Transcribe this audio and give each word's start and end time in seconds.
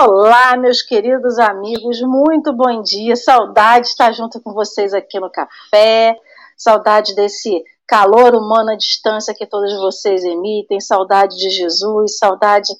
Olá, 0.00 0.56
meus 0.56 0.80
queridos 0.80 1.38
amigos, 1.38 2.00
muito 2.00 2.50
bom 2.50 2.80
dia. 2.80 3.14
Saudade 3.14 3.84
de 3.84 3.90
estar 3.90 4.10
junto 4.12 4.40
com 4.40 4.54
vocês 4.54 4.94
aqui 4.94 5.20
no 5.20 5.28
café, 5.28 6.16
saudade 6.56 7.14
desse 7.14 7.62
calor 7.86 8.34
humano 8.34 8.70
à 8.70 8.74
distância 8.74 9.34
que 9.34 9.44
todos 9.44 9.70
vocês 9.74 10.24
emitem, 10.24 10.80
saudade 10.80 11.36
de 11.36 11.50
Jesus, 11.50 12.16
saudade 12.16 12.72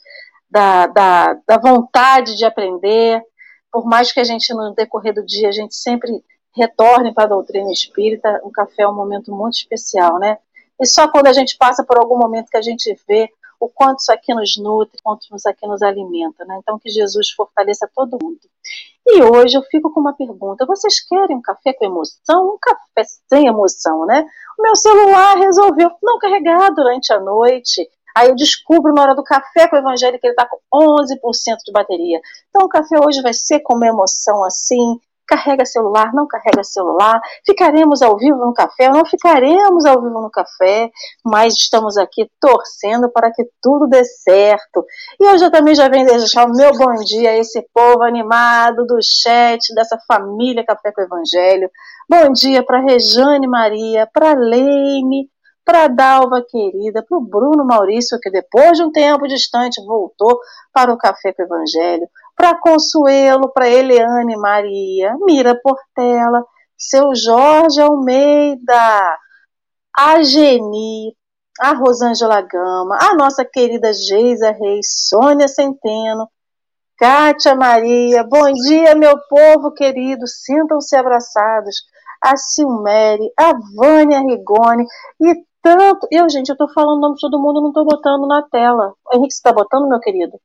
da, 0.51 0.87
da, 0.87 1.35
da 1.47 1.59
vontade 1.59 2.35
de 2.35 2.47
aprender. 2.47 3.23
Por 3.71 3.85
mais 3.85 4.11
que 4.11 4.19
a 4.19 4.25
gente, 4.25 4.55
no 4.55 4.75
decorrer 4.75 5.13
do 5.13 5.23
dia, 5.23 5.51
a 5.51 5.53
gente 5.53 5.75
sempre 5.75 6.25
retorne 6.57 7.13
para 7.13 7.25
a 7.25 7.29
doutrina 7.29 7.71
espírita, 7.71 8.41
o 8.43 8.51
café 8.51 8.85
é 8.85 8.89
um 8.89 8.95
momento 8.95 9.31
muito 9.31 9.59
especial, 9.59 10.19
né? 10.19 10.39
E 10.81 10.87
só 10.87 11.07
quando 11.09 11.27
a 11.27 11.33
gente 11.35 11.59
passa 11.59 11.85
por 11.85 11.99
algum 11.99 12.17
momento 12.17 12.49
que 12.49 12.57
a 12.57 12.63
gente 12.63 12.99
vê 13.07 13.29
o 13.63 13.69
quanto 13.69 14.01
isso 14.01 14.13
aqui 14.13 14.35
nos 14.35 14.57
nutre, 14.57 14.99
o 14.99 15.03
quanto 15.05 15.37
isso 15.37 15.49
aqui 15.49 15.65
nos 15.69 15.83
alimenta, 15.83 16.45
né? 16.45 16.59
Então 16.61 16.81
que 16.81 16.91
Jesus 16.91 17.31
fortaleça 17.31 17.89
todo 17.95 18.19
mundo. 18.21 18.41
E 19.07 19.23
hoje 19.23 19.57
eu 19.57 19.63
fico 19.63 19.93
com 19.93 20.01
uma 20.01 20.17
pergunta: 20.17 20.67
vocês 20.67 20.99
querem 21.07 21.37
um 21.37 21.41
café 21.41 21.73
com 21.73 21.85
emoção? 21.85 22.55
Um 22.55 22.59
café 22.61 23.09
sem 23.29 23.47
emoção, 23.47 24.05
né? 24.05 24.27
O 24.59 24.63
meu 24.63 24.75
celular 24.75 25.37
resolveu 25.37 25.93
não 26.03 26.19
carregar 26.19 26.71
durante 26.75 27.13
a 27.13 27.21
noite. 27.21 27.89
Aí 28.17 28.29
eu 28.29 28.35
descubro 28.35 28.93
na 28.93 29.03
hora 29.03 29.15
do 29.15 29.23
café 29.23 29.69
com 29.69 29.77
o 29.77 29.79
evangelho 29.79 30.19
que 30.19 30.27
ele 30.27 30.35
está 30.35 30.47
com 30.47 30.59
11% 30.75 31.07
de 31.65 31.73
bateria. 31.73 32.21
Então 32.51 32.67
o 32.67 32.69
café 32.69 32.97
hoje 33.01 33.23
vai 33.23 33.33
ser 33.33 33.61
com 33.61 33.77
uma 33.77 33.87
emoção 33.87 34.43
assim, 34.45 34.99
carrega 35.33 35.65
celular, 35.65 36.13
não 36.13 36.27
carrega 36.27 36.63
celular, 36.63 37.21
ficaremos 37.47 38.03
ao 38.03 38.17
vivo 38.19 38.45
no 38.45 38.53
café, 38.53 38.91
não 38.91 39.05
ficaremos 39.05 39.87
ao 39.87 40.01
vivo 40.03 40.21
no 40.21 40.31
café, 40.31 40.91
mas 41.25 41.55
estamos 41.55 41.97
aqui 41.97 42.31
torcendo 42.39 43.11
para 43.11 43.33
que 43.33 43.45
tudo 43.63 43.89
dê 43.89 44.05
certo. 44.05 44.85
E 45.19 45.25
eu 45.25 45.51
também 45.51 45.75
já 45.75 45.89
venho 45.89 46.07
deixar 46.07 46.47
o 46.47 46.53
meu 46.53 46.73
bom 46.73 46.95
dia 47.05 47.31
a 47.31 47.39
esse 47.39 47.67
povo 47.73 48.03
animado 48.03 48.85
do 48.87 48.99
chat, 49.03 49.75
dessa 49.75 49.99
família 50.07 50.65
Café 50.65 50.93
com 50.93 51.03
Evangelho. 51.03 51.71
Bom 52.09 52.33
dia 52.33 52.63
para 52.65 52.81
Rejane 52.81 53.47
Maria, 53.47 54.09
para 54.13 54.35
Leime, 54.35 55.31
para 55.65 55.89
Dalva 55.89 56.43
querida, 56.49 57.05
para 57.09 57.17
o 57.17 57.21
Bruno 57.25 57.65
Maurício, 57.65 58.19
que 58.21 58.31
depois 58.31 58.77
de 58.77 58.85
um 58.85 58.91
tempo 58.91 59.27
distante 59.27 59.83
voltou 59.85 60.39
para 60.73 60.93
o 60.93 60.99
Café 60.99 61.33
com 61.33 61.43
o 61.43 61.47
Evangelho, 61.47 62.07
para 62.43 62.59
Consuelo, 62.59 63.53
para 63.53 63.69
Eliane 63.69 64.37
Maria, 64.37 65.15
Mira 65.21 65.55
Portela, 65.55 66.45
seu 66.77 67.15
Jorge 67.15 67.81
Almeida, 67.81 69.17
a 69.97 70.21
Geni, 70.25 71.17
a 71.61 71.73
Rosângela 71.73 72.41
Gama, 72.41 72.99
a 73.01 73.15
nossa 73.15 73.45
querida 73.45 73.93
Geisa 73.93 74.51
Reis, 74.51 74.89
Sônia 75.09 75.47
Centeno, 75.47 76.29
Kátia 76.99 77.55
Maria, 77.55 78.25
bom 78.25 78.53
dia, 78.53 78.97
meu 78.97 79.17
povo 79.29 79.73
querido, 79.73 80.27
sintam-se 80.27 80.97
abraçados. 80.97 81.77
A 82.25 82.37
Silmere, 82.37 83.33
a 83.37 83.53
Vânia 83.75 84.21
Rigoni 84.21 84.85
e 85.21 85.35
tanto. 85.61 86.07
Eu, 86.09 86.31
gente, 86.31 86.51
eu 86.51 86.57
tô 86.57 86.69
falando 86.73 86.99
o 86.99 87.01
nome 87.01 87.15
de 87.17 87.21
todo 87.21 87.41
mundo, 87.41 87.61
não 87.61 87.73
tô 87.73 87.85
botando 87.85 88.29
na 88.29 88.43
tela. 88.43 88.95
Henrique, 89.13 89.35
você 89.35 89.43
tá 89.43 89.53
botando, 89.53 89.89
meu 89.89 89.99
querido? 89.99 90.39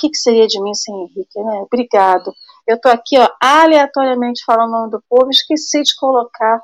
Que, 0.00 0.08
que 0.08 0.16
seria 0.16 0.46
de 0.46 0.60
mim 0.62 0.74
sem 0.74 0.94
Henrique, 0.94 1.38
né? 1.42 1.62
Obrigado. 1.70 2.32
Eu 2.66 2.76
estou 2.76 2.90
aqui, 2.90 3.18
ó, 3.18 3.28
aleatoriamente 3.40 4.42
falando 4.44 4.68
o 4.70 4.72
nome 4.72 4.90
do 4.90 5.02
povo, 5.08 5.30
esqueci 5.30 5.82
de 5.82 5.94
colocar 5.96 6.60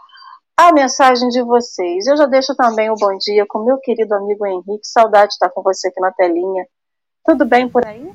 a 0.57 0.73
mensagem 0.73 1.29
de 1.29 1.43
vocês. 1.43 2.07
Eu 2.07 2.17
já 2.17 2.27
deixo 2.27 2.55
também 2.55 2.91
o 2.91 2.97
bom 2.97 3.17
dia 3.19 3.45
com 3.47 3.65
meu 3.65 3.79
querido 3.79 4.15
amigo 4.15 4.47
Henrique. 4.47 4.87
Saudade 4.87 5.29
de 5.29 5.35
estar 5.35 5.51
com 5.51 5.63
você 5.63 5.89
aqui 5.89 6.01
na 6.01 6.11
telinha. 6.13 6.67
Tudo 7.25 7.45
bem 7.45 7.69
por 7.69 7.85
aí? 7.87 8.11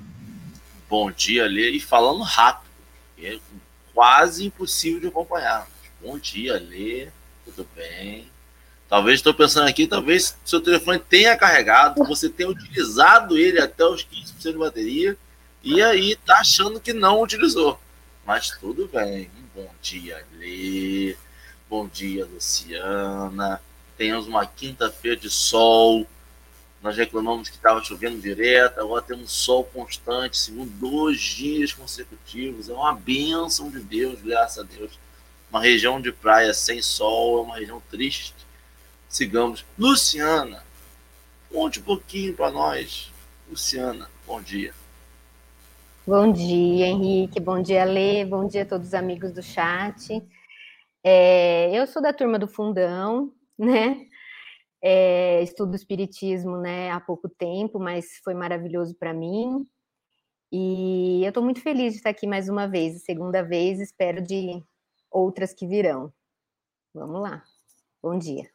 Bom 0.90 1.12
dia, 1.12 1.46
Lê. 1.46 1.70
E 1.70 1.80
falando 1.80 2.24
rápido, 2.24 2.72
é 3.20 3.38
quase 3.94 4.48
impossível 4.48 5.00
de 5.00 5.08
acompanhar. 5.08 5.68
Bom 6.02 6.18
dia, 6.18 6.54
Lê. 6.54 7.10
Tudo 7.46 7.68
bem? 7.76 8.28
Talvez 8.92 9.20
estou 9.20 9.34
pensando 9.34 9.70
aqui, 9.70 9.88
talvez 9.88 10.38
seu 10.44 10.60
telefone 10.60 11.00
tenha 11.00 11.38
carregado, 11.38 12.04
você 12.04 12.28
tenha 12.28 12.50
utilizado 12.50 13.38
ele 13.38 13.58
até 13.58 13.86
os 13.86 14.06
15% 14.06 14.52
de 14.52 14.58
bateria 14.58 15.18
e 15.64 15.82
aí 15.82 16.14
tá 16.18 16.40
achando 16.40 16.78
que 16.78 16.92
não 16.92 17.22
utilizou. 17.22 17.80
Mas 18.26 18.50
tudo 18.50 18.90
bem. 18.90 19.32
Bom 19.56 19.70
dia, 19.82 20.22
Lê. 20.38 21.16
Bom 21.70 21.88
dia, 21.88 22.26
Luciana. 22.26 23.62
Temos 23.98 24.28
uma 24.28 24.46
quinta-feira 24.46 25.16
de 25.16 25.30
sol. 25.30 26.06
Nós 26.84 26.98
reclamamos 26.98 27.48
que 27.48 27.56
estava 27.56 27.82
chovendo 27.82 28.20
direto, 28.20 28.82
agora 28.82 29.02
temos 29.02 29.32
sol 29.32 29.64
constante, 29.64 30.38
segundo 30.38 30.70
dois 30.70 31.22
dias 31.22 31.72
consecutivos. 31.72 32.68
É 32.68 32.74
uma 32.74 32.94
bênção 32.94 33.72
de 33.72 33.80
Deus, 33.80 34.20
graças 34.22 34.58
a 34.58 34.64
Deus. 34.64 35.00
Uma 35.50 35.62
região 35.62 36.02
de 36.02 36.12
praia 36.12 36.54
sem 36.54 36.82
sol 36.82 37.40
é 37.40 37.42
uma 37.44 37.56
região 37.58 37.82
triste 37.90 38.41
sigamos. 39.12 39.66
Luciana, 39.78 40.64
conte 41.52 41.80
um 41.80 41.84
pouquinho 41.84 42.34
para 42.34 42.50
nós. 42.50 43.12
Luciana, 43.50 44.10
bom 44.26 44.42
dia. 44.42 44.74
Bom 46.08 46.32
dia, 46.32 46.88
Henrique. 46.88 47.40
Bom 47.40 47.62
dia, 47.62 47.84
Lê. 47.84 48.26
Bom 48.26 48.48
dia 48.48 48.64
a 48.64 48.66
todos 48.66 48.88
os 48.88 48.94
amigos 48.94 49.32
do 49.34 49.44
chat. 49.44 50.26
É, 51.04 51.78
eu 51.78 51.86
sou 51.86 52.02
da 52.02 52.14
turma 52.14 52.40
do 52.40 52.48
Fundão, 52.48 53.32
né? 53.58 54.08
É, 54.82 55.44
estudo 55.44 55.76
Espiritismo 55.76 56.58
né, 56.58 56.90
há 56.90 57.00
pouco 57.00 57.30
tempo, 57.30 57.80
mas 57.80 58.18
foi 58.24 58.34
maravilhoso 58.34 58.96
para 58.96 59.14
mim. 59.14 59.64
E 60.52 61.24
eu 61.24 61.30
estou 61.30 61.44
muito 61.44 61.62
feliz 61.62 61.94
de 61.94 62.00
estar 62.00 62.10
aqui 62.10 62.26
mais 62.26 62.50
uma 62.50 62.68
vez, 62.68 63.04
segunda 63.04 63.44
vez, 63.44 63.80
espero 63.80 64.22
de 64.22 64.62
outras 65.10 65.54
que 65.54 65.68
virão. 65.68 66.12
Vamos 66.94 67.22
lá. 67.22 67.44
Bom 68.02 68.18
dia. 68.18 68.51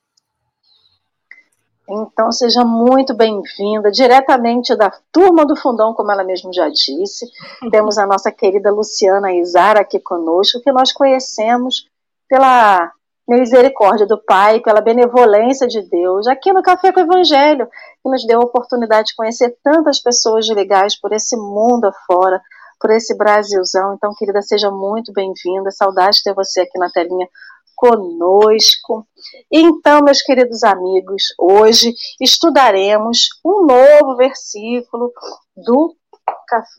Então, 1.88 2.32
seja 2.32 2.64
muito 2.64 3.14
bem-vinda, 3.14 3.92
diretamente 3.92 4.74
da 4.74 4.92
turma 5.12 5.46
do 5.46 5.54
Fundão, 5.54 5.94
como 5.94 6.10
ela 6.10 6.24
mesma 6.24 6.52
já 6.52 6.68
disse. 6.68 7.26
Temos 7.70 7.96
a 7.96 8.06
nossa 8.06 8.32
querida 8.32 8.72
Luciana 8.72 9.32
Izara 9.32 9.80
aqui 9.80 10.00
conosco, 10.00 10.60
que 10.60 10.72
nós 10.72 10.92
conhecemos 10.92 11.88
pela 12.28 12.92
misericórdia 13.28 14.06
do 14.06 14.18
Pai, 14.18 14.60
pela 14.60 14.80
benevolência 14.80 15.66
de 15.66 15.82
Deus, 15.82 16.26
aqui 16.26 16.52
no 16.52 16.62
Café 16.62 16.92
com 16.92 17.00
o 17.00 17.02
Evangelho, 17.04 17.66
que 18.02 18.10
nos 18.10 18.26
deu 18.26 18.40
a 18.40 18.44
oportunidade 18.44 19.08
de 19.08 19.16
conhecer 19.16 19.56
tantas 19.62 20.00
pessoas 20.00 20.48
legais 20.48 20.98
por 20.98 21.12
esse 21.12 21.36
mundo 21.36 21.86
afora, 21.86 22.40
por 22.80 22.90
esse 22.90 23.16
Brasilzão. 23.16 23.94
Então, 23.94 24.12
querida, 24.16 24.42
seja 24.42 24.70
muito 24.70 25.12
bem-vinda. 25.12 25.70
Saudade 25.70 26.18
de 26.18 26.24
ter 26.24 26.34
você 26.34 26.62
aqui 26.62 26.78
na 26.78 26.90
telinha 26.90 27.28
conosco. 27.76 29.06
Então, 29.52 30.00
meus 30.02 30.22
queridos 30.22 30.64
amigos, 30.64 31.22
hoje 31.38 31.94
estudaremos 32.20 33.28
um 33.44 33.66
novo 33.66 34.16
versículo 34.16 35.12
do, 35.54 35.94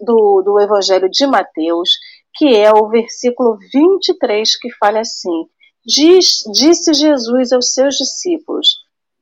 do, 0.02 0.41
do 0.41 0.59
Evangelho 0.59 1.09
de 1.09 1.25
Mateus, 1.28 1.91
que 2.34 2.56
é 2.56 2.72
o 2.74 2.90
versículo 2.90 3.58
23, 3.72 4.59
que 4.59 4.74
fala 4.75 5.00
assim: 5.00 5.47
Diz, 5.85 6.40
Disse 6.52 6.94
Jesus 6.94 7.53
aos 7.53 7.73
seus 7.73 7.96
discípulos: 7.96 8.67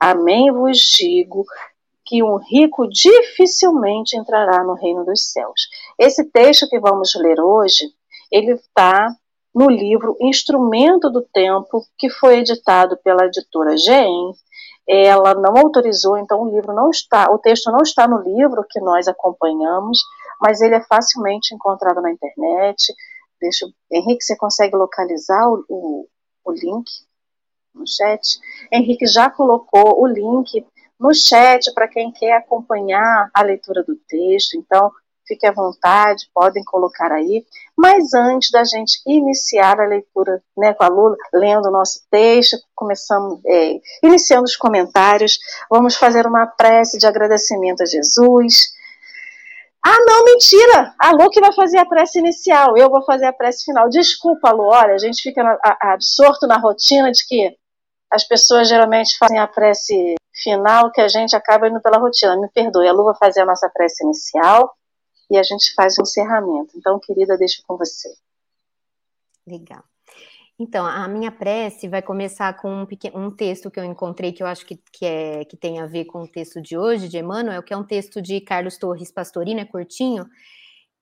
Amém 0.00 0.50
vos 0.50 0.78
digo 0.78 1.44
que 2.04 2.22
um 2.22 2.36
rico 2.36 2.88
dificilmente 2.88 4.16
entrará 4.16 4.64
no 4.64 4.74
reino 4.74 5.04
dos 5.04 5.32
céus. 5.32 5.68
Esse 5.98 6.24
texto 6.30 6.68
que 6.68 6.78
vamos 6.78 7.12
ler 7.16 7.40
hoje, 7.40 7.84
ele 8.30 8.52
está 8.52 9.14
no 9.56 9.70
livro 9.70 10.14
Instrumento 10.20 11.08
do 11.08 11.22
Tempo, 11.22 11.82
que 11.96 12.10
foi 12.10 12.40
editado 12.40 12.98
pela 12.98 13.24
editora 13.24 13.74
GEM. 13.74 14.34
Ela 14.86 15.34
não 15.34 15.56
autorizou, 15.56 16.18
então 16.18 16.42
o 16.42 16.50
livro 16.50 16.74
não 16.74 16.90
está, 16.90 17.32
o 17.32 17.38
texto 17.38 17.72
não 17.72 17.80
está 17.80 18.06
no 18.06 18.18
livro 18.18 18.66
que 18.68 18.78
nós 18.80 19.08
acompanhamos, 19.08 19.98
mas 20.42 20.60
ele 20.60 20.74
é 20.74 20.82
facilmente 20.82 21.54
encontrado 21.54 22.02
na 22.02 22.12
internet. 22.12 22.92
Deixa, 23.40 23.66
Henrique, 23.90 24.22
você 24.22 24.36
consegue 24.36 24.76
localizar 24.76 25.48
o, 25.48 25.64
o, 25.70 26.06
o 26.44 26.52
link 26.52 26.84
no 27.74 27.86
chat? 27.86 28.38
Henrique 28.70 29.06
já 29.06 29.30
colocou 29.30 30.02
o 30.02 30.06
link 30.06 30.66
no 31.00 31.14
chat 31.14 31.72
para 31.72 31.88
quem 31.88 32.12
quer 32.12 32.34
acompanhar 32.34 33.30
a 33.32 33.42
leitura 33.42 33.82
do 33.82 33.96
texto. 34.06 34.58
Então, 34.58 34.92
fique 35.26 35.46
à 35.46 35.52
vontade, 35.52 36.28
podem 36.34 36.62
colocar 36.64 37.12
aí. 37.12 37.44
Mas 37.76 38.14
antes 38.14 38.50
da 38.50 38.64
gente 38.64 39.00
iniciar 39.06 39.80
a 39.80 39.86
leitura 39.86 40.42
né, 40.56 40.72
com 40.74 40.84
a 40.84 40.88
Lula, 40.88 41.16
lendo 41.32 41.68
o 41.68 41.72
nosso 41.72 42.00
texto, 42.10 42.56
começamos, 42.74 43.40
é, 43.46 43.74
iniciando 44.02 44.44
os 44.44 44.56
comentários, 44.56 45.38
vamos 45.70 45.96
fazer 45.96 46.26
uma 46.26 46.46
prece 46.46 46.98
de 46.98 47.06
agradecimento 47.06 47.82
a 47.82 47.86
Jesus. 47.86 48.74
Ah, 49.84 49.98
não, 50.04 50.24
mentira! 50.24 50.94
A 50.98 51.12
Lu 51.12 51.30
que 51.30 51.40
vai 51.40 51.52
fazer 51.52 51.78
a 51.78 51.86
prece 51.86 52.18
inicial, 52.18 52.76
eu 52.76 52.90
vou 52.90 53.04
fazer 53.04 53.26
a 53.26 53.32
prece 53.32 53.64
final. 53.64 53.88
Desculpa, 53.88 54.50
Lu, 54.50 54.64
olha, 54.64 54.94
a 54.94 54.98
gente 54.98 55.22
fica 55.22 55.42
absorto 55.80 56.46
na 56.46 56.58
rotina 56.58 57.12
de 57.12 57.24
que 57.26 57.56
as 58.10 58.24
pessoas 58.26 58.68
geralmente 58.68 59.16
fazem 59.18 59.38
a 59.38 59.46
prece 59.46 60.14
final, 60.42 60.90
que 60.90 61.00
a 61.00 61.08
gente 61.08 61.36
acaba 61.36 61.68
indo 61.68 61.80
pela 61.80 61.98
rotina. 61.98 62.36
Me 62.36 62.48
perdoe, 62.48 62.88
a 62.88 62.92
Lu 62.92 63.04
vai 63.04 63.14
fazer 63.16 63.42
a 63.42 63.46
nossa 63.46 63.68
prece 63.68 64.04
inicial 64.04 64.74
e 65.30 65.36
a 65.36 65.42
gente 65.42 65.74
faz 65.74 65.98
o 65.98 66.02
encerramento. 66.02 66.76
Então, 66.76 66.98
querida, 67.00 67.36
deixo 67.36 67.62
com 67.66 67.76
você. 67.76 68.14
Legal. 69.46 69.84
Então, 70.58 70.86
a 70.86 71.06
minha 71.06 71.30
prece 71.30 71.86
vai 71.86 72.00
começar 72.00 72.54
com 72.54 72.82
um, 72.82 72.86
pequeno, 72.86 73.18
um 73.18 73.30
texto 73.30 73.70
que 73.70 73.78
eu 73.78 73.84
encontrei 73.84 74.32
que 74.32 74.42
eu 74.42 74.46
acho 74.46 74.64
que, 74.64 74.80
que, 74.90 75.04
é, 75.04 75.44
que 75.44 75.56
tem 75.56 75.80
a 75.80 75.86
ver 75.86 76.06
com 76.06 76.22
o 76.22 76.28
texto 76.28 76.62
de 76.62 76.78
hoje, 76.78 77.08
de 77.08 77.18
Emmanuel, 77.18 77.62
que 77.62 77.74
é 77.74 77.76
um 77.76 77.84
texto 77.84 78.22
de 78.22 78.40
Carlos 78.40 78.78
Torres 78.78 79.12
Pastorino, 79.12 79.60
é 79.60 79.66
curtinho, 79.66 80.26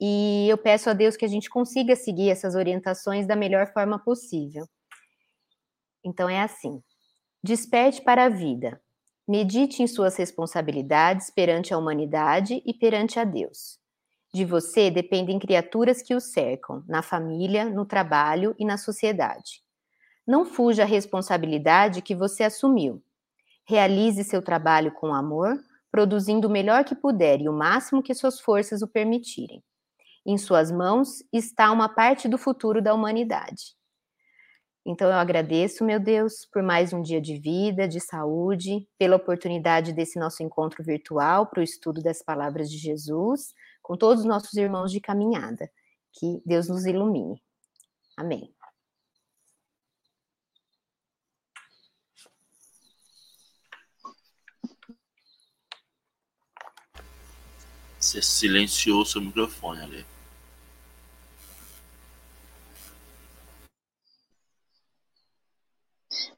e 0.01 0.49
eu 0.49 0.59
peço 0.59 0.91
a 0.91 0.93
Deus 0.93 1.17
que 1.17 1.25
a 1.25 1.29
gente 1.29 1.49
consiga 1.49 1.95
seguir 1.95 2.31
essas 2.31 2.57
orientações 2.57 3.29
da 3.29 3.37
melhor 3.37 3.73
forma 3.73 3.97
possível. 3.97 4.67
Então, 6.05 6.29
é 6.29 6.43
assim: 6.43 6.83
desperte 7.43 8.03
para 8.03 8.25
a 8.25 8.29
vida, 8.29 8.83
medite 9.27 9.85
em 9.85 9.87
suas 9.87 10.17
responsabilidades 10.17 11.31
perante 11.31 11.73
a 11.73 11.79
humanidade 11.79 12.61
e 12.67 12.75
perante 12.75 13.21
a 13.21 13.25
Deus. 13.25 13.79
De 14.35 14.45
você 14.45 14.91
dependem 14.91 15.39
criaturas 15.39 16.03
que 16.03 16.13
o 16.13 16.21
cercam, 16.21 16.83
na 16.89 17.03
família, 17.03 17.67
no 17.67 17.87
trabalho 17.87 18.53
e 18.59 18.65
na 18.65 18.77
sociedade. 18.77 19.63
Não 20.27 20.45
fuja 20.45 20.83
a 20.83 20.87
responsabilidade 20.87 22.03
que 22.03 22.17
você 22.17 22.43
assumiu. 22.43 23.01
Realize 23.65 24.25
seu 24.25 24.43
trabalho 24.43 24.91
com 24.91 25.15
amor, 25.15 25.57
produzindo 25.89 26.49
o 26.49 26.51
melhor 26.51 26.83
que 26.83 26.97
puder 26.97 27.41
e 27.43 27.49
o 27.49 27.53
máximo 27.53 28.03
que 28.03 28.13
suas 28.13 28.41
forças 28.41 28.83
o 28.83 28.89
permitirem. 28.89 29.63
Em 30.27 30.37
suas 30.37 30.73
mãos 30.73 31.23
está 31.33 31.71
uma 31.71 31.89
parte 31.89 32.27
do 32.27 32.37
futuro 32.37 32.83
da 32.83 32.93
humanidade. 32.93 33.77
Então 34.85 35.09
eu 35.09 35.15
agradeço, 35.15 35.85
meu 35.85 36.01
Deus, 36.01 36.45
por 36.53 36.61
mais 36.61 36.93
um 36.93 37.01
dia 37.01 37.21
de 37.21 37.39
vida, 37.39 37.87
de 37.87 38.01
saúde, 38.01 38.89
pela 38.99 39.15
oportunidade 39.15 39.93
desse 39.93 40.19
nosso 40.19 40.43
encontro 40.43 40.83
virtual 40.83 41.47
para 41.47 41.61
o 41.61 41.63
estudo 41.63 42.03
das 42.03 42.21
palavras 42.21 42.69
de 42.69 42.79
Jesus 42.79 43.55
com 43.85 43.97
todos 43.99 44.21
os 44.21 44.27
nossos 44.27 44.55
irmãos 44.55 44.91
de 44.91 44.99
caminhada. 44.99 45.71
Que 46.11 46.43
Deus 46.45 46.69
nos 46.69 46.87
ilumine. 46.87 47.41
Amém. 48.17 48.53
Você 58.01 58.23
silenciou 58.23 59.05
seu 59.05 59.21
microfone 59.21 59.81
ali. 59.83 60.07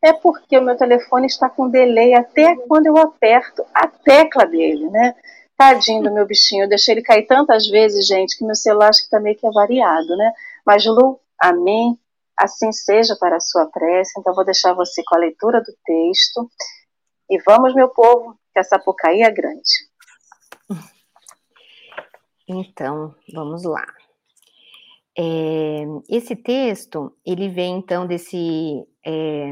É 0.03 0.13
porque 0.13 0.57
o 0.59 0.63
meu 0.63 0.77
telefone 0.77 1.27
está 1.27 1.49
com 1.49 1.69
delay 1.69 2.15
até 2.15 2.57
quando 2.67 2.87
eu 2.87 2.97
aperto 2.97 3.65
a 3.75 3.87
tecla 3.87 4.47
dele, 4.47 4.89
né? 4.91 5.15
Tadinho 5.57 6.03
do 6.03 6.13
meu 6.13 6.27
bichinho, 6.27 6.65
eu 6.65 6.69
deixei 6.69 6.95
ele 6.95 7.03
cair 7.03 7.27
tantas 7.27 7.67
vezes, 7.67 8.07
gente, 8.07 8.37
que 8.37 8.45
meu 8.45 8.55
celular 8.55 8.91
acho 8.91 9.05
que 9.05 9.11
tá 9.11 9.19
meio 9.19 9.37
que 9.37 9.47
avariado, 9.47 10.17
né? 10.17 10.33
Mas 10.65 10.85
Lu, 10.85 11.19
amém, 11.41 11.99
assim 12.37 12.71
seja 12.73 13.17
para 13.17 13.37
a 13.37 13.41
sua 13.41 13.67
prece. 13.67 14.13
Então 14.19 14.35
vou 14.35 14.45
deixar 14.45 14.75
você 14.75 15.03
com 15.05 15.17
a 15.17 15.21
leitura 15.21 15.61
do 15.61 15.73
texto. 15.85 16.51
E 17.31 17.39
vamos, 17.43 17.75
meu 17.75 17.89
povo, 17.89 18.39
que 18.53 18.59
essa 18.59 18.77
Sapucaí 18.77 19.23
é 19.23 19.31
grande. 19.31 19.87
Então, 22.49 23.15
vamos 23.33 23.65
lá. 23.65 23.85
É, 25.19 25.85
esse 26.09 26.37
texto, 26.37 27.17
ele 27.25 27.49
vem 27.49 27.79
então 27.79 28.07
desse 28.07 28.87
é, 29.05 29.51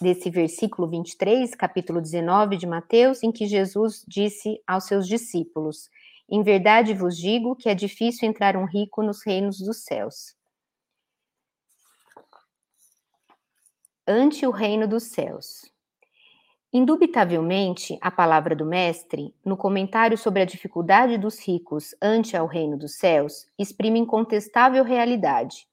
desse 0.00 0.30
versículo 0.30 0.86
23, 0.88 1.54
capítulo 1.54 2.00
19 2.00 2.56
de 2.56 2.66
Mateus, 2.66 3.22
em 3.22 3.32
que 3.32 3.46
Jesus 3.46 4.04
disse 4.06 4.60
aos 4.66 4.84
seus 4.84 5.06
discípulos: 5.06 5.88
Em 6.28 6.42
verdade 6.42 6.94
vos 6.94 7.16
digo 7.16 7.56
que 7.56 7.68
é 7.68 7.74
difícil 7.74 8.28
entrar 8.28 8.56
um 8.56 8.64
rico 8.64 9.02
nos 9.02 9.24
reinos 9.24 9.58
dos 9.58 9.84
céus. 9.84 10.36
Ante 14.06 14.46
o 14.46 14.50
reino 14.50 14.86
dos 14.86 15.04
céus. 15.04 15.70
Indubitavelmente, 16.72 17.96
a 18.00 18.10
palavra 18.10 18.54
do 18.54 18.66
Mestre, 18.66 19.34
no 19.44 19.56
comentário 19.56 20.18
sobre 20.18 20.42
a 20.42 20.44
dificuldade 20.44 21.16
dos 21.16 21.38
ricos 21.38 21.94
ante 22.02 22.36
ao 22.36 22.46
reino 22.46 22.76
dos 22.76 22.96
céus, 22.96 23.46
exprime 23.58 23.98
incontestável 23.98 24.84
realidade 24.84 25.66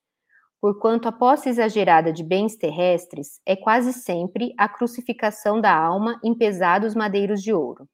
porquanto 0.63 1.09
a 1.09 1.11
posse 1.11 1.49
exagerada 1.49 2.13
de 2.13 2.23
bens 2.23 2.55
terrestres 2.55 3.41
é 3.45 3.53
quase 3.53 3.91
sempre 3.91 4.53
a 4.57 4.69
crucificação 4.69 5.59
da 5.59 5.75
alma 5.75 6.17
em 6.23 6.33
pesados 6.33 6.95
madeiros 6.95 7.43
de 7.43 7.51
ouro. 7.51 7.85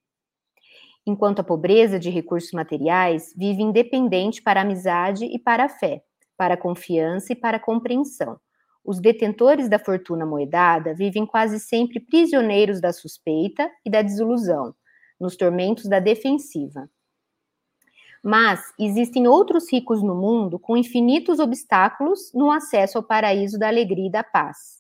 Enquanto 1.04 1.39
a 1.39 1.44
pobreza 1.44 1.98
de 1.98 2.12
recursos 2.12 2.51
materiais 2.51 3.33
vive 3.36 3.63
independente 3.63 4.39
para 4.39 4.60
a 4.60 4.63
amizade 4.63 5.25
e 5.25 5.39
para 5.39 5.63
a 5.63 5.68
fé, 5.68 6.04
para 6.38 6.54
a 6.54 6.57
confiança 6.57 7.33
e 7.33 7.36
para 7.36 7.57
a 7.57 7.60
compreensão. 7.60 8.39
Os 8.86 9.01
detentores 9.01 9.68
da 9.68 9.80
fortuna 9.80 10.24
moedada 10.24 10.94
vivem 10.94 11.25
quase 11.25 11.60
sempre 11.60 12.00
prisioneiros 12.00 12.80
da 12.80 12.94
suspeita 12.94 13.68
e 13.83 13.89
da 13.89 14.04
desilusão, 14.04 14.75
nos 15.19 15.36
tormentos 15.36 15.86
da 15.86 16.00
defensiva 16.00 16.88
mas 18.24 18.74
existem 18.77 19.27
outros 19.27 19.71
ricos 19.71 20.04
no 20.04 20.16
mundo 20.16 20.60
com 20.60 20.75
infinitos 20.75 21.39
obstáculos 21.39 22.31
no 22.33 22.51
acesso 22.51 22.98
ao 22.98 23.04
paraíso 23.04 23.57
da 23.57 23.68
alegria 23.68 24.07
e 24.07 24.12
da 24.12 24.24
paz. 24.24 24.80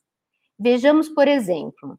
Vejamos, 0.57 1.07
por 1.07 1.27
exemplo, 1.27 1.97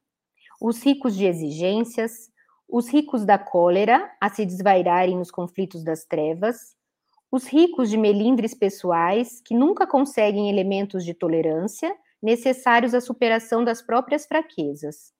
os 0.60 0.82
ricos 0.82 1.16
de 1.16 1.24
exigências, 1.24 2.30
os 2.68 2.88
ricos 2.88 3.24
da 3.24 3.38
cólera 3.38 4.10
a 4.20 4.28
se 4.28 4.44
desvairarem 4.44 5.16
nos 5.16 5.30
conflitos 5.30 5.82
das 5.82 6.04
trevas, 6.04 6.76
os 7.32 7.46
ricos 7.46 7.88
de 7.88 7.96
melindres 7.96 8.54
pessoais 8.54 9.40
que 9.40 9.54
nunca 9.54 9.86
conseguem 9.86 10.50
elementos 10.50 11.04
de 11.04 11.14
tolerância 11.14 11.96
necessários 12.22 12.92
à 12.92 13.00
superação 13.00 13.64
das 13.64 13.80
próprias 13.80 14.26
fraquezas, 14.26 15.12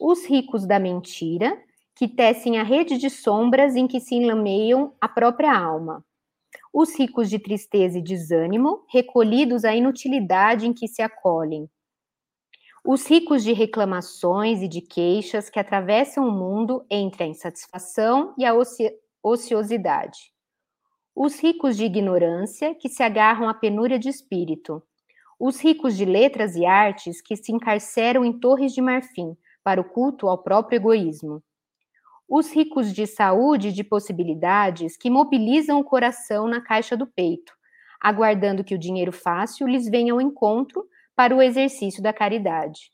os 0.00 0.24
ricos 0.26 0.66
da 0.66 0.78
mentira 0.78 1.56
que 2.00 2.08
tecem 2.08 2.58
a 2.58 2.62
rede 2.62 2.96
de 2.96 3.10
sombras 3.10 3.76
em 3.76 3.86
que 3.86 4.00
se 4.00 4.14
enlameiam 4.14 4.94
a 4.98 5.06
própria 5.06 5.54
alma. 5.54 6.02
Os 6.72 6.98
ricos 6.98 7.28
de 7.28 7.38
tristeza 7.38 7.98
e 7.98 8.02
desânimo, 8.02 8.86
recolhidos 8.88 9.66
à 9.66 9.76
inutilidade 9.76 10.66
em 10.66 10.72
que 10.72 10.88
se 10.88 11.02
acolhem. 11.02 11.68
Os 12.82 13.06
ricos 13.06 13.44
de 13.44 13.52
reclamações 13.52 14.62
e 14.62 14.66
de 14.66 14.80
queixas 14.80 15.50
que 15.50 15.60
atravessam 15.60 16.26
o 16.26 16.32
mundo 16.32 16.86
entre 16.90 17.24
a 17.24 17.26
insatisfação 17.26 18.34
e 18.38 18.46
a 18.46 18.54
oci 18.54 18.90
ociosidade. 19.22 20.32
Os 21.14 21.38
ricos 21.38 21.76
de 21.76 21.84
ignorância 21.84 22.74
que 22.74 22.88
se 22.88 23.02
agarram 23.02 23.46
à 23.46 23.52
penúria 23.52 23.98
de 23.98 24.08
espírito. 24.08 24.82
Os 25.38 25.60
ricos 25.60 25.98
de 25.98 26.06
letras 26.06 26.56
e 26.56 26.64
artes 26.64 27.20
que 27.20 27.36
se 27.36 27.52
encarceram 27.52 28.24
em 28.24 28.32
torres 28.32 28.72
de 28.72 28.80
marfim 28.80 29.36
para 29.62 29.82
o 29.82 29.84
culto 29.84 30.28
ao 30.28 30.42
próprio 30.42 30.76
egoísmo 30.76 31.42
os 32.32 32.52
ricos 32.52 32.92
de 32.92 33.08
saúde 33.08 33.72
de 33.72 33.82
possibilidades 33.82 34.96
que 34.96 35.10
mobilizam 35.10 35.80
o 35.80 35.84
coração 35.84 36.46
na 36.46 36.60
caixa 36.60 36.96
do 36.96 37.04
peito, 37.04 37.52
aguardando 38.00 38.62
que 38.62 38.72
o 38.72 38.78
dinheiro 38.78 39.10
fácil 39.10 39.66
lhes 39.66 39.88
venha 39.88 40.12
ao 40.12 40.20
encontro 40.20 40.86
para 41.16 41.34
o 41.34 41.42
exercício 41.42 42.00
da 42.00 42.12
caridade. 42.12 42.92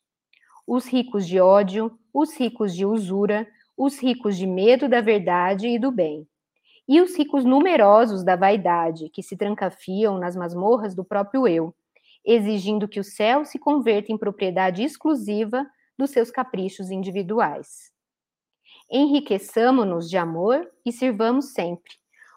Os 0.66 0.86
ricos 0.86 1.26
de 1.26 1.38
ódio, 1.38 1.92
os 2.14 2.34
ricos 2.34 2.74
de 2.74 2.86
usura, 2.86 3.46
os 3.76 4.00
ricos 4.02 4.38
de 4.38 4.46
medo 4.46 4.88
da 4.88 5.02
verdade 5.02 5.68
e 5.68 5.78
do 5.78 5.92
bem. 5.92 6.26
E 6.88 6.98
os 7.02 7.14
ricos 7.14 7.44
numerosos 7.44 8.24
da 8.24 8.36
vaidade, 8.36 9.10
que 9.10 9.22
se 9.22 9.36
trancafiam 9.36 10.16
nas 10.16 10.34
masmorras 10.34 10.94
do 10.94 11.04
próprio 11.04 11.46
eu, 11.46 11.74
exigindo 12.24 12.88
que 12.88 12.98
o 12.98 13.04
céu 13.04 13.44
se 13.44 13.58
converta 13.58 14.10
em 14.10 14.16
propriedade 14.16 14.82
exclusiva 14.82 15.66
dos 15.98 16.08
seus 16.08 16.30
caprichos 16.30 16.90
individuais. 16.90 17.94
Enriqueçamos-nos 18.90 20.08
de 20.08 20.16
amor 20.16 20.70
e 20.84 20.92
sirvamos 20.92 21.52
sempre. 21.52 21.92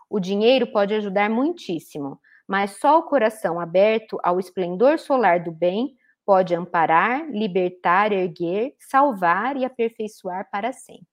O 0.09 0.19
dinheiro 0.19 0.67
pode 0.71 0.93
ajudar 0.93 1.29
muitíssimo, 1.29 2.19
mas 2.47 2.79
só 2.79 2.97
o 2.97 3.03
coração 3.03 3.59
aberto 3.59 4.19
ao 4.23 4.39
esplendor 4.39 4.97
solar 4.97 5.43
do 5.43 5.51
bem 5.51 5.95
pode 6.25 6.53
amparar, 6.55 7.29
libertar, 7.31 8.11
erguer, 8.11 8.75
salvar 8.79 9.57
e 9.57 9.65
aperfeiçoar 9.65 10.49
para 10.51 10.71
sempre. 10.71 11.07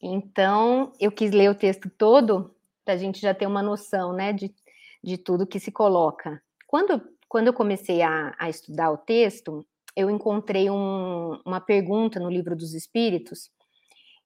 Então, 0.00 0.92
eu 1.00 1.10
quis 1.10 1.32
ler 1.32 1.50
o 1.50 1.54
texto 1.54 1.90
todo 1.90 2.54
para 2.84 2.94
a 2.94 2.96
gente 2.96 3.20
já 3.20 3.34
ter 3.34 3.46
uma 3.46 3.62
noção 3.62 4.12
né, 4.12 4.32
de, 4.32 4.54
de 5.02 5.18
tudo 5.18 5.46
que 5.46 5.58
se 5.60 5.72
coloca. 5.72 6.42
Quando, 6.66 7.02
quando 7.28 7.48
eu 7.48 7.52
comecei 7.52 8.00
a, 8.00 8.34
a 8.38 8.48
estudar 8.48 8.90
o 8.90 8.96
texto, 8.96 9.66
eu 9.98 10.08
encontrei 10.08 10.70
um, 10.70 11.40
uma 11.44 11.60
pergunta 11.60 12.20
no 12.20 12.30
livro 12.30 12.54
dos 12.54 12.72
Espíritos, 12.72 13.50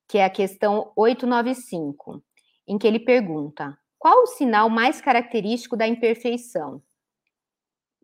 que 0.07 0.19
é 0.19 0.25
a 0.27 0.29
questão 0.29 0.93
895, 0.95 2.23
em 2.69 2.77
que 2.77 2.87
ele 2.87 3.01
pergunta: 3.01 3.75
qual 3.99 4.25
o 4.25 4.27
sinal 4.27 4.69
mais 4.69 5.01
característico 5.01 5.75
da 5.75 5.89
imperfeição? 5.89 6.83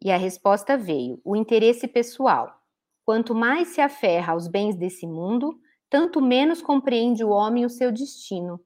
E 0.02 0.10
a 0.10 0.16
resposta 0.16 0.78
veio: 0.78 1.20
o 1.22 1.36
interesse 1.36 1.86
pessoal. 1.86 2.58
Quanto 3.04 3.34
mais 3.34 3.68
se 3.68 3.82
aferra 3.82 4.32
aos 4.32 4.48
bens 4.48 4.74
desse 4.74 5.06
mundo, 5.06 5.60
tanto 5.90 6.22
menos 6.22 6.62
compreende 6.62 7.22
o 7.22 7.28
homem 7.28 7.66
o 7.66 7.70
seu 7.70 7.92
destino. 7.92 8.58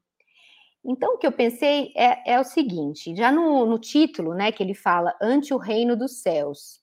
Então, 0.85 1.15
o 1.15 1.19
que 1.19 1.27
eu 1.27 1.33
pensei 1.33 1.93
é, 1.97 2.35
é 2.35 2.41
o 2.41 2.45
seguinte: 2.45 3.17
já 3.17 3.33
no, 3.33 3.67
no 3.67 3.81
título, 3.81 4.33
né, 4.33 4.53
que 4.53 4.63
ele 4.63 4.75
fala 4.75 5.13
ante 5.21 5.53
o 5.53 5.59
reino 5.59 5.97
dos 5.97 6.23
céus. 6.23 6.82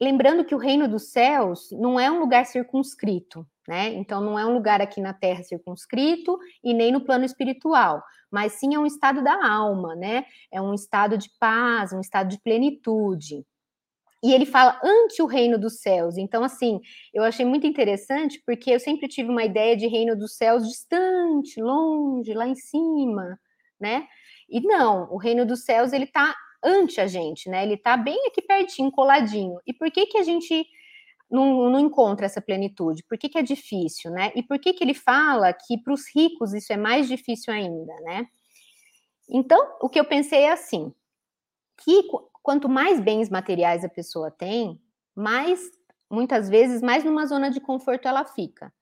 Lembrando 0.00 0.44
que 0.44 0.54
o 0.54 0.58
reino 0.58 0.88
dos 0.88 1.10
céus 1.10 1.70
não 1.72 2.00
é 2.00 2.10
um 2.10 2.20
lugar 2.20 2.46
circunscrito, 2.46 3.46
né? 3.66 3.88
Então, 3.94 4.20
não 4.20 4.38
é 4.38 4.46
um 4.46 4.54
lugar 4.54 4.80
aqui 4.80 5.00
na 5.00 5.12
Terra 5.12 5.42
circunscrito 5.42 6.38
e 6.64 6.72
nem 6.72 6.90
no 6.90 7.04
plano 7.04 7.24
espiritual, 7.24 8.02
mas 8.30 8.52
sim 8.54 8.74
é 8.74 8.78
um 8.78 8.86
estado 8.86 9.22
da 9.22 9.46
alma, 9.46 9.94
né? 9.94 10.24
É 10.50 10.60
um 10.60 10.72
estado 10.72 11.18
de 11.18 11.30
paz, 11.38 11.92
um 11.92 12.00
estado 12.00 12.30
de 12.30 12.40
plenitude. 12.40 13.44
E 14.22 14.32
ele 14.32 14.46
fala 14.46 14.80
ante 14.82 15.22
o 15.22 15.26
reino 15.26 15.58
dos 15.58 15.80
céus. 15.80 16.16
Então, 16.16 16.42
assim, 16.42 16.80
eu 17.14 17.22
achei 17.22 17.44
muito 17.44 17.66
interessante, 17.66 18.42
porque 18.44 18.70
eu 18.70 18.80
sempre 18.80 19.06
tive 19.06 19.30
uma 19.30 19.44
ideia 19.44 19.76
de 19.76 19.86
reino 19.86 20.16
dos 20.16 20.36
céus 20.36 20.66
distante, 20.66 21.60
longe, 21.60 22.32
lá 22.34 22.48
em 22.48 22.56
cima, 22.56 23.38
né? 23.80 24.06
E 24.48 24.60
não, 24.60 25.08
o 25.12 25.18
reino 25.18 25.46
dos 25.46 25.64
céus, 25.64 25.92
ele 25.92 26.06
tá 26.06 26.34
ante 26.62 27.00
a 27.00 27.06
gente, 27.06 27.48
né? 27.48 27.62
Ele 27.62 27.76
tá 27.76 27.96
bem 27.96 28.26
aqui 28.26 28.42
pertinho, 28.42 28.90
coladinho. 28.90 29.58
E 29.66 29.72
por 29.72 29.90
que 29.90 30.06
que 30.06 30.18
a 30.18 30.22
gente 30.22 30.66
não, 31.30 31.70
não 31.70 31.78
encontra 31.78 32.26
essa 32.26 32.40
plenitude? 32.40 33.04
Por 33.04 33.18
que 33.18 33.28
que 33.28 33.38
é 33.38 33.42
difícil, 33.42 34.10
né? 34.10 34.32
E 34.34 34.42
por 34.42 34.58
que 34.58 34.72
que 34.72 34.82
ele 34.82 34.94
fala 34.94 35.52
que 35.52 35.78
para 35.78 35.92
os 35.92 36.04
ricos 36.14 36.52
isso 36.52 36.72
é 36.72 36.76
mais 36.76 37.06
difícil 37.08 37.52
ainda, 37.52 37.94
né? 38.00 38.26
Então, 39.28 39.76
o 39.80 39.88
que 39.88 40.00
eu 40.00 40.04
pensei 40.04 40.40
é 40.40 40.52
assim, 40.52 40.92
que 41.84 42.02
quanto 42.42 42.68
mais 42.68 42.98
bens 42.98 43.28
materiais 43.28 43.84
a 43.84 43.88
pessoa 43.88 44.30
tem, 44.30 44.80
mais, 45.14 45.70
muitas 46.10 46.48
vezes, 46.48 46.80
mais 46.80 47.04
numa 47.04 47.26
zona 47.26 47.50
de 47.50 47.60
conforto 47.60 48.08
ela 48.08 48.24
fica. 48.24 48.72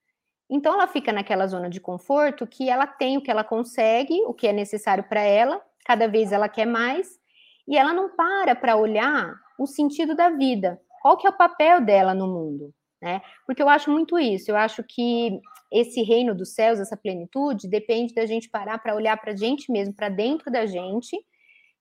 Então, 0.49 0.75
ela 0.75 0.87
fica 0.87 1.13
naquela 1.13 1.49
zona 1.49 1.69
de 1.69 1.81
conforto 1.81 2.47
que 2.47 2.71
ela 2.71 2.87
tem 2.87 3.17
o 3.17 3.23
que 3.23 3.31
ela 3.31 3.43
consegue, 3.43 4.23
o 4.27 4.33
que 4.33 4.47
é 4.47 4.53
necessário 4.53 5.03
para 5.03 5.21
ela, 5.21 5.61
cada 5.85 6.07
vez 6.07 6.31
ela 6.31 6.49
quer 6.49 6.67
mais, 6.67 7.19
e 7.67 7.77
ela 7.77 7.93
não 7.93 8.15
para 8.15 8.55
para 8.55 8.77
olhar 8.77 9.35
o 9.59 9.67
sentido 9.67 10.15
da 10.15 10.31
vida, 10.31 10.81
qual 11.03 11.17
que 11.17 11.27
é 11.27 11.31
o 11.31 11.37
papel 11.37 11.81
dela 11.81 12.15
no 12.15 12.27
mundo, 12.27 12.75
né? 13.01 13.23
Porque 13.47 13.63
eu 13.63 13.69
acho 13.69 13.91
muito 13.91 14.19
isso, 14.19 14.51
eu 14.51 14.57
acho 14.57 14.83
que 14.83 15.41
esse 15.73 16.03
reino 16.03 16.35
dos 16.35 16.55
céus, 16.55 16.79
essa 16.79 16.97
plenitude, 16.97 17.69
depende 17.69 18.15
da 18.15 18.27
gente 18.27 18.49
parar 18.49 18.79
para 18.79 18.95
olhar 18.95 19.17
para 19.17 19.33
a 19.33 19.37
gente 19.37 19.71
mesmo, 19.71 19.95
para 19.95 20.09
dentro 20.09 20.51
da 20.51 20.67
gente, 20.67 21.17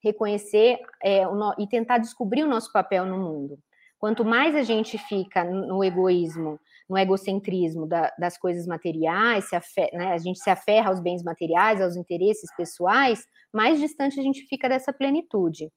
reconhecer 0.04 0.80
é, 1.04 1.28
o, 1.28 1.54
e 1.60 1.68
tentar 1.68 1.98
descobrir 1.98 2.44
o 2.44 2.48
nosso 2.48 2.72
papel 2.72 3.06
no 3.06 3.18
mundo. 3.18 3.60
Quanto 3.98 4.24
mais 4.24 4.56
a 4.56 4.62
gente 4.62 4.98
fica 4.98 5.44
no 5.44 5.84
egoísmo, 5.84 6.60
no 6.90 6.98
egocentrismo 6.98 7.88
da, 7.88 8.12
das 8.20 8.38
coisas 8.38 8.68
materiais, 8.68 9.52
afer, 9.54 9.90
né, 9.94 10.14
a 10.14 10.18
gente 10.18 10.40
se 10.40 10.50
aferra 10.50 10.90
aos 10.90 11.00
bens 11.00 11.24
materiais, 11.24 11.82
aos 11.82 11.96
interesses 11.96 12.50
pessoais, 12.56 13.26
mais 13.52 13.80
distante 13.80 14.20
a 14.20 14.24
gente 14.24 14.44
fica 14.48 14.70
dessa 14.70 14.94
plenitude. 14.94 15.72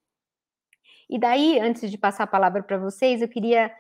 E 1.09 1.19
daí, 1.19 1.59
antes 1.59 1.91
de 1.91 1.97
passar 1.97 2.25
a 2.25 2.29
palavra 2.29 2.63
para 2.63 2.77
vocês, 2.77 3.23
eu 3.23 3.29
queria 3.29 3.73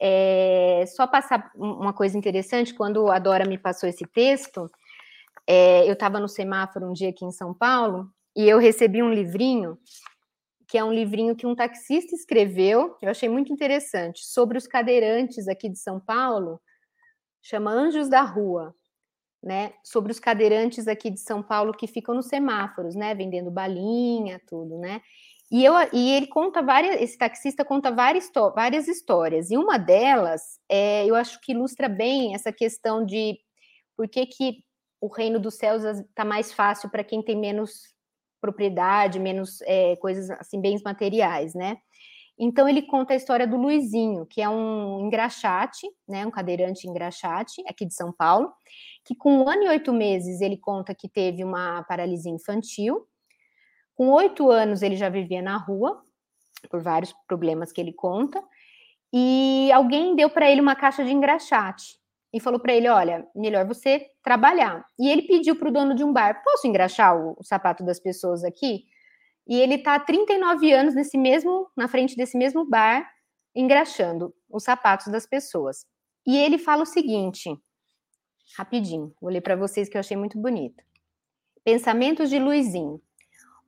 é, 0.00 0.84
só 0.86 1.06
passar 1.06 1.50
uma 1.56 1.92
coisa 1.92 2.16
interessante. 2.16 2.74
Quando 2.74 3.10
a 3.10 3.18
Dora 3.18 3.44
me 3.44 3.58
passou 3.58 3.88
esse 3.88 4.06
texto, 4.06 4.70
é, 5.46 5.88
eu 5.88 5.94
estava 5.94 6.20
no 6.20 6.28
semáforo 6.28 6.88
um 6.88 6.92
dia 6.92 7.10
aqui 7.10 7.24
em 7.24 7.32
São 7.32 7.52
Paulo 7.52 8.08
e 8.36 8.48
eu 8.48 8.58
recebi 8.58 9.02
um 9.02 9.12
livrinho, 9.12 9.78
que 10.68 10.76
é 10.76 10.84
um 10.84 10.92
livrinho 10.92 11.34
que 11.34 11.46
um 11.46 11.54
taxista 11.54 12.14
escreveu, 12.14 12.96
eu 13.00 13.10
achei 13.10 13.28
muito 13.28 13.52
interessante, 13.52 14.24
sobre 14.24 14.58
os 14.58 14.66
cadeirantes 14.66 15.48
aqui 15.48 15.68
de 15.68 15.78
São 15.78 15.98
Paulo, 15.98 16.60
chama 17.48 17.70
Anjos 17.70 18.08
da 18.08 18.22
Rua, 18.22 18.74
né? 19.42 19.72
Sobre 19.84 20.10
os 20.10 20.18
cadeirantes 20.18 20.88
aqui 20.88 21.10
de 21.10 21.20
São 21.20 21.42
Paulo 21.42 21.72
que 21.72 21.86
ficam 21.86 22.14
nos 22.14 22.26
semáforos, 22.26 22.94
né? 22.96 23.14
Vendendo 23.14 23.50
balinha, 23.50 24.40
tudo, 24.48 24.78
né? 24.78 25.00
E, 25.50 25.64
eu, 25.64 25.74
e 25.92 26.10
ele 26.10 26.26
conta 26.26 26.60
várias, 26.60 27.00
esse 27.00 27.16
taxista 27.16 27.64
conta 27.64 27.92
várias, 27.92 28.28
várias 28.52 28.88
histórias, 28.88 29.48
e 29.48 29.56
uma 29.56 29.78
delas, 29.78 30.58
é, 30.68 31.06
eu 31.06 31.14
acho 31.14 31.40
que 31.40 31.52
ilustra 31.52 31.88
bem 31.88 32.34
essa 32.34 32.52
questão 32.52 33.06
de 33.06 33.38
por 33.96 34.08
que, 34.08 34.26
que 34.26 34.64
o 35.00 35.06
reino 35.06 35.38
dos 35.38 35.54
céus 35.54 35.84
está 35.84 36.24
mais 36.24 36.52
fácil 36.52 36.90
para 36.90 37.04
quem 37.04 37.22
tem 37.22 37.36
menos 37.36 37.94
propriedade, 38.40 39.20
menos 39.20 39.60
é, 39.62 39.94
coisas 39.96 40.28
assim, 40.30 40.60
bens 40.60 40.82
materiais, 40.82 41.54
né? 41.54 41.78
Então 42.38 42.68
ele 42.68 42.82
conta 42.82 43.14
a 43.14 43.16
história 43.16 43.46
do 43.46 43.56
Luizinho, 43.56 44.26
que 44.26 44.42
é 44.42 44.48
um 44.48 45.00
engraxate, 45.06 45.86
né, 46.06 46.26
um 46.26 46.30
cadeirante 46.30 46.86
engraxate 46.86 47.62
aqui 47.66 47.86
de 47.86 47.94
São 47.94 48.12
Paulo, 48.12 48.52
que 49.04 49.14
com 49.14 49.38
um 49.38 49.48
ano 49.48 49.64
e 49.64 49.68
oito 49.68 49.92
meses 49.92 50.40
ele 50.40 50.58
conta 50.58 50.94
que 50.94 51.08
teve 51.08 51.42
uma 51.42 51.82
paralisia 51.84 52.30
infantil. 52.30 53.06
Com 53.94 54.10
oito 54.10 54.50
anos 54.50 54.82
ele 54.82 54.96
já 54.96 55.08
vivia 55.08 55.40
na 55.40 55.56
rua, 55.56 56.02
por 56.70 56.82
vários 56.82 57.14
problemas 57.26 57.72
que 57.72 57.80
ele 57.80 57.92
conta, 57.92 58.42
e 59.12 59.70
alguém 59.72 60.14
deu 60.14 60.28
para 60.28 60.50
ele 60.50 60.60
uma 60.60 60.76
caixa 60.76 61.04
de 61.04 61.12
engraxate 61.12 61.96
e 62.34 62.40
falou 62.40 62.60
para 62.60 62.74
ele: 62.74 62.88
Olha, 62.88 63.26
melhor 63.34 63.66
você 63.66 64.06
trabalhar. 64.22 64.84
E 64.98 65.08
ele 65.08 65.22
pediu 65.22 65.56
para 65.56 65.68
o 65.68 65.72
dono 65.72 65.94
de 65.94 66.04
um 66.04 66.12
bar: 66.12 66.42
Posso 66.44 66.66
engraxar 66.66 67.16
o, 67.16 67.36
o 67.38 67.42
sapato 67.42 67.82
das 67.82 67.98
pessoas 67.98 68.44
aqui? 68.44 68.84
E 69.46 69.60
ele 69.60 69.74
está 69.76 69.94
há 69.94 70.00
39 70.00 70.72
anos 70.72 70.94
nesse 70.94 71.16
mesmo, 71.16 71.70
na 71.76 71.86
frente 71.86 72.16
desse 72.16 72.36
mesmo 72.36 72.64
bar, 72.64 73.08
engraxando 73.54 74.34
os 74.50 74.64
sapatos 74.64 75.06
das 75.06 75.26
pessoas. 75.26 75.86
E 76.26 76.36
ele 76.36 76.58
fala 76.58 76.82
o 76.82 76.86
seguinte, 76.86 77.56
rapidinho, 78.56 79.14
vou 79.20 79.30
ler 79.30 79.40
para 79.40 79.54
vocês 79.54 79.88
que 79.88 79.96
eu 79.96 80.00
achei 80.00 80.16
muito 80.16 80.38
bonito. 80.38 80.82
Pensamentos 81.64 82.28
de 82.28 82.38
Luizinho. 82.38 83.00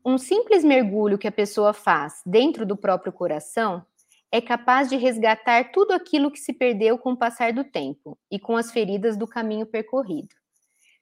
Um 0.04 0.18
simples 0.18 0.64
mergulho 0.64 1.18
que 1.18 1.28
a 1.28 1.32
pessoa 1.32 1.72
faz 1.72 2.22
dentro 2.24 2.64
do 2.66 2.76
próprio 2.76 3.12
coração 3.12 3.84
é 4.30 4.40
capaz 4.40 4.88
de 4.88 4.96
resgatar 4.96 5.72
tudo 5.72 5.92
aquilo 5.92 6.30
que 6.30 6.38
se 6.38 6.52
perdeu 6.52 6.98
com 6.98 7.12
o 7.12 7.16
passar 7.16 7.52
do 7.52 7.64
tempo 7.64 8.18
e 8.30 8.38
com 8.38 8.56
as 8.56 8.70
feridas 8.70 9.16
do 9.16 9.26
caminho 9.26 9.66
percorrido. 9.66 10.28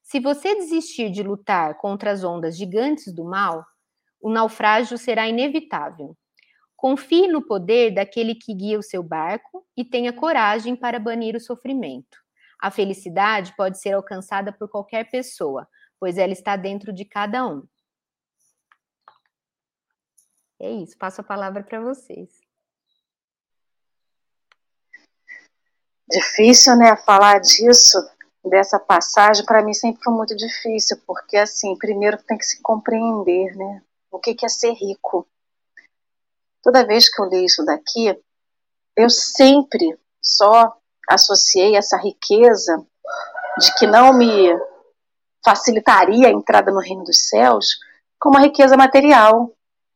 Se 0.03 0.21
você 0.21 0.55
desistir 0.55 1.11
de 1.11 1.23
lutar 1.23 1.77
contra 1.79 2.13
as 2.13 2.23
ondas 2.23 2.57
gigantes 2.57 3.13
do 3.13 3.25
mal, 3.25 3.67
o 4.27 4.29
naufrágio 4.29 4.99
será 4.99 5.29
inevitável. 5.29 6.17
Confie 6.75 7.29
no 7.29 7.47
poder 7.47 7.95
daquele 7.95 8.35
que 8.35 8.53
guia 8.53 8.77
o 8.77 8.83
seu 8.83 9.01
barco 9.01 9.65
e 9.77 9.85
tenha 9.85 10.13
coragem 10.13 10.75
para 10.75 10.99
banir 10.99 11.37
o 11.37 11.41
sofrimento. 11.41 12.19
A 12.61 12.69
felicidade 12.69 13.55
pode 13.57 13.81
ser 13.81 13.93
alcançada 13.93 14.53
por 14.53 14.69
qualquer 14.69 15.09
pessoa, 15.09 15.69
pois 16.01 16.19
ela 16.19 16.33
está 16.33 16.57
dentro 16.57 16.93
de 16.93 17.05
cada 17.05 17.47
um. 17.47 17.63
É 20.59 20.73
isso, 20.73 20.99
passo 20.99 21.21
a 21.21 21.25
palavra 21.25 21.63
para 21.63 21.81
vocês. 21.81 22.29
Difícil, 26.11 26.75
né, 26.77 26.97
falar 26.97 27.39
disso, 27.39 27.97
dessa 28.45 28.81
passagem, 28.81 29.47
para 29.47 29.63
mim 29.63 29.73
sempre 29.73 30.03
foi 30.03 30.13
muito 30.13 30.35
difícil, 30.35 31.01
porque, 31.07 31.37
assim, 31.37 31.79
primeiro 31.79 32.21
tem 32.25 32.37
que 32.37 32.45
se 32.45 32.61
compreender, 32.61 33.55
né, 33.55 33.83
o 34.17 34.21
que, 34.21 34.37
é 34.45 34.49
ser 34.49 34.73
rico. 34.73 35.27
Toda 36.63 36.87
vez 36.87 37.09
que 37.09 37.21
eu 37.21 37.27
leio 37.27 37.45
isso 37.45 37.65
daqui, 37.65 38.19
eu 38.97 39.11
sempre 39.11 39.97
só 40.21 40.77
associei 41.09 41.77
essa 41.77 41.97
riqueza 41.97 42.85
de 43.59 43.75
que 43.77 43.87
não 43.87 44.13
me 44.13 44.49
facilitaria 45.45 46.29
a 46.29 46.33
entrada 46.33 46.73
no 46.73 46.81
reino 46.81 47.05
dos 47.05 47.29
céus 47.29 47.79
com 48.19 48.31
uma 48.31 48.41
riqueza 48.41 48.77
material, 48.77 49.53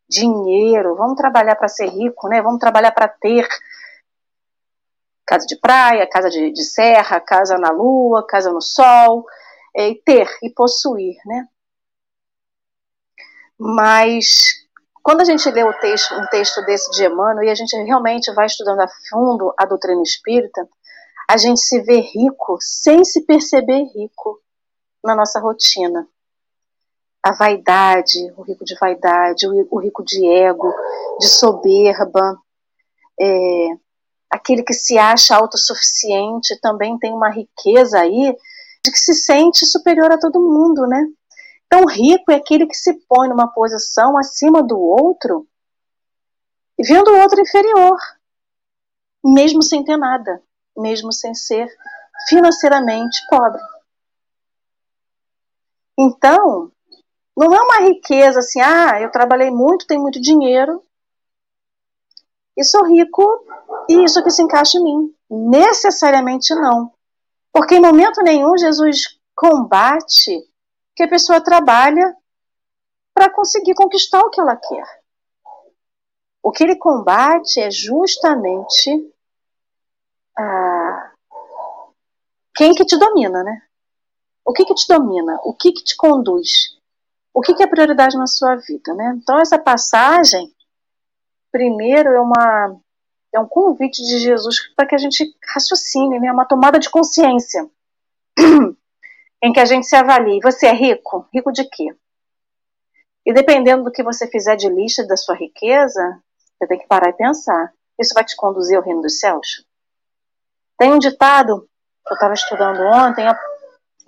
dinheiro, 0.08 0.94
vamos 0.94 1.16
trabalhar 1.16 1.56
para 1.56 1.68
ser 1.68 1.88
rico, 1.88 2.28
né? 2.28 2.42
Vamos 2.42 2.60
trabalhar 2.60 2.92
para 2.92 3.08
ter 3.08 3.48
casa 5.26 5.46
de 5.46 5.56
praia, 5.56 6.08
casa 6.08 6.28
de, 6.28 6.52
de 6.52 6.64
serra, 6.64 7.20
casa 7.20 7.56
na 7.56 7.70
lua, 7.70 8.26
casa 8.26 8.52
no 8.52 8.60
sol, 8.60 9.24
é, 9.74 9.94
ter 10.04 10.28
e 10.42 10.50
possuir, 10.50 11.16
né? 11.24 11.48
Mas 13.60 14.26
quando 15.02 15.20
a 15.20 15.24
gente 15.24 15.50
lê 15.50 15.62
o 15.62 15.72
texto, 15.74 16.14
um 16.14 16.26
texto 16.28 16.64
desse 16.64 16.90
de 16.92 17.04
Emmanuel 17.04 17.44
e 17.44 17.50
a 17.50 17.54
gente 17.54 17.76
realmente 17.76 18.32
vai 18.32 18.46
estudando 18.46 18.80
a 18.80 18.88
fundo 19.10 19.52
a 19.58 19.66
doutrina 19.66 20.00
espírita, 20.02 20.66
a 21.28 21.36
gente 21.36 21.60
se 21.60 21.78
vê 21.82 22.00
rico 22.00 22.56
sem 22.58 23.04
se 23.04 23.20
perceber 23.26 23.84
rico 23.94 24.40
na 25.04 25.14
nossa 25.14 25.38
rotina. 25.38 26.08
A 27.22 27.32
vaidade, 27.34 28.32
o 28.34 28.42
rico 28.42 28.64
de 28.64 28.74
vaidade, 28.80 29.46
o 29.46 29.78
rico 29.78 30.02
de 30.02 30.26
ego, 30.26 30.74
de 31.18 31.28
soberba, 31.28 32.38
é, 33.20 33.66
aquele 34.30 34.62
que 34.62 34.72
se 34.72 34.96
acha 34.96 35.36
autossuficiente 35.36 36.58
também 36.62 36.98
tem 36.98 37.12
uma 37.12 37.28
riqueza 37.28 38.00
aí 38.00 38.34
de 38.82 38.90
que 38.90 38.98
se 38.98 39.14
sente 39.14 39.66
superior 39.66 40.10
a 40.10 40.18
todo 40.18 40.40
mundo, 40.40 40.86
né? 40.86 41.06
Então, 41.72 41.86
rico 41.86 42.32
é 42.32 42.34
aquele 42.34 42.66
que 42.66 42.74
se 42.74 42.94
põe 43.06 43.28
numa 43.28 43.46
posição 43.46 44.18
acima 44.18 44.60
do 44.60 44.76
outro 44.76 45.46
vendo 46.76 47.12
o 47.12 47.20
outro 47.20 47.40
inferior, 47.40 47.96
mesmo 49.24 49.62
sem 49.62 49.84
ter 49.84 49.96
nada, 49.96 50.42
mesmo 50.76 51.12
sem 51.12 51.32
ser 51.32 51.68
financeiramente 52.28 53.24
pobre. 53.28 53.60
Então, 55.96 56.72
Não 57.36 57.54
é 57.54 57.60
uma 57.60 57.88
riqueza 57.88 58.40
assim, 58.40 58.60
ah, 58.60 59.00
eu 59.00 59.10
trabalhei 59.10 59.50
muito, 59.50 59.86
tenho 59.86 60.02
muito 60.02 60.20
dinheiro, 60.20 60.84
e 62.56 62.62
sou 62.64 62.84
rico, 62.84 63.24
e 63.88 64.04
isso 64.04 64.22
que 64.22 64.30
se 64.30 64.42
encaixa 64.42 64.76
em 64.76 64.84
mim. 64.84 65.14
Necessariamente 65.30 66.54
não. 66.54 66.92
Porque 67.52 67.76
em 67.76 67.80
momento 67.80 68.22
nenhum 68.22 68.58
Jesus 68.58 69.18
combate 69.34 70.49
que 71.00 71.04
a 71.04 71.08
pessoa 71.08 71.42
trabalha 71.42 72.14
para 73.14 73.32
conseguir 73.32 73.72
conquistar 73.72 74.20
o 74.20 74.28
que 74.28 74.38
ela 74.38 74.54
quer. 74.54 74.84
O 76.42 76.52
que 76.52 76.62
ele 76.62 76.76
combate 76.76 77.58
é 77.58 77.70
justamente 77.70 79.10
quem 82.54 82.74
que 82.74 82.84
te 82.84 82.98
domina, 82.98 83.42
né? 83.42 83.62
O 84.44 84.52
que 84.52 84.66
que 84.66 84.74
te 84.74 84.86
domina? 84.86 85.40
O 85.42 85.54
que 85.54 85.72
que 85.72 85.82
te 85.82 85.96
conduz? 85.96 86.78
O 87.32 87.40
que 87.40 87.54
que 87.54 87.62
é 87.62 87.66
prioridade 87.66 88.18
na 88.18 88.26
sua 88.26 88.56
vida, 88.56 88.92
né? 88.92 89.14
Então 89.16 89.38
essa 89.38 89.58
passagem, 89.58 90.54
primeiro 91.50 92.10
é 92.10 92.20
uma 92.20 92.78
é 93.32 93.40
um 93.40 93.48
convite 93.48 94.02
de 94.02 94.18
Jesus 94.18 94.68
para 94.74 94.86
que 94.86 94.94
a 94.94 94.98
gente 94.98 95.34
raciocine, 95.54 96.20
né? 96.20 96.30
Uma 96.30 96.44
tomada 96.44 96.78
de 96.78 96.90
consciência 96.90 97.66
em 99.42 99.52
que 99.52 99.60
a 99.60 99.64
gente 99.64 99.86
se 99.86 99.96
avalie. 99.96 100.40
Você 100.42 100.66
é 100.66 100.72
rico? 100.72 101.26
Rico 101.32 101.52
de 101.52 101.64
quê? 101.64 101.94
E 103.24 103.32
dependendo 103.32 103.84
do 103.84 103.92
que 103.92 104.02
você 104.02 104.26
fizer 104.26 104.56
de 104.56 104.68
lista 104.68 105.06
da 105.06 105.16
sua 105.16 105.34
riqueza, 105.34 106.20
você 106.58 106.66
tem 106.66 106.78
que 106.78 106.86
parar 106.86 107.10
e 107.10 107.14
pensar. 107.14 107.72
Isso 107.98 108.14
vai 108.14 108.24
te 108.24 108.36
conduzir 108.36 108.76
ao 108.76 108.82
reino 108.82 109.02
dos 109.02 109.18
céus? 109.18 109.64
Tem 110.78 110.92
um 110.92 110.98
ditado 110.98 111.68
que 112.06 112.12
eu 112.12 112.14
estava 112.14 112.32
estudando 112.32 112.80
ontem, 112.80 113.26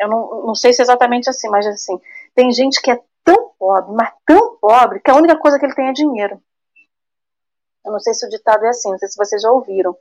eu 0.00 0.08
não, 0.08 0.46
não 0.46 0.54
sei 0.54 0.72
se 0.72 0.80
é 0.80 0.84
exatamente 0.84 1.28
assim, 1.28 1.48
mas 1.48 1.66
assim, 1.66 2.00
tem 2.34 2.50
gente 2.50 2.80
que 2.80 2.90
é 2.90 2.98
tão 3.22 3.50
pobre, 3.58 3.94
mas 3.94 4.12
tão 4.26 4.56
pobre, 4.56 5.00
que 5.00 5.10
a 5.10 5.14
única 5.14 5.36
coisa 5.36 5.58
que 5.58 5.66
ele 5.66 5.74
tem 5.74 5.88
é 5.88 5.92
dinheiro. 5.92 6.42
Eu 7.84 7.92
não 7.92 8.00
sei 8.00 8.14
se 8.14 8.24
o 8.26 8.28
ditado 8.28 8.64
é 8.64 8.70
assim, 8.70 8.90
não 8.90 8.98
sei 8.98 9.08
se 9.08 9.16
vocês 9.16 9.42
já 9.42 9.50
ouviram, 9.50 9.96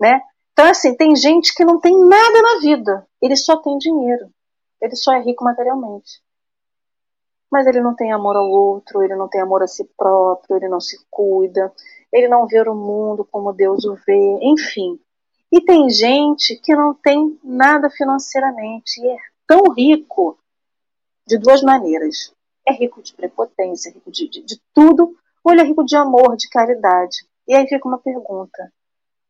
né? 0.00 0.20
Então, 0.52 0.66
assim, 0.66 0.96
tem 0.96 1.14
gente 1.16 1.54
que 1.54 1.64
não 1.64 1.80
tem 1.80 1.96
nada 1.98 2.42
na 2.42 2.60
vida, 2.60 3.06
ele 3.20 3.36
só 3.36 3.56
tem 3.56 3.76
dinheiro. 3.76 4.30
Ele 4.84 4.96
só 4.96 5.12
é 5.12 5.20
rico 5.20 5.44
materialmente 5.44 6.22
mas 7.54 7.68
ele 7.68 7.80
não 7.80 7.94
tem 7.94 8.10
amor 8.10 8.34
ao 8.34 8.50
outro, 8.50 9.00
ele 9.00 9.14
não 9.14 9.28
tem 9.28 9.40
amor 9.40 9.62
a 9.62 9.68
si 9.68 9.84
próprio, 9.96 10.56
ele 10.56 10.68
não 10.68 10.80
se 10.80 10.98
cuida, 11.08 11.72
ele 12.12 12.26
não 12.26 12.48
vê 12.48 12.60
o 12.68 12.74
mundo 12.74 13.24
como 13.24 13.52
Deus 13.52 13.84
o 13.84 13.94
vê, 13.94 14.38
enfim. 14.42 14.98
E 15.52 15.60
tem 15.60 15.88
gente 15.88 16.56
que 16.56 16.74
não 16.74 16.92
tem 16.92 17.38
nada 17.44 17.88
financeiramente 17.88 19.00
e 19.00 19.08
é 19.08 19.18
tão 19.46 19.72
rico 19.72 20.36
de 21.24 21.38
duas 21.38 21.62
maneiras. 21.62 22.34
É 22.66 22.72
rico 22.72 23.00
de 23.00 23.14
prepotência, 23.14 23.92
rico 23.92 24.10
de, 24.10 24.28
de, 24.28 24.42
de 24.42 24.60
tudo, 24.74 25.16
ou 25.44 25.52
ele 25.52 25.60
é 25.60 25.64
rico 25.64 25.84
de 25.84 25.94
amor, 25.94 26.36
de 26.36 26.48
caridade. 26.48 27.24
E 27.46 27.54
aí 27.54 27.68
fica 27.68 27.86
uma 27.86 27.98
pergunta. 27.98 28.72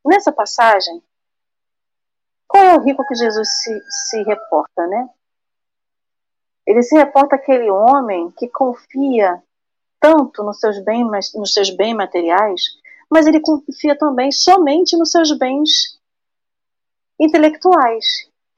Nessa 0.02 0.32
passagem, 0.32 1.02
qual 2.49 2.64
é 2.64 2.75
o 2.75 2.80
rico 2.80 3.06
que 3.06 3.14
Jesus 3.14 3.49
se, 3.50 3.82
se 3.90 4.23
reporta, 4.23 4.86
né? 4.86 5.10
Ele 6.67 6.83
se 6.83 6.97
reporta 6.97 7.37
aquele 7.37 7.71
homem 7.71 8.31
que 8.33 8.49
confia 8.49 9.43
tanto 10.00 10.43
nos 10.43 10.59
seus, 10.61 10.83
bens, 10.85 11.33
nos 11.35 11.53
seus 11.53 11.71
bens 11.71 11.95
materiais, 11.95 12.63
mas 13.11 13.27
ele 13.27 13.41
confia 13.41 13.97
também 13.97 14.31
somente 14.33 14.97
nos 14.97 15.11
seus 15.11 15.37
bens 15.37 15.99
intelectuais 17.19 18.05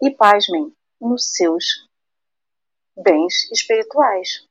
e, 0.02 0.10
pasmem, 0.10 0.72
nos 1.00 1.34
seus 1.36 1.88
bens 2.96 3.50
espirituais. 3.52 4.46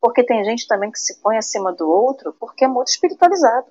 Porque 0.00 0.24
tem 0.24 0.44
gente 0.44 0.66
também 0.66 0.90
que 0.90 0.98
se 0.98 1.20
põe 1.20 1.36
acima 1.36 1.72
do 1.72 1.88
outro 1.88 2.32
porque 2.38 2.64
é 2.64 2.68
muito 2.68 2.88
espiritualizado. 2.88 3.66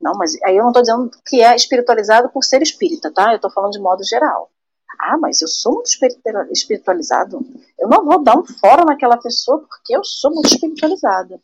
Não, 0.00 0.14
mas 0.14 0.36
aí 0.42 0.56
eu 0.56 0.62
não 0.62 0.70
estou 0.70 0.82
dizendo 0.82 1.10
que 1.26 1.40
é 1.40 1.54
espiritualizado 1.54 2.28
por 2.28 2.44
ser 2.44 2.62
espírita, 2.62 3.12
tá? 3.12 3.32
Eu 3.32 3.36
estou 3.36 3.50
falando 3.50 3.72
de 3.72 3.80
modo 3.80 4.04
geral. 4.04 4.50
Ah, 4.98 5.18
mas 5.18 5.40
eu 5.40 5.48
sou 5.48 5.74
muito 5.74 5.88
espiritualizado. 6.50 7.44
Eu 7.78 7.88
não 7.88 8.04
vou 8.04 8.22
dar 8.22 8.38
um 8.38 8.44
fora 8.44 8.84
naquela 8.84 9.16
pessoa 9.16 9.60
porque 9.60 9.96
eu 9.96 10.04
sou 10.04 10.32
muito 10.32 10.46
espiritualizada. 10.46 11.40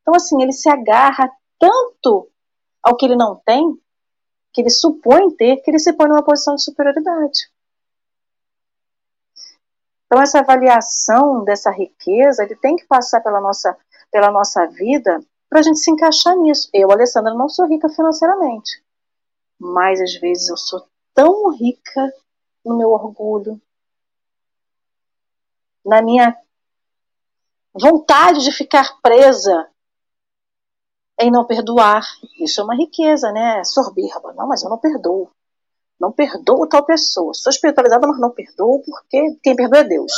Então, 0.00 0.14
assim, 0.14 0.42
ele 0.42 0.52
se 0.52 0.68
agarra 0.68 1.30
tanto 1.58 2.28
ao 2.82 2.96
que 2.96 3.06
ele 3.06 3.16
não 3.16 3.36
tem, 3.36 3.78
que 4.52 4.60
ele 4.60 4.70
supõe 4.70 5.30
ter, 5.36 5.56
que 5.58 5.70
ele 5.70 5.78
se 5.78 5.92
põe 5.92 6.08
numa 6.08 6.24
posição 6.24 6.54
de 6.54 6.64
superioridade. 6.64 7.50
Então, 10.06 10.20
essa 10.20 10.40
avaliação 10.40 11.42
dessa 11.44 11.70
riqueza, 11.70 12.42
ele 12.42 12.56
tem 12.56 12.76
que 12.76 12.84
passar 12.86 13.20
pela 13.22 13.40
nossa, 13.40 13.76
pela 14.10 14.30
nossa 14.30 14.66
vida 14.66 15.24
para 15.48 15.60
a 15.60 15.62
gente 15.62 15.78
se 15.78 15.90
encaixar 15.90 16.36
nisso. 16.36 16.68
Eu, 16.72 16.90
Alessandra, 16.90 17.32
não 17.32 17.48
sou 17.48 17.66
rica 17.66 17.88
financeiramente, 17.88 18.82
mas 19.58 20.00
às 20.00 20.14
vezes 20.16 20.48
eu 20.48 20.56
sou 20.56 20.86
tão 21.14 21.50
rica 21.50 22.12
no 22.64 22.76
meu 22.76 22.90
orgulho, 22.90 23.60
na 25.84 26.00
minha 26.02 26.36
vontade 27.74 28.40
de 28.40 28.52
ficar 28.52 29.00
presa 29.02 29.68
em 31.20 31.30
não 31.30 31.46
perdoar. 31.46 32.04
Isso 32.40 32.60
é 32.60 32.64
uma 32.64 32.74
riqueza, 32.74 33.32
né? 33.32 33.64
Sorbirba. 33.64 34.32
Não, 34.34 34.46
mas 34.46 34.62
eu 34.62 34.70
não 34.70 34.78
perdoo. 34.78 35.30
Não 35.98 36.12
perdoo 36.12 36.68
tal 36.68 36.84
pessoa. 36.84 37.32
Sou 37.34 37.50
espiritualizada, 37.50 38.06
mas 38.06 38.18
não 38.18 38.30
perdoo 38.30 38.82
porque 38.84 39.38
quem 39.42 39.56
perdoa 39.56 39.80
é 39.80 39.84
Deus. 39.84 40.12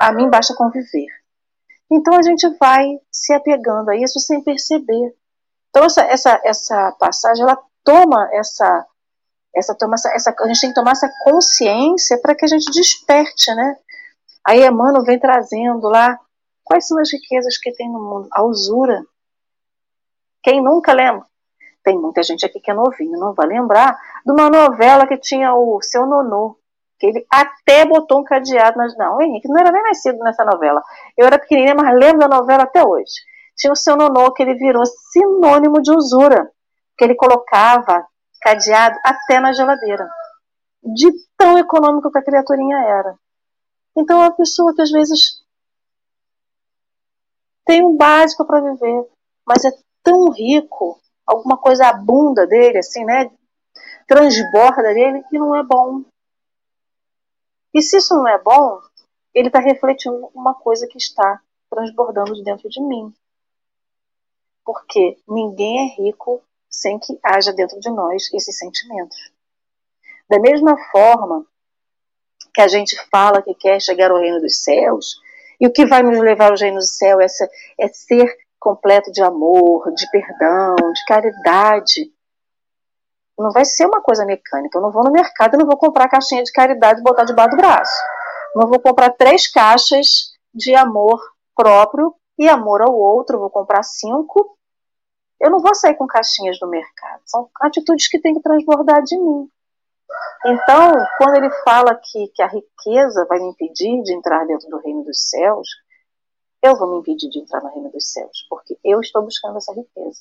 A 0.00 0.12
mim 0.12 0.28
basta 0.30 0.54
conviver. 0.54 1.08
Então 1.90 2.14
a 2.14 2.22
gente 2.22 2.48
vai 2.58 3.00
se 3.10 3.32
apegando 3.32 3.90
a 3.90 3.96
isso 3.96 4.20
sem 4.20 4.42
perceber. 4.42 5.14
Então 5.70 5.84
essa, 5.84 6.02
essa, 6.02 6.40
essa 6.44 6.92
passagem, 6.92 7.42
ela 7.42 7.58
toma 7.84 8.28
essa 8.32 8.86
essa, 9.54 9.74
toma, 9.74 9.94
essa, 9.94 10.34
a 10.38 10.46
gente 10.46 10.60
tem 10.60 10.70
que 10.70 10.74
tomar 10.74 10.92
essa 10.92 11.10
consciência 11.24 12.20
para 12.20 12.34
que 12.34 12.44
a 12.44 12.48
gente 12.48 12.70
desperte, 12.70 13.54
né? 13.54 13.76
Aí 14.46 14.64
Emmanuel 14.64 15.04
vem 15.04 15.18
trazendo 15.18 15.88
lá 15.88 16.18
quais 16.64 16.86
são 16.86 16.98
as 16.98 17.12
riquezas 17.12 17.58
que 17.58 17.72
tem 17.72 17.90
no 17.90 18.00
mundo. 18.00 18.28
A 18.32 18.42
usura. 18.42 19.02
Quem 20.42 20.62
nunca 20.62 20.92
lembra? 20.92 21.26
Tem 21.82 21.98
muita 21.98 22.22
gente 22.22 22.44
aqui 22.44 22.60
que 22.60 22.70
é 22.70 22.74
novinho, 22.74 23.18
não 23.18 23.34
vai 23.34 23.46
lembrar 23.46 23.98
de 24.24 24.32
uma 24.32 24.50
novela 24.50 25.06
que 25.06 25.16
tinha 25.16 25.54
o 25.54 25.80
seu 25.80 26.06
nonô, 26.06 26.58
que 26.98 27.06
ele 27.06 27.26
até 27.30 27.86
botou 27.86 28.20
um 28.20 28.24
cadeado 28.24 28.76
nas. 28.76 28.96
Não, 28.96 29.20
Henrique, 29.22 29.48
não 29.48 29.58
era 29.58 29.72
nem 29.72 29.82
nascido 29.82 30.18
nessa 30.18 30.44
novela. 30.44 30.82
Eu 31.16 31.26
era 31.26 31.38
pequenininha, 31.38 31.74
mas 31.74 31.94
lembro 31.94 32.18
da 32.18 32.28
novela 32.28 32.64
até 32.64 32.84
hoje. 32.84 33.12
Tinha 33.56 33.72
o 33.72 33.76
seu 33.76 33.96
nonô 33.96 34.32
que 34.32 34.42
ele 34.42 34.54
virou 34.54 34.84
sinônimo 34.86 35.80
de 35.80 35.90
usura, 35.90 36.50
que 36.96 37.04
ele 37.04 37.14
colocava 37.14 38.06
cadeado 38.40 38.98
até 39.04 39.40
na 39.40 39.52
geladeira. 39.52 40.08
De 40.82 41.06
tão 41.36 41.58
econômico 41.58 42.10
que 42.10 42.18
a 42.18 42.24
criaturinha 42.24 42.78
era. 42.78 43.18
Então, 43.96 44.20
é 44.22 44.26
uma 44.26 44.36
pessoa 44.36 44.74
que 44.74 44.82
às 44.82 44.90
vezes 44.90 45.42
tem 47.64 47.84
um 47.84 47.96
básico 47.96 48.46
para 48.46 48.60
viver, 48.60 49.08
mas 49.46 49.64
é 49.64 49.70
tão 50.02 50.30
rico, 50.30 50.98
alguma 51.26 51.58
coisa 51.58 51.86
abunda 51.86 52.46
dele, 52.46 52.78
assim, 52.78 53.04
né? 53.04 53.30
Transborda 54.06 54.94
dele, 54.94 55.22
que 55.28 55.38
não 55.38 55.54
é 55.54 55.62
bom. 55.62 56.02
E 57.74 57.82
se 57.82 57.98
isso 57.98 58.14
não 58.14 58.26
é 58.26 58.38
bom, 58.38 58.80
ele 59.34 59.48
está 59.48 59.58
refletindo 59.58 60.30
uma 60.34 60.54
coisa 60.54 60.86
que 60.86 60.96
está 60.96 61.40
transbordando 61.68 62.32
de 62.34 62.42
dentro 62.42 62.68
de 62.68 62.80
mim. 62.80 63.12
Porque 64.64 65.18
ninguém 65.28 65.80
é 65.80 66.02
rico 66.02 66.42
sem 66.70 66.98
que 66.98 67.18
haja 67.22 67.52
dentro 67.52 67.78
de 67.80 67.90
nós 67.90 68.32
esses 68.32 68.58
sentimentos. 68.58 69.16
Da 70.28 70.38
mesma 70.38 70.76
forma 70.90 71.46
que 72.52 72.60
a 72.60 72.68
gente 72.68 72.96
fala 73.10 73.42
que 73.42 73.54
quer 73.54 73.80
chegar 73.80 74.10
ao 74.10 74.18
reino 74.18 74.40
dos 74.40 74.62
céus, 74.62 75.20
e 75.60 75.66
o 75.66 75.72
que 75.72 75.86
vai 75.86 76.02
nos 76.02 76.18
levar 76.18 76.50
ao 76.50 76.56
reino 76.56 76.78
dos 76.78 76.96
céus 76.96 77.40
é, 77.40 77.84
é 77.86 77.88
ser 77.88 78.36
completo 78.60 79.10
de 79.10 79.22
amor, 79.22 79.92
de 79.94 80.10
perdão, 80.10 80.74
de 80.92 81.04
caridade. 81.06 82.12
Não 83.38 83.50
vai 83.50 83.64
ser 83.64 83.86
uma 83.86 84.00
coisa 84.00 84.24
mecânica. 84.24 84.78
Eu 84.78 84.82
não 84.82 84.90
vou 84.90 85.04
no 85.04 85.12
mercado 85.12 85.54
e 85.54 85.58
não 85.58 85.66
vou 85.66 85.76
comprar 85.76 86.08
caixinha 86.08 86.42
de 86.42 86.52
caridade 86.52 87.00
e 87.00 87.02
botar 87.02 87.24
debaixo 87.24 87.50
do 87.50 87.56
braço. 87.56 88.02
Não 88.54 88.68
vou 88.68 88.80
comprar 88.80 89.10
três 89.10 89.50
caixas 89.50 90.32
de 90.52 90.74
amor 90.74 91.20
próprio 91.54 92.14
e 92.38 92.48
amor 92.48 92.82
ao 92.82 92.92
outro. 92.92 93.38
Vou 93.38 93.50
comprar 93.50 93.82
cinco 93.82 94.57
eu 95.40 95.50
não 95.50 95.60
vou 95.60 95.74
sair 95.74 95.94
com 95.94 96.06
caixinhas 96.06 96.58
do 96.58 96.68
mercado. 96.68 97.20
São 97.24 97.48
atitudes 97.60 98.08
que 98.08 98.20
têm 98.20 98.34
que 98.34 98.42
transbordar 98.42 99.02
de 99.02 99.16
mim. 99.16 99.48
Então, 100.44 100.92
quando 101.18 101.36
ele 101.36 101.50
fala 101.64 101.94
que, 101.94 102.28
que 102.28 102.42
a 102.42 102.46
riqueza 102.46 103.26
vai 103.28 103.38
me 103.38 103.50
impedir 103.50 104.02
de 104.02 104.14
entrar 104.14 104.46
dentro 104.46 104.68
do 104.68 104.78
reino 104.78 105.04
dos 105.04 105.28
céus, 105.28 105.68
eu 106.62 106.76
vou 106.76 106.90
me 106.90 106.98
impedir 106.98 107.28
de 107.28 107.40
entrar 107.40 107.62
no 107.62 107.68
reino 107.68 107.90
dos 107.90 108.12
céus, 108.12 108.46
porque 108.48 108.78
eu 108.84 109.00
estou 109.00 109.22
buscando 109.22 109.58
essa 109.58 109.72
riqueza. 109.72 110.20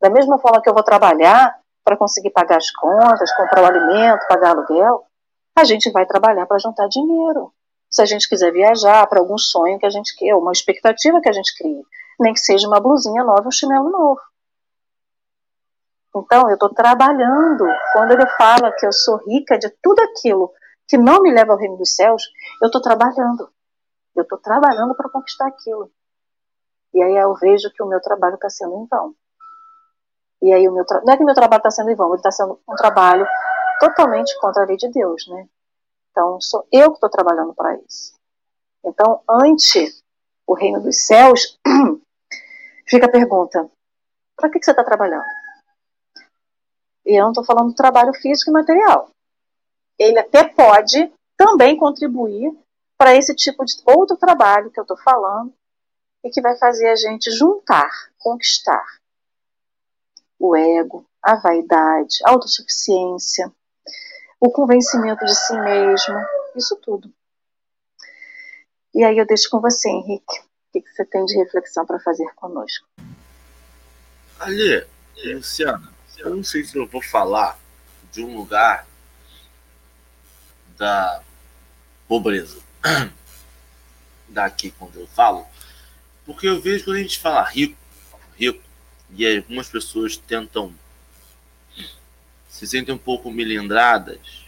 Da 0.00 0.10
mesma 0.10 0.38
forma 0.38 0.60
que 0.60 0.68
eu 0.68 0.74
vou 0.74 0.82
trabalhar 0.82 1.58
para 1.84 1.96
conseguir 1.96 2.30
pagar 2.30 2.56
as 2.56 2.70
contas, 2.70 3.34
comprar 3.34 3.62
o 3.62 3.66
alimento, 3.66 4.26
pagar 4.28 4.50
aluguel, 4.50 5.06
a 5.56 5.64
gente 5.64 5.90
vai 5.90 6.06
trabalhar 6.06 6.46
para 6.46 6.58
juntar 6.58 6.88
dinheiro. 6.88 7.52
Se 7.90 8.02
a 8.02 8.06
gente 8.06 8.28
quiser 8.28 8.52
viajar 8.52 9.06
para 9.06 9.20
algum 9.20 9.36
sonho 9.36 9.78
que 9.78 9.86
a 9.86 9.90
gente 9.90 10.14
quer, 10.16 10.34
uma 10.34 10.52
expectativa 10.52 11.20
que 11.20 11.28
a 11.28 11.32
gente 11.32 11.56
cria, 11.56 11.82
nem 12.18 12.32
que 12.32 12.40
seja 12.40 12.68
uma 12.68 12.80
blusinha 12.80 13.24
nova, 13.24 13.48
um 13.48 13.50
chinelo 13.50 13.90
novo. 13.90 14.20
Então, 16.14 16.48
eu 16.48 16.54
estou 16.54 16.72
trabalhando. 16.74 17.64
Quando 17.92 18.12
ele 18.12 18.26
fala 18.36 18.72
que 18.72 18.86
eu 18.86 18.92
sou 18.92 19.16
rica 19.26 19.58
de 19.58 19.70
tudo 19.82 20.00
aquilo 20.00 20.52
que 20.88 20.98
não 20.98 21.22
me 21.22 21.32
leva 21.32 21.52
ao 21.52 21.58
reino 21.58 21.76
dos 21.76 21.94
céus, 21.94 22.22
eu 22.60 22.66
estou 22.66 22.82
trabalhando. 22.82 23.48
Eu 24.14 24.24
estou 24.24 24.38
trabalhando 24.38 24.94
para 24.94 25.08
conquistar 25.08 25.46
aquilo. 25.46 25.90
E 26.92 27.00
aí 27.00 27.16
eu 27.16 27.32
vejo 27.34 27.70
que 27.72 27.82
o 27.82 27.86
meu 27.86 28.00
trabalho 28.00 28.34
está 28.34 28.50
sendo 28.50 28.74
em 28.74 28.86
vão. 28.86 29.14
E 30.42 30.52
aí 30.52 30.68
o 30.68 30.72
meu 30.72 30.84
tra... 30.84 31.00
não 31.04 31.12
é 31.12 31.16
que 31.16 31.24
meu 31.24 31.34
trabalho 31.34 31.60
está 31.60 31.70
sendo 31.70 31.90
em 31.90 31.94
vão, 31.94 32.08
ele 32.08 32.16
está 32.16 32.30
sendo 32.32 32.58
um 32.68 32.74
trabalho 32.74 33.26
totalmente 33.78 34.36
contra 34.40 34.64
a 34.64 34.66
lei 34.66 34.76
de 34.76 34.88
Deus, 34.88 35.26
né? 35.28 35.46
Então 36.10 36.40
sou 36.40 36.66
eu 36.72 36.88
que 36.88 36.96
estou 36.96 37.10
trabalhando 37.10 37.54
para 37.54 37.76
isso. 37.76 38.14
Então, 38.84 39.22
ante 39.28 39.86
o 40.46 40.54
reino 40.54 40.80
dos 40.80 41.06
céus, 41.06 41.58
fica 42.88 43.06
a 43.06 43.10
pergunta: 43.10 43.70
para 44.36 44.50
que, 44.50 44.58
que 44.58 44.64
você 44.64 44.72
está 44.72 44.82
trabalhando? 44.82 45.24
E 47.06 47.18
eu 47.18 47.22
não 47.22 47.30
estou 47.30 47.44
falando 47.44 47.70
do 47.70 47.74
trabalho 47.74 48.12
físico 48.14 48.50
e 48.50 48.52
material. 48.52 49.10
Ele 49.98 50.18
até 50.18 50.44
pode 50.44 51.12
também 51.36 51.76
contribuir 51.76 52.52
para 52.96 53.16
esse 53.16 53.34
tipo 53.34 53.64
de 53.64 53.74
outro 53.84 54.16
trabalho 54.16 54.70
que 54.70 54.78
eu 54.78 54.82
estou 54.82 54.96
falando 54.96 55.52
e 56.22 56.30
que 56.30 56.40
vai 56.40 56.56
fazer 56.56 56.88
a 56.88 56.96
gente 56.96 57.30
juntar, 57.30 57.90
conquistar 58.18 58.84
o 60.38 60.56
ego, 60.56 61.04
a 61.22 61.36
vaidade, 61.36 62.18
a 62.24 62.30
autossuficiência, 62.30 63.52
o 64.40 64.50
convencimento 64.50 65.24
de 65.24 65.34
si 65.34 65.58
mesmo, 65.60 66.14
isso 66.56 66.76
tudo. 66.76 67.12
E 68.94 69.04
aí 69.04 69.18
eu 69.18 69.26
deixo 69.26 69.50
com 69.50 69.60
você, 69.60 69.88
Henrique. 69.88 70.40
O 70.74 70.80
que 70.80 70.88
você 70.90 71.04
tem 71.04 71.24
de 71.24 71.36
reflexão 71.36 71.84
para 71.84 72.00
fazer 72.00 72.26
conosco? 72.34 72.86
Ali, 74.38 74.86
Luciana, 75.34 75.92
eu 76.20 76.36
não 76.36 76.44
sei 76.44 76.64
se 76.64 76.76
eu 76.76 76.86
vou 76.86 77.02
falar 77.02 77.58
de 78.12 78.22
um 78.22 78.36
lugar 78.36 78.86
da 80.76 81.22
pobreza 82.06 82.60
daqui 84.28 84.70
quando 84.72 85.00
eu 85.00 85.06
falo, 85.08 85.46
porque 86.24 86.46
eu 86.46 86.60
vejo 86.60 86.84
quando 86.84 86.96
a 86.96 87.02
gente 87.02 87.18
fala 87.18 87.42
rico, 87.44 87.76
rico, 88.36 88.62
e 89.10 89.36
algumas 89.36 89.68
pessoas 89.68 90.16
tentam 90.16 90.74
se 92.48 92.66
sentem 92.66 92.94
um 92.94 92.98
pouco 92.98 93.30
milindradas 93.30 94.44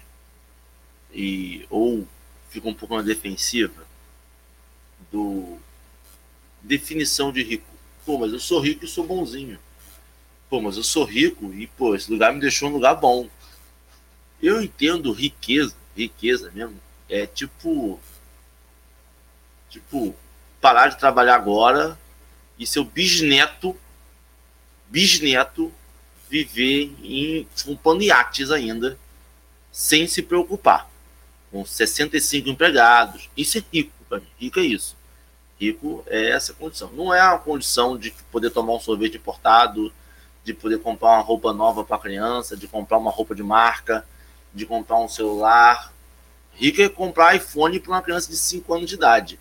e 1.12 1.66
ou 1.70 2.06
ficam 2.50 2.70
um 2.70 2.74
pouco 2.74 2.96
na 2.96 3.02
defensiva 3.02 3.86
do 5.10 5.58
definição 6.60 7.32
de 7.32 7.42
rico. 7.42 7.66
Pô, 8.04 8.18
mas 8.18 8.32
eu 8.32 8.40
sou 8.40 8.60
rico 8.60 8.84
e 8.84 8.88
sou 8.88 9.06
bonzinho. 9.06 9.58
Pô, 10.52 10.60
mas 10.60 10.76
eu 10.76 10.82
sou 10.82 11.04
rico 11.04 11.50
e, 11.54 11.66
pô, 11.66 11.94
esse 11.94 12.12
lugar 12.12 12.30
me 12.30 12.38
deixou 12.38 12.68
um 12.68 12.72
lugar 12.74 12.96
bom. 12.96 13.26
Eu 14.42 14.60
entendo 14.60 15.10
riqueza, 15.10 15.74
riqueza 15.96 16.50
mesmo. 16.50 16.78
É 17.08 17.26
tipo. 17.26 17.98
Tipo, 19.70 20.14
parar 20.60 20.88
de 20.88 20.98
trabalhar 20.98 21.36
agora 21.36 21.98
e 22.58 22.66
seu 22.66 22.84
bisneto, 22.84 23.74
bisneto, 24.88 25.72
viver 26.28 26.94
em 27.02 27.48
comprando 27.64 28.02
iates 28.02 28.50
ainda, 28.50 28.98
sem 29.72 30.06
se 30.06 30.20
preocupar. 30.20 30.86
Com 31.50 31.64
65 31.64 32.50
empregados. 32.50 33.30
Isso 33.34 33.56
é 33.56 33.64
rico, 33.72 33.92
para 34.06 34.20
mim. 34.20 34.26
Rico 34.38 34.60
é 34.60 34.64
isso. 34.64 34.98
Rico 35.58 36.04
é 36.08 36.28
essa 36.28 36.52
condição. 36.52 36.92
Não 36.92 37.14
é 37.14 37.22
a 37.22 37.38
condição 37.38 37.96
de 37.96 38.10
poder 38.30 38.50
tomar 38.50 38.74
um 38.74 38.80
sorvete 38.80 39.16
importado, 39.16 39.90
de 40.44 40.52
poder 40.52 40.78
comprar 40.80 41.10
uma 41.10 41.22
roupa 41.22 41.52
nova 41.52 41.84
para 41.84 41.96
a 41.96 42.00
criança, 42.00 42.56
de 42.56 42.66
comprar 42.66 42.98
uma 42.98 43.10
roupa 43.10 43.34
de 43.34 43.42
marca, 43.42 44.04
de 44.52 44.66
comprar 44.66 44.98
um 44.98 45.08
celular. 45.08 45.92
Rico 46.54 46.82
é 46.82 46.88
comprar 46.88 47.36
iPhone 47.36 47.78
para 47.80 47.92
uma 47.92 48.02
criança 48.02 48.30
de 48.30 48.36
5 48.36 48.74
anos 48.74 48.88
de 48.88 48.96
idade. 48.96 49.40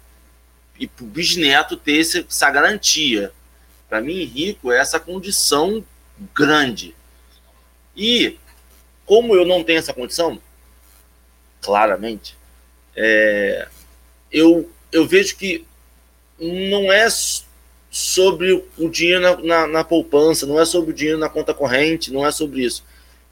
E 0.80 0.88
para 0.88 1.04
o 1.04 1.08
bisneto 1.08 1.76
ter 1.76 2.00
essa 2.00 2.50
garantia. 2.50 3.32
Para 3.90 4.02
mim, 4.02 4.24
rico 4.24 4.72
é 4.72 4.80
essa 4.80 5.00
condição 5.00 5.84
grande. 6.34 6.96
E 7.96 8.38
como 9.06 9.36
eu 9.36 9.46
não 9.46 9.64
tenho 9.64 9.80
essa 9.80 9.94
condição, 9.94 10.42
claramente, 11.62 12.38
é, 12.96 13.68
eu, 14.32 14.72
eu 14.92 15.06
vejo 15.06 15.36
que 15.36 15.66
não 16.40 16.92
é 16.92 17.08
sobre 17.91 18.65
o 18.77 18.89
dinheiro 18.89 19.19
na, 19.19 19.38
na, 19.38 19.67
na, 19.67 19.84
poupança, 19.84 20.45
não 20.45 20.58
é 20.58 20.63
sobre 20.63 20.91
o 20.91 20.93
dinheiro 20.93 21.19
na 21.19 21.27
conta 21.27 21.54
corrente, 21.54 22.12
não 22.12 22.25
é 22.25 22.32
sobre 22.32 22.63
isso. 22.63 22.86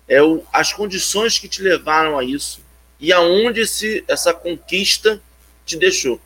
É 0.05 0.21
o, 0.21 0.43
as 0.51 0.73
condições 0.73 1.39
que 1.39 1.47
te 1.47 1.61
levaram 1.61 2.19
a 2.19 2.25
isso 2.25 2.59
e 2.99 3.13
aonde 3.13 3.61
esse, 3.61 4.03
essa 4.05 4.33
conquista 4.33 5.21
te 5.65 5.77
deixou, 5.77 6.19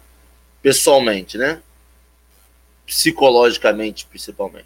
pessoalmente, 0.64 1.38
né? 1.38 1.62
Psicologicamente, 2.88 4.08
principalmente. 4.08 4.66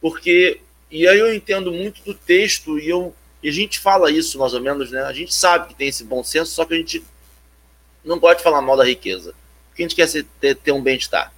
Porque, 0.00 0.62
e 0.90 1.06
aí 1.06 1.18
eu 1.18 1.34
entendo 1.34 1.70
muito 1.70 2.02
do 2.02 2.14
texto 2.14 2.78
e 2.78 2.88
eu 2.88 3.14
e 3.42 3.48
a 3.50 3.52
gente 3.52 3.78
fala 3.78 4.10
isso 4.10 4.38
mais 4.38 4.54
ou 4.54 4.60
menos, 4.62 4.90
né? 4.90 5.02
A 5.02 5.12
gente 5.12 5.34
sabe 5.34 5.68
que 5.68 5.74
tem 5.74 5.88
esse 5.88 6.02
bom 6.02 6.24
senso, 6.24 6.50
só 6.52 6.64
que 6.64 6.72
a 6.72 6.78
gente 6.78 7.04
não 8.02 8.18
pode 8.18 8.42
falar 8.42 8.62
mal 8.62 8.74
da 8.74 8.84
riqueza. 8.84 9.34
Porque 9.68 9.82
a 9.82 9.86
gente 9.86 9.94
quer 9.94 10.24
ter, 10.40 10.54
ter 10.56 10.72
um 10.72 10.82
bem-estar. 10.82 11.33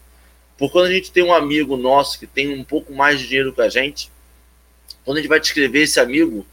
Por 0.59 0.71
quando 0.71 0.87
a 0.87 0.93
gente 0.93 1.13
tem 1.13 1.23
um 1.23 1.35
amigo 1.35 1.77
nosso 1.77 2.19
que 2.19 2.27
tem 2.27 2.53
um 2.53 2.65
pouco 2.65 2.93
mais 2.95 3.21
de 3.21 3.29
dinheiro 3.29 3.53
que 3.53 3.61
a 3.61 3.69
gente, 3.69 4.11
quando 5.05 5.19
a 5.19 5.21
gente 5.21 5.29
vai 5.29 5.39
descrever 5.39 5.83
esse 5.83 6.01
amigo, 6.01 6.47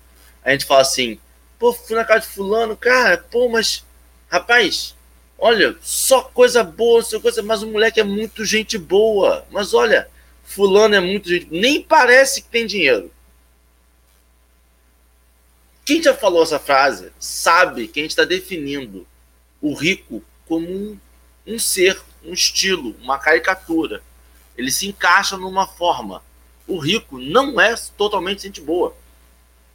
a 0.44 0.52
gente 0.52 0.66
fala 0.66 0.82
assim: 0.82 1.18
pô, 1.58 1.72
fui 1.74 1.96
na 1.96 2.04
casa 2.04 2.22
de 2.22 2.34
Fulano, 2.34 2.76
cara, 2.76 3.18
pô, 3.18 3.48
mas, 3.48 3.86
rapaz, 4.30 4.94
olha, 5.38 5.76
só 5.82 6.22
coisa 6.22 6.64
boa, 6.64 7.02
só 7.02 7.20
coisa, 7.20 7.42
mas 7.42 7.64
o 7.64 7.68
moleque 7.68 8.00
é 8.00 8.04
muito 8.04 8.44
gente 8.44 8.78
boa. 8.78 9.46
Mas 9.50 9.74
olha, 9.74 10.10
Fulano 10.44 10.96
é 10.96 11.00
muito 11.00 11.30
gente, 11.30 11.48
nem 11.50 11.82
parece 11.82 12.42
que 12.42 12.50
tem 12.50 12.66
dinheiro. 12.66 13.10
Quem 15.86 16.02
já 16.02 16.14
falou 16.14 16.44
essa 16.44 16.60
frase 16.60 17.12
sabe 17.20 17.88
que 17.88 18.00
a 18.00 18.04
gente 18.04 18.12
está 18.12 18.24
definindo 18.24 19.06
o 19.62 19.74
rico 19.74 20.24
como 20.46 20.68
um, 20.70 20.98
um 21.48 21.60
ser 21.60 22.02
um 22.26 22.34
estilo, 22.34 22.96
uma 23.02 23.18
caricatura. 23.18 24.02
Ele 24.58 24.72
se 24.72 24.88
encaixa 24.88 25.38
numa 25.38 25.68
forma. 25.68 26.24
O 26.68 26.78
rico 26.78 27.18
não 27.18 27.60
é 27.60 27.76
totalmente 27.98 28.44
gente 28.44 28.62
boa. 28.62 28.96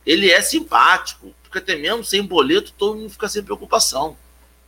Ele 0.07 0.31
é 0.31 0.41
simpático, 0.41 1.35
porque 1.43 1.59
até 1.59 1.77
mesmo 1.77 2.05
sem 2.05 2.23
boleto 2.23 2.73
todo 2.77 2.97
mundo 2.97 3.11
fica 3.11 3.29
sem 3.29 3.43
preocupação. 3.43 4.17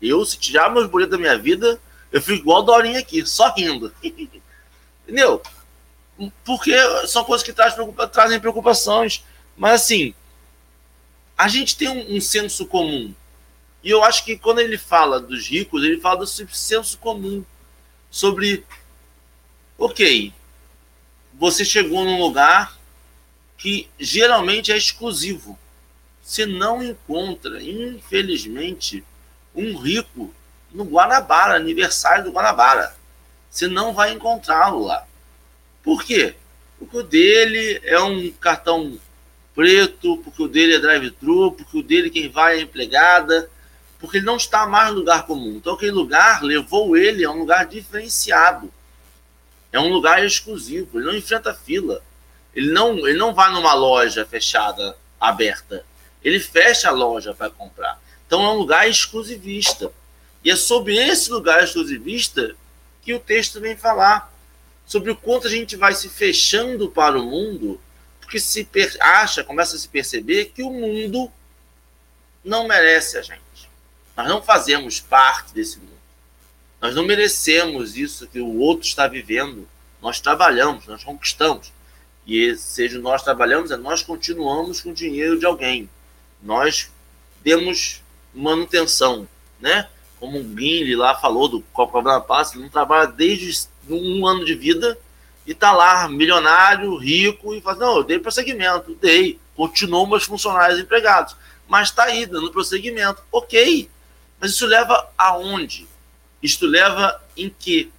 Eu, 0.00 0.24
se 0.24 0.38
tirar 0.38 0.70
meus 0.70 0.88
boletos 0.88 1.12
da 1.12 1.18
minha 1.18 1.38
vida, 1.38 1.80
eu 2.12 2.20
fico 2.20 2.40
igual 2.40 2.62
Dorinha 2.62 2.98
aqui, 2.98 3.24
só 3.24 3.52
rindo. 3.54 3.92
Entendeu? 4.02 5.42
Porque 6.44 6.72
são 7.06 7.24
coisas 7.24 7.44
que 7.44 7.52
trazem, 7.52 7.92
trazem 8.12 8.40
preocupações. 8.40 9.24
Mas 9.56 9.82
assim, 9.82 10.14
a 11.36 11.48
gente 11.48 11.76
tem 11.76 11.88
um, 11.88 12.16
um 12.16 12.20
senso 12.20 12.66
comum. 12.66 13.14
E 13.82 13.90
eu 13.90 14.04
acho 14.04 14.24
que 14.24 14.36
quando 14.36 14.58
ele 14.58 14.76
fala 14.76 15.18
dos 15.18 15.46
ricos, 15.48 15.82
ele 15.82 15.98
fala 16.00 16.18
do 16.18 16.26
senso 16.26 16.98
comum 16.98 17.44
sobre, 18.10 18.64
ok, 19.78 20.32
você 21.34 21.64
chegou 21.64 22.04
num 22.04 22.18
lugar 22.18 22.78
que 23.56 23.88
geralmente 23.98 24.72
é 24.72 24.76
exclusivo. 24.76 25.58
Você 26.22 26.44
não 26.44 26.82
encontra, 26.82 27.62
infelizmente, 27.62 29.04
um 29.54 29.76
rico 29.76 30.34
no 30.72 30.84
Guanabara, 30.84 31.54
aniversário 31.54 32.24
do 32.24 32.32
Guanabara. 32.32 32.94
Você 33.50 33.66
não 33.66 33.92
vai 33.92 34.12
encontrá-lo 34.12 34.84
lá. 34.84 35.06
Por 35.82 36.04
quê? 36.04 36.34
Porque 36.78 36.96
o 36.96 37.02
dele 37.02 37.80
é 37.84 38.00
um 38.00 38.30
cartão 38.32 38.98
preto, 39.54 40.18
porque 40.18 40.42
o 40.42 40.48
dele 40.48 40.76
é 40.76 40.78
drive-thru, 40.78 41.52
porque 41.52 41.78
o 41.78 41.82
dele 41.82 42.10
quem 42.10 42.28
vai 42.28 42.58
é 42.58 42.62
empregada, 42.62 43.50
porque 44.00 44.16
ele 44.16 44.26
não 44.26 44.36
está 44.36 44.66
mais 44.66 44.90
no 44.90 45.00
lugar 45.00 45.26
comum. 45.26 45.56
Então, 45.56 45.74
aquele 45.74 45.92
lugar 45.92 46.42
levou 46.42 46.96
ele 46.96 47.24
a 47.24 47.30
um 47.30 47.40
lugar 47.40 47.66
diferenciado. 47.66 48.72
É 49.70 49.78
um 49.78 49.92
lugar 49.92 50.24
exclusivo. 50.24 50.98
Ele 50.98 51.06
não 51.06 51.14
enfrenta 51.14 51.52
fila. 51.52 52.02
Ele 52.54 52.72
não, 52.72 53.06
ele 53.06 53.18
não 53.18 53.34
vai 53.34 53.52
numa 53.52 53.74
loja 53.74 54.24
fechada, 54.24 54.96
aberta. 55.20 55.84
Ele 56.24 56.40
fecha 56.40 56.88
a 56.88 56.92
loja 56.92 57.34
para 57.34 57.50
comprar. 57.50 58.00
Então, 58.26 58.42
é 58.42 58.48
um 58.50 58.56
lugar 58.56 58.88
exclusivista. 58.88 59.92
E 60.42 60.50
é 60.50 60.56
sobre 60.56 60.96
esse 60.96 61.30
lugar 61.30 61.62
exclusivista 61.62 62.56
que 63.02 63.12
o 63.12 63.20
texto 63.20 63.60
vem 63.60 63.76
falar. 63.76 64.32
Sobre 64.86 65.10
o 65.10 65.16
quanto 65.16 65.46
a 65.46 65.50
gente 65.50 65.76
vai 65.76 65.92
se 65.92 66.08
fechando 66.08 66.90
para 66.90 67.20
o 67.20 67.22
mundo, 67.22 67.80
porque 68.20 68.40
se 68.40 68.66
acha, 68.98 69.44
começa 69.44 69.76
a 69.76 69.78
se 69.78 69.86
perceber 69.86 70.46
que 70.46 70.62
o 70.62 70.70
mundo 70.70 71.30
não 72.42 72.66
merece 72.66 73.18
a 73.18 73.22
gente. 73.22 73.49
Nós 74.20 74.28
não 74.28 74.42
fazemos 74.42 75.00
parte 75.00 75.54
desse 75.54 75.78
mundo. 75.78 75.88
Nós 76.78 76.94
não 76.94 77.06
merecemos 77.06 77.96
isso 77.96 78.26
que 78.26 78.38
o 78.38 78.58
outro 78.58 78.86
está 78.86 79.08
vivendo. 79.08 79.66
Nós 80.02 80.20
trabalhamos, 80.20 80.86
nós 80.86 81.02
conquistamos. 81.02 81.72
E 82.26 82.54
seja 82.54 82.98
nós 82.98 83.22
trabalhamos, 83.22 83.70
é 83.70 83.78
nós 83.78 84.02
continuamos 84.02 84.82
com 84.82 84.90
o 84.90 84.94
dinheiro 84.94 85.38
de 85.38 85.46
alguém. 85.46 85.88
Nós 86.42 86.90
demos 87.42 88.02
manutenção, 88.34 89.26
né? 89.58 89.88
Como 90.18 90.38
o 90.38 90.44
Guinle 90.44 90.96
lá 90.96 91.14
falou 91.14 91.48
do 91.48 91.62
Copacabana 91.72 92.20
Pass, 92.20 92.52
não 92.52 92.68
trabalha 92.68 93.06
desde 93.06 93.68
um 93.88 94.26
ano 94.26 94.44
de 94.44 94.54
vida 94.54 94.98
e 95.46 95.54
tá 95.54 95.72
lá, 95.72 96.06
milionário, 96.10 96.94
rico, 96.98 97.54
e 97.54 97.62
fala, 97.62 97.78
não, 97.78 97.96
eu 97.96 98.04
dei 98.04 98.18
prosseguimento, 98.18 98.94
dei, 99.00 99.40
continuou 99.56 100.06
meus 100.06 100.24
funcionários 100.24 100.78
empregados, 100.78 101.34
mas 101.66 101.90
tá 101.90 102.04
aí, 102.04 102.26
dando 102.26 102.52
prosseguimento, 102.52 103.22
ok, 103.32 103.88
mas 104.40 104.52
isso 104.52 104.66
leva 104.66 105.08
aonde? 105.18 105.86
Isto 106.42 106.66
leva 106.66 107.22
em 107.36 107.50
que? 107.50 107.92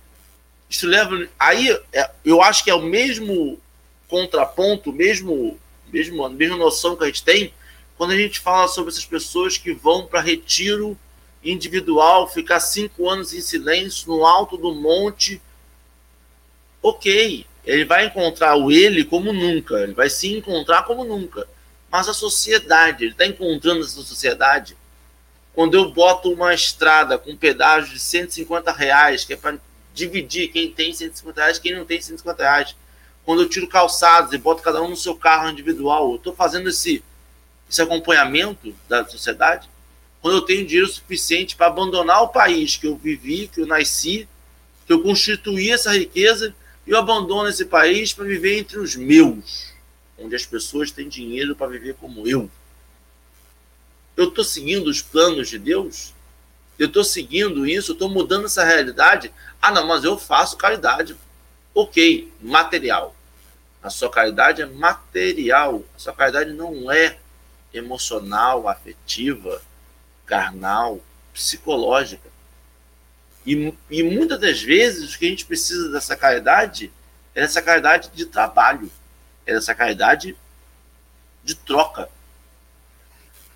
Isso 0.70 0.88
leva, 0.88 1.28
aí, 1.38 1.70
é, 1.94 2.10
eu 2.26 2.42
acho 2.42 2.64
que 2.64 2.72
é 2.72 2.76
o 2.76 2.82
mesmo 2.82 3.60
contraponto, 4.08 4.92
mesmo, 4.92 5.60
mesmo, 5.92 6.26
a 6.26 6.30
mesma 6.30 6.58
noção 6.58 6.96
que 6.96 7.04
a 7.04 7.08
gente 7.08 7.24
tem 7.24 7.54
quando 7.98 8.14
a 8.14 8.18
gente 8.18 8.40
fala 8.40 8.68
sobre 8.68 8.92
essas 8.92 9.06
pessoas 9.06 9.58
que 9.58 9.74
vão 9.74 10.08
para 10.08 10.22
retiro 10.22 10.98
individual, 11.44 12.28
ficar 12.28 12.60
cinco 12.60 13.08
anos 13.08 13.32
em 13.32 13.42
silêncio 13.42 14.08
no 14.08 14.26
alto 14.26 14.58
do 14.58 14.74
monte. 14.74 15.40
Ok, 16.82 17.46
ele 17.64 17.86
vai 17.86 18.08
encontrar 18.08 18.56
o 18.56 18.72
ele 18.72 19.04
como 19.04 19.32
nunca, 19.32 19.82
ele 19.82 19.94
vai 19.94 20.10
se 20.10 20.36
encontrar 20.36 20.84
como 20.84 21.04
nunca. 21.04 21.48
Mas 21.92 22.10
a 22.10 22.14
sociedade, 22.14 23.04
ele 23.04 23.12
está 23.12 23.26
encontrando 23.26 23.82
essa 23.82 24.02
sociedade. 24.02 24.76
Quando 25.54 25.76
eu 25.76 25.92
boto 25.92 26.32
uma 26.32 26.54
estrada 26.54 27.18
com 27.18 27.36
pedágio 27.36 27.94
de 27.94 28.00
150 28.00 28.72
reais, 28.72 29.26
que 29.26 29.34
é 29.34 29.36
para 29.36 29.58
dividir 29.94 30.50
quem 30.50 30.72
tem 30.72 30.94
150 30.94 31.42
reais 31.42 31.60
quem 31.60 31.76
não 31.76 31.86
tem 31.86 32.00
150 32.00 32.44
reais. 32.44 32.76
Quando 33.24 33.44
eu 33.44 33.50
tiro 33.50 33.68
calçados 33.68 34.34
e 34.34 34.38
boto 34.38 34.64
cada 34.64 34.82
um 34.82 34.90
no 34.90 34.96
seu 34.96 35.16
carro 35.16 35.50
individual, 35.50 36.10
eu 36.12 36.16
estou 36.16 36.34
fazendo 36.34 36.70
esse, 36.70 37.04
esse 37.70 37.82
acompanhamento 37.82 38.74
da 38.90 39.06
sociedade. 39.06 39.70
Quando 40.22 40.38
eu 40.38 40.42
tenho 40.42 40.66
dinheiro 40.66 40.88
suficiente 40.88 41.56
para 41.56 41.68
abandonar 41.68 42.24
o 42.24 42.30
país 42.30 42.78
que 42.78 42.88
eu 42.88 42.96
vivi, 42.96 43.48
que 43.48 43.62
eu 43.62 43.68
nasci, 43.68 44.28
que 44.88 44.94
eu 44.94 45.02
constituí 45.02 45.72
essa 45.72 45.92
riqueza, 45.94 46.56
eu 46.86 46.98
abandono 46.98 47.50
esse 47.50 47.66
país 47.66 48.12
para 48.14 48.26
viver 48.26 48.58
entre 48.58 48.80
os 48.80 48.96
meus, 48.96 49.72
onde 50.18 50.36
as 50.36 50.46
pessoas 50.46 50.92
têm 50.92 51.08
dinheiro 51.08 51.56
para 51.56 51.68
viver 51.68 51.96
como 51.96 52.28
eu. 52.28 52.50
Eu 54.16 54.30
estou 54.30 54.44
seguindo 54.44 54.88
os 54.88 55.02
planos 55.02 55.50
de 55.50 55.58
Deus? 55.58 56.14
Eu 56.78 56.88
estou 56.88 57.04
seguindo 57.04 57.66
isso? 57.68 57.94
Estou 57.94 58.10
mudando 58.10 58.46
essa 58.46 58.64
realidade? 58.64 59.32
Ah, 59.62 59.72
não, 59.72 59.88
mas 59.88 60.04
eu 60.04 60.18
faço 60.18 60.58
caridade. 60.58 61.16
Ok, 61.74 62.32
material. 62.42 63.16
A 63.82 63.90
sua 63.90 64.10
caridade 64.10 64.62
é 64.62 64.66
material. 64.66 65.84
A 65.96 66.00
sua 66.00 66.14
caridade 66.14 66.52
não 66.54 66.92
é 66.92 67.18
emocional, 67.74 68.68
afetiva, 68.68 69.62
carnal, 70.26 71.00
psicológica. 71.34 72.30
E, 73.46 73.74
e 73.90 74.04
muitas 74.04 74.40
das 74.40 74.62
vezes 74.62 75.14
o 75.14 75.20
que 75.20 75.26
a 75.26 75.30
gente 75.30 75.46
precisa 75.46 75.90
dessa 75.90 76.16
caridade 76.16 76.92
é 77.34 77.42
essa 77.42 77.62
caridade 77.62 78.10
de 78.14 78.26
trabalho, 78.26 78.92
é 79.46 79.54
essa 79.54 79.74
caridade 79.74 80.36
de 81.44 81.56
troca. 81.56 82.10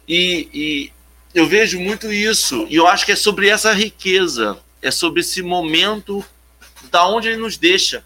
E, 0.08 0.50
e 0.54 0.92
eu 1.34 1.48
vejo 1.48 1.80
muito 1.80 2.12
isso, 2.12 2.66
e 2.70 2.76
eu 2.76 2.88
acho 2.88 3.06
que 3.06 3.12
é 3.12 3.16
sobre 3.16 3.50
essa 3.50 3.74
riqueza, 3.74 4.58
é 4.82 4.92
sobre 4.92 5.22
esse 5.22 5.42
momento 5.42 6.24
da 6.92 7.08
onde 7.08 7.28
ele 7.30 7.38
nos 7.38 7.58
deixa. 7.58 8.04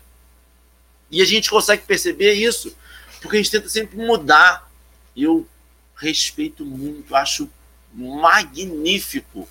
E 1.12 1.22
a 1.22 1.26
gente 1.26 1.50
consegue 1.50 1.84
perceber 1.84 2.34
isso, 2.34 2.76
porque 3.22 3.38
a 3.38 3.40
gente 3.42 3.52
tenta 3.52 3.70
sempre 3.70 3.98
mudar. 3.98 4.70
Eu 5.16 5.48
respeito 5.96 6.64
muito, 6.64 7.14
acho 7.14 7.50
magnífico 7.94 9.48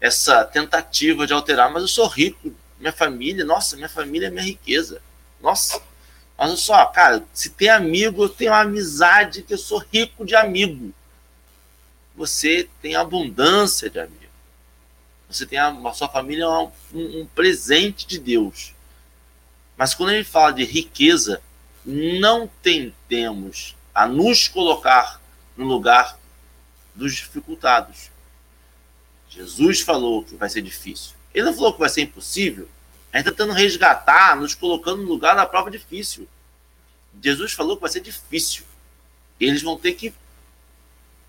essa 0.00 0.44
tentativa 0.44 1.26
de 1.26 1.32
alterar, 1.32 1.70
mas 1.70 1.82
eu 1.82 1.88
sou 1.88 2.06
rico, 2.06 2.52
minha 2.78 2.92
família, 2.92 3.44
nossa, 3.44 3.76
minha 3.76 3.88
família 3.88 4.28
é 4.28 4.30
minha 4.30 4.42
riqueza. 4.42 5.02
Nossa, 5.40 5.80
mas 6.36 6.58
só, 6.60 6.86
cara, 6.86 7.22
se 7.34 7.50
tem 7.50 7.68
amigo, 7.68 8.24
eu 8.24 8.28
tenho 8.28 8.50
uma 8.50 8.60
amizade 8.60 9.42
que 9.42 9.52
eu 9.52 9.58
sou 9.58 9.84
rico 9.92 10.24
de 10.24 10.34
amigo. 10.34 10.92
Você 12.20 12.68
tem 12.82 12.94
abundância 12.94 13.88
de 13.88 13.98
amigo. 13.98 14.20
Você 15.26 15.46
tem 15.46 15.58
a, 15.58 15.70
a 15.70 15.92
sua 15.94 16.06
família 16.06 16.44
é 16.44 16.48
um, 16.48 16.70
um, 16.92 17.26
presente 17.34 18.06
de 18.06 18.18
Deus. 18.18 18.74
Mas 19.74 19.94
quando 19.94 20.10
gente 20.12 20.28
fala 20.28 20.52
de 20.52 20.62
riqueza, 20.62 21.40
não 21.82 22.46
tentemos 22.62 23.74
a 23.94 24.06
nos 24.06 24.48
colocar 24.48 25.18
no 25.56 25.64
lugar 25.64 26.18
dos 26.94 27.14
dificultados. 27.14 28.10
Jesus 29.30 29.80
falou 29.80 30.22
que 30.22 30.36
vai 30.36 30.50
ser 30.50 30.60
difícil. 30.60 31.14
Ele 31.32 31.46
não 31.46 31.54
falou 31.54 31.72
que 31.72 31.80
vai 31.80 31.88
ser 31.88 32.02
impossível. 32.02 32.68
A 33.10 33.16
gente 33.16 33.28
está 33.28 33.30
tentando 33.30 33.58
resgatar, 33.58 34.36
nos 34.36 34.54
colocando 34.54 35.00
no 35.00 35.08
lugar 35.08 35.34
da 35.34 35.46
prova 35.46 35.70
difícil. 35.70 36.28
Jesus 37.22 37.54
falou 37.54 37.76
que 37.76 37.80
vai 37.80 37.90
ser 37.90 38.00
difícil. 38.00 38.64
Eles 39.40 39.62
vão 39.62 39.78
ter 39.78 39.94
que 39.94 40.12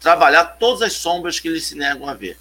trabalhar 0.02 0.44
todas 0.44 0.82
as 0.82 0.94
sombras 0.94 1.40
que 1.40 1.48
eles 1.48 1.66
se 1.66 1.76
negam 1.76 2.10
a 2.10 2.14
ver. 2.14 2.38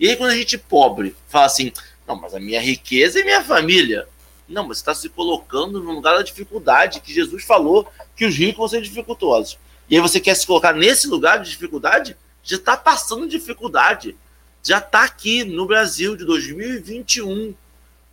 E 0.00 0.08
aí, 0.08 0.16
quando 0.16 0.30
a 0.30 0.36
gente 0.36 0.56
pobre 0.56 1.14
fala 1.28 1.44
assim, 1.44 1.70
não, 2.06 2.16
mas 2.16 2.34
a 2.34 2.40
minha 2.40 2.60
riqueza 2.60 3.20
é 3.20 3.24
minha 3.24 3.44
família. 3.44 4.08
Não, 4.48 4.66
mas 4.66 4.78
você 4.78 4.82
está 4.82 4.94
se 4.94 5.08
colocando 5.10 5.82
no 5.82 5.92
lugar 5.92 6.16
da 6.16 6.22
dificuldade 6.22 7.00
que 7.00 7.12
Jesus 7.12 7.44
falou 7.44 7.90
que 8.16 8.24
os 8.24 8.34
ricos 8.34 8.56
vão 8.56 8.68
ser 8.68 8.80
dificultosos. 8.80 9.58
E 9.90 9.96
aí 9.96 10.00
você 10.00 10.20
quer 10.20 10.34
se 10.34 10.46
colocar 10.46 10.72
nesse 10.72 11.06
lugar 11.06 11.40
de 11.40 11.50
dificuldade? 11.50 12.16
Já 12.42 12.56
está 12.56 12.76
passando 12.76 13.28
dificuldade 13.28 14.16
já 14.64 14.78
está 14.78 15.04
aqui 15.04 15.44
no 15.44 15.66
Brasil 15.66 16.16
de 16.16 16.24
2021, 16.24 17.54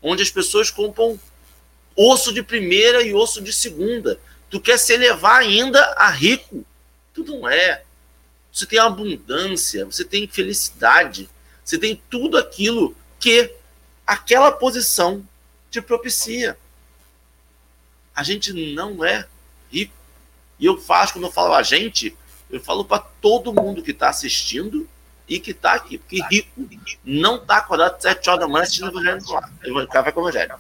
onde 0.02 0.22
as 0.22 0.30
pessoas 0.30 0.70
compram 0.70 1.17
osso 1.96 2.34
de 2.34 2.44
primeira 2.44 3.02
e 3.02 3.13
osso 3.13 3.41
de 3.41 3.54
segunda. 3.54 4.20
Tu 4.50 4.60
quer 4.60 4.78
se 4.78 4.91
elevar 4.91 5.39
ainda 5.39 5.82
a 5.94 6.10
rico? 6.10 6.65
Tu 7.13 7.24
não 7.24 7.48
é. 7.48 7.84
Você 8.52 8.66
tem 8.66 8.80
abundância, 8.80 9.86
você 9.86 10.04
tem 10.04 10.28
felicidade, 10.28 11.30
você 11.64 11.78
tem 11.78 12.02
tudo 12.10 12.38
aquilo 12.38 12.96
que 13.20 13.54
aquela 14.06 14.52
posição 14.52 15.26
te 15.70 15.82
propicia. 15.82 16.58
A 18.14 18.24
gente 18.24 18.52
não 18.74 19.06
é 19.06 19.26
rico. 19.72 19.94
E 20.60 20.66
eu 20.66 20.78
faço, 20.78 21.14
quando 21.14 21.26
eu 21.26 21.32
falo 21.32 21.54
a 21.54 21.64
gente, 21.64 22.16
eu 22.50 22.60
falo 22.60 22.84
para 22.84 23.00
todo 23.00 23.54
mundo 23.54 23.82
que 23.82 23.92
está 23.92 24.10
assistindo 24.10 24.88
e 25.28 25.40
que 25.40 25.52
está 25.52 25.74
aqui. 25.74 25.98
Porque 25.98 26.22
rico 26.30 26.70
não 27.06 27.38
está 27.38 27.58
acordado 27.58 27.96
às 27.96 28.02
7 28.02 28.30
horas 28.30 28.42
da 28.42 28.48
manhã 28.48 28.64
assistindo 28.64 28.86
o 28.86 28.90
Evangelho 28.90 29.22
no 29.24 29.38
ar. 29.38 29.88
Café 29.88 30.12
com 30.12 30.22
o 30.22 30.30
Evangelho. 30.30 30.56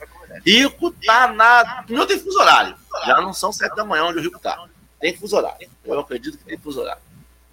Rico 0.45 0.95
está 0.99 1.33
na. 1.33 1.85
Não 1.89 2.07
tem 2.07 2.17
fuso 2.17 2.39
horário. 2.39 2.75
Já 3.05 3.19
não 3.19 3.33
são 3.33 3.51
7 3.51 3.75
da 3.75 3.83
manhã 3.83 4.05
onde 4.05 4.19
o 4.19 4.21
rico 4.21 4.37
está. 4.37 4.65
Tem 4.99 5.15
fuso 5.15 5.35
horário. 5.35 5.69
Eu 5.83 5.99
acredito 5.99 6.37
que 6.37 6.45
tem 6.45 6.57
fuso 6.57 6.79
horário. 6.79 7.01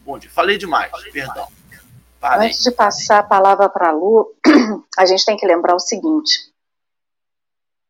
Bom 0.08 0.18
dia. 0.18 0.30
Falei 0.30 0.56
demais, 0.56 0.90
perdão. 1.12 1.46
Parei. 2.18 2.46
Antes 2.46 2.62
de 2.62 2.70
passar 2.70 3.18
a 3.18 3.22
palavra 3.22 3.68
para 3.68 3.90
a 3.90 3.92
Lu, 3.92 4.34
a 4.96 5.04
gente 5.04 5.22
tem 5.22 5.36
que 5.36 5.46
lembrar 5.46 5.74
o 5.74 5.78
seguinte: 5.78 6.50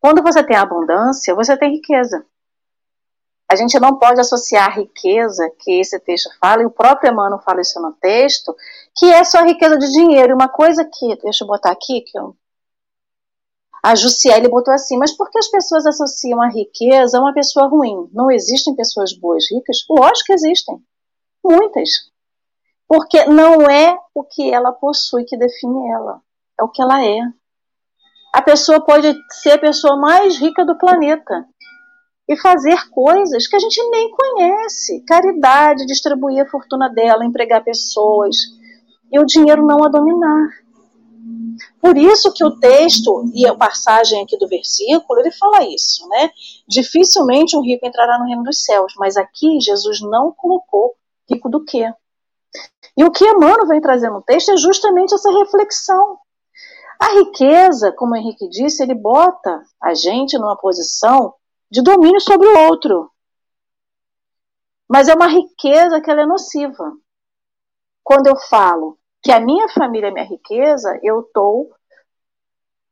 quando 0.01 0.21
você 0.21 0.43
tem 0.43 0.57
abundância, 0.57 1.33
você 1.33 1.57
tem 1.57 1.75
riqueza. 1.75 2.27
A 3.49 3.55
gente 3.55 3.79
não 3.79 4.01
pode 4.01 4.21
associar 4.21 4.67
a 4.67 4.75
riqueza 4.75 5.49
que 5.61 5.79
esse 5.79 5.97
texto 6.01 6.29
fala, 6.41 6.63
e 6.63 6.67
o 6.67 6.73
próprio 6.73 7.13
Emmanuel 7.13 7.41
fala 7.41 7.61
isso 7.61 7.81
no 7.81 7.93
texto, 7.93 8.53
que 8.97 9.07
é 9.07 9.23
só 9.23 9.45
riqueza 9.45 9.79
de 9.79 9.89
dinheiro. 9.93 10.35
Uma 10.35 10.49
coisa 10.49 10.85
que, 10.85 11.17
deixa 11.23 11.45
eu 11.45 11.49
botar 11.49 11.71
aqui, 11.71 12.01
que 12.01 12.19
eu, 12.19 12.37
a 13.81 13.95
Jussiele 13.95 14.49
botou 14.49 14.75
assim, 14.75 14.99
mas 14.99 15.17
por 15.17 15.31
que 15.31 15.39
as 15.39 15.49
pessoas 15.49 15.87
associam 15.87 16.43
a 16.43 16.49
riqueza 16.49 17.17
a 17.17 17.21
uma 17.21 17.33
pessoa 17.33 17.69
ruim? 17.69 18.11
Não 18.13 18.29
existem 18.29 18.75
pessoas 18.75 19.13
boas 19.13 19.45
ricas? 19.49 19.85
Lógico 19.89 20.27
que 20.27 20.33
existem. 20.33 20.83
Muitas. 21.49 22.11
Porque 22.87 23.25
não 23.27 23.63
é 23.71 23.97
o 24.15 24.25
que 24.25 24.53
ela 24.53 24.73
possui 24.73 25.25
que 25.25 25.37
define 25.37 25.91
ela, 25.91 26.21
é 26.59 26.63
o 26.63 26.69
que 26.69 26.83
ela 26.83 27.05
é. 27.05 27.21
A 28.35 28.43
pessoa 28.43 28.85
pode 28.85 29.15
ser 29.31 29.53
a 29.53 29.59
pessoa 29.59 29.97
mais 29.97 30.39
rica 30.39 30.65
do 30.65 30.77
planeta, 30.77 31.47
e 32.29 32.37
fazer 32.37 32.91
coisas 32.91 33.47
que 33.47 33.57
a 33.57 33.59
gente 33.59 33.83
nem 33.89 34.11
conhece. 34.11 35.03
Caridade, 35.07 35.87
distribuir 35.87 36.45
a 36.45 36.51
fortuna 36.51 36.89
dela, 36.89 37.25
empregar 37.25 37.65
pessoas 37.65 38.37
e 39.11 39.19
o 39.19 39.25
dinheiro 39.25 39.65
não 39.65 39.83
a 39.83 39.89
dominar. 39.89 40.51
Por 41.81 41.97
isso 41.97 42.33
que 42.33 42.45
o 42.45 42.59
texto 42.59 43.25
e 43.35 43.47
a 43.47 43.55
passagem 43.55 44.23
aqui 44.23 44.37
do 44.37 44.47
versículo, 44.47 45.19
ele 45.19 45.31
fala 45.33 45.65
isso, 45.65 46.07
né? 46.09 46.31
Dificilmente 46.69 47.57
um 47.57 47.63
rico 47.63 47.87
entrará 47.87 48.19
no 48.19 48.27
reino 48.27 48.43
dos 48.43 48.63
céus, 48.63 48.93
mas 48.99 49.17
aqui 49.17 49.59
Jesus 49.61 50.01
não 50.03 50.31
colocou 50.31 50.95
rico 51.29 51.49
do 51.49 51.65
quê? 51.65 51.93
E 52.97 53.05
o 53.05 53.11
que 53.11 53.25
Emmanuel 53.25 53.67
vem 53.67 53.81
trazer 53.81 54.11
no 54.11 54.23
texto 54.23 54.51
é 54.51 54.57
justamente 54.57 55.15
essa 55.15 55.31
reflexão. 55.31 56.19
A 56.99 57.13
riqueza, 57.13 57.93
como 57.93 58.13
o 58.13 58.17
Henrique 58.17 58.49
disse, 58.49 58.83
ele 58.83 58.95
bota 58.95 59.63
a 59.81 59.95
gente 59.95 60.37
numa 60.37 60.57
posição 60.57 61.35
de 61.71 61.81
domínio 61.83 62.21
sobre 62.21 62.49
o 62.49 62.59
outro. 62.69 63.11
Mas 64.89 65.09
é 65.09 65.15
uma 65.15 65.29
riqueza 65.29 66.01
que 66.01 66.11
ela 66.11 66.23
é 66.23 66.27
nociva. 66.27 66.93
Quando 68.03 68.27
eu 68.27 68.37
falo 68.37 68.99
que 69.23 69.31
a 69.31 69.39
minha 69.39 69.69
família 69.69 70.09
é 70.09 70.11
minha 70.11 70.25
riqueza, 70.25 70.99
eu 71.03 71.21
estou, 71.21 71.71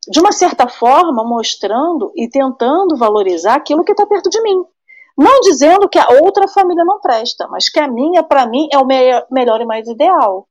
de 0.09 0.21
uma 0.21 0.31
certa 0.31 0.69
forma, 0.69 1.25
mostrando 1.25 2.13
e 2.15 2.29
tentando 2.29 2.97
valorizar 2.97 3.55
aquilo 3.55 3.83
que 3.83 3.93
está 3.93 4.07
perto 4.07 4.29
de 4.29 4.41
mim. 4.43 4.65
Não 5.17 5.41
dizendo 5.41 5.89
que 5.89 5.99
a 5.99 6.09
outra 6.23 6.47
família 6.47 6.85
não 6.85 7.01
presta, 7.01 7.49
mas 7.49 7.69
que 7.69 7.81
a 7.81 7.89
minha, 7.89 8.23
para 8.23 8.47
mim, 8.47 8.69
é 8.71 8.79
o 8.79 8.85
melhor 8.85 9.61
e 9.61 9.65
mais 9.65 9.89
ideal. 9.89 10.47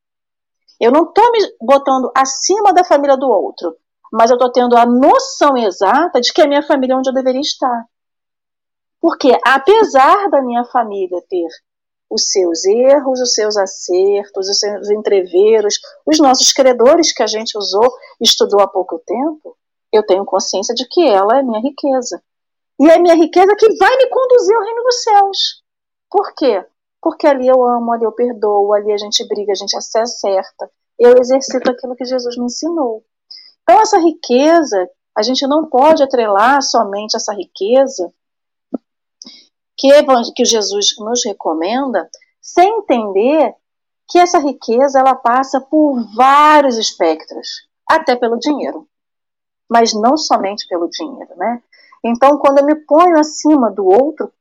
Eu 0.79 0.91
não 0.91 1.03
estou 1.03 1.31
me 1.31 1.39
botando 1.61 2.11
acima 2.15 2.73
da 2.73 2.83
família 2.83 3.15
do 3.15 3.29
outro, 3.29 3.75
mas 4.11 4.29
eu 4.29 4.35
estou 4.35 4.51
tendo 4.51 4.75
a 4.75 4.85
noção 4.85 5.55
exata 5.55 6.19
de 6.19 6.33
que 6.33 6.41
a 6.41 6.47
minha 6.47 6.63
família 6.63 6.93
é 6.93 6.97
onde 6.97 7.09
eu 7.09 7.13
deveria 7.13 7.41
estar. 7.41 7.85
Porque, 8.99 9.37
apesar 9.45 10.29
da 10.29 10.41
minha 10.41 10.65
família 10.65 11.21
ter 11.29 11.47
os 12.09 12.31
seus 12.31 12.65
erros, 12.65 13.21
os 13.21 13.33
seus 13.33 13.57
acertos, 13.57 14.49
os 14.49 14.59
seus 14.59 14.89
entreveros, 14.89 15.75
os 16.05 16.19
nossos 16.19 16.51
credores 16.51 17.13
que 17.13 17.21
a 17.21 17.27
gente 17.27 17.57
usou, 17.57 17.91
estudou 18.19 18.61
há 18.61 18.67
pouco 18.67 18.99
tempo, 19.05 19.55
eu 19.91 20.03
tenho 20.05 20.25
consciência 20.25 20.73
de 20.73 20.87
que 20.87 21.07
ela 21.07 21.37
é 21.37 21.43
minha 21.43 21.61
riqueza. 21.61 22.21
E 22.79 22.89
é 22.89 22.99
minha 22.99 23.15
riqueza 23.15 23.55
que 23.55 23.73
vai 23.77 23.97
me 23.97 24.09
conduzir 24.09 24.55
ao 24.55 24.63
reino 24.63 24.83
dos 24.83 25.03
céus. 25.03 25.63
Por 26.09 26.33
quê? 26.35 26.65
Porque 27.01 27.27
ali 27.27 27.47
eu 27.47 27.63
amo, 27.63 27.93
ali 27.93 28.03
eu 28.03 28.11
perdoo, 28.11 28.73
ali 28.73 28.91
a 28.91 28.97
gente 28.97 29.25
briga, 29.27 29.51
a 29.51 29.55
gente 29.55 29.75
acerta. 29.77 30.69
Eu 30.97 31.17
exercito 31.17 31.69
aquilo 31.69 31.95
que 31.95 32.05
Jesus 32.05 32.37
me 32.37 32.45
ensinou. 32.45 33.03
Então, 33.63 33.81
essa 33.81 33.99
riqueza, 33.99 34.89
a 35.15 35.21
gente 35.21 35.45
não 35.47 35.69
pode 35.69 36.03
atrelar 36.03 36.61
somente 36.61 37.15
essa 37.15 37.33
riqueza 37.33 38.13
que, 39.77 39.89
que 40.35 40.45
Jesus 40.45 40.97
nos 40.99 41.25
recomenda, 41.25 42.09
sem 42.41 42.79
entender 42.79 43.53
que 44.07 44.19
essa 44.19 44.39
riqueza 44.39 44.99
ela 44.99 45.15
passa 45.15 45.59
por 45.59 45.99
vários 46.15 46.77
espectros, 46.77 47.67
até 47.87 48.15
pelo 48.15 48.37
dinheiro, 48.37 48.87
mas 49.69 49.93
não 49.93 50.15
somente 50.15 50.67
pelo 50.67 50.87
dinheiro, 50.89 51.35
né? 51.37 51.61
Então, 52.05 52.37
quando 52.37 52.59
eu 52.59 52.65
me 52.65 52.75
ponho 52.75 53.17
acima 53.17 53.71
do 53.71 53.83
outro, 53.83 54.31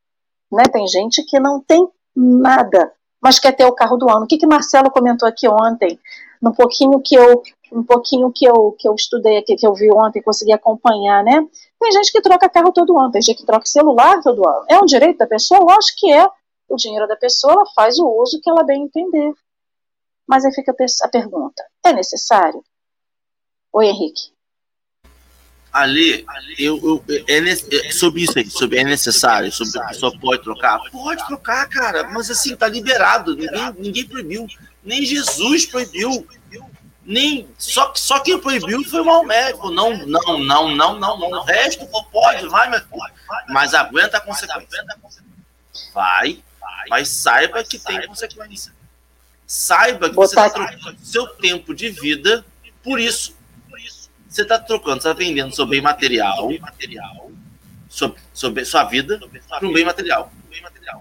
né, 0.52 0.64
tem 0.70 0.86
gente 0.86 1.24
que 1.24 1.40
não 1.40 1.62
tem 1.62 1.88
nada, 2.14 2.92
mas 3.18 3.38
quer 3.38 3.52
ter 3.52 3.64
o 3.64 3.72
carro 3.72 3.96
do 3.96 4.10
ano. 4.10 4.24
O 4.24 4.26
que 4.26 4.36
que 4.36 4.46
Marcelo 4.46 4.90
comentou 4.90 5.26
aqui 5.26 5.48
ontem, 5.48 5.98
no 6.42 6.54
pouquinho 6.54 7.00
que 7.00 7.14
eu, 7.14 7.42
um 7.72 7.82
pouquinho 7.82 8.30
que 8.30 8.44
eu 8.44 8.72
que 8.78 8.86
eu 8.86 8.94
estudei 8.94 9.38
aqui, 9.38 9.56
que 9.56 9.66
eu 9.66 9.72
vi 9.72 9.90
ontem, 9.90 10.20
consegui 10.20 10.52
acompanhar, 10.52 11.24
né? 11.24 11.48
Tem 11.80 11.90
gente 11.90 12.12
que 12.12 12.20
troca 12.20 12.50
carro 12.50 12.70
todo 12.70 12.98
ano, 12.98 13.10
tem 13.10 13.22
gente 13.22 13.38
que 13.38 13.46
troca 13.46 13.64
celular 13.64 14.20
todo 14.22 14.46
ano. 14.46 14.66
É 14.68 14.78
um 14.78 14.84
direito 14.84 15.16
da 15.16 15.26
pessoa? 15.26 15.60
Lógico 15.60 16.00
que 16.00 16.12
é. 16.12 16.28
O 16.68 16.76
dinheiro 16.76 17.06
da 17.06 17.16
pessoa, 17.16 17.54
ela 17.54 17.66
faz 17.74 17.98
o 17.98 18.06
uso 18.06 18.40
que 18.42 18.50
ela 18.50 18.62
bem 18.62 18.82
entender. 18.82 19.32
Mas 20.26 20.44
aí 20.44 20.52
fica 20.52 20.74
a 21.02 21.08
pergunta: 21.08 21.64
é 21.82 21.94
necessário? 21.94 22.62
Oi, 23.72 23.86
Henrique 23.86 24.33
ali, 25.74 26.24
eu, 26.56 26.78
eu, 26.78 27.04
é, 27.26 27.38
é, 27.38 27.90
sobre 27.90 28.22
isso 28.22 28.38
aí, 28.38 28.48
sobre 28.48 28.78
é 28.78 28.84
necessário, 28.84 29.50
sobre 29.50 29.76
a 29.80 29.88
pessoa 29.88 30.16
pode 30.20 30.42
trocar. 30.44 30.78
Pode 30.92 31.26
trocar, 31.26 31.68
cara, 31.68 32.08
mas 32.10 32.30
assim, 32.30 32.54
tá 32.54 32.68
liberado, 32.68 33.34
ninguém, 33.34 33.74
ninguém 33.78 34.06
proibiu, 34.06 34.46
nem 34.84 35.04
Jesus 35.04 35.66
proibiu, 35.66 36.26
nem 37.04 37.48
só, 37.58 37.92
só 37.94 38.20
quem 38.20 38.38
proibiu 38.38 38.84
foi 38.84 39.00
o 39.00 39.04
Maomé. 39.04 39.52
Não, 39.52 39.96
não, 40.06 40.38
não, 40.38 40.68
não, 40.74 40.98
não, 40.98 41.18
não. 41.18 41.40
O 41.40 41.42
resto 41.42 41.86
pode, 42.10 42.46
vai, 42.48 42.70
filho. 42.70 42.88
Mas 43.48 43.74
aguenta 43.74 44.16
a 44.16 44.20
consequência. 44.20 44.86
Vai, 45.92 46.42
mas 46.88 47.08
saiba 47.08 47.62
que 47.64 47.78
tem 47.78 48.06
consequência. 48.06 48.72
Saiba 49.46 50.08
que 50.08 50.16
você 50.16 50.34
está 50.34 50.48
trocando 50.48 50.98
seu 51.02 51.26
tempo 51.26 51.74
de 51.74 51.90
vida 51.90 52.44
por 52.82 52.98
isso. 52.98 53.36
Você 54.34 54.42
está 54.42 54.58
trocando, 54.58 55.00
você 55.00 55.08
está 55.08 55.12
vendendo 55.12 55.54
seu 55.54 55.64
bem 55.64 55.80
material, 55.80 56.50
sobre, 57.88 58.20
sobre 58.32 58.64
sua 58.64 58.82
vida, 58.82 59.20
para 59.48 59.64
um 59.64 59.72
bem 59.72 59.84
material. 59.84 60.32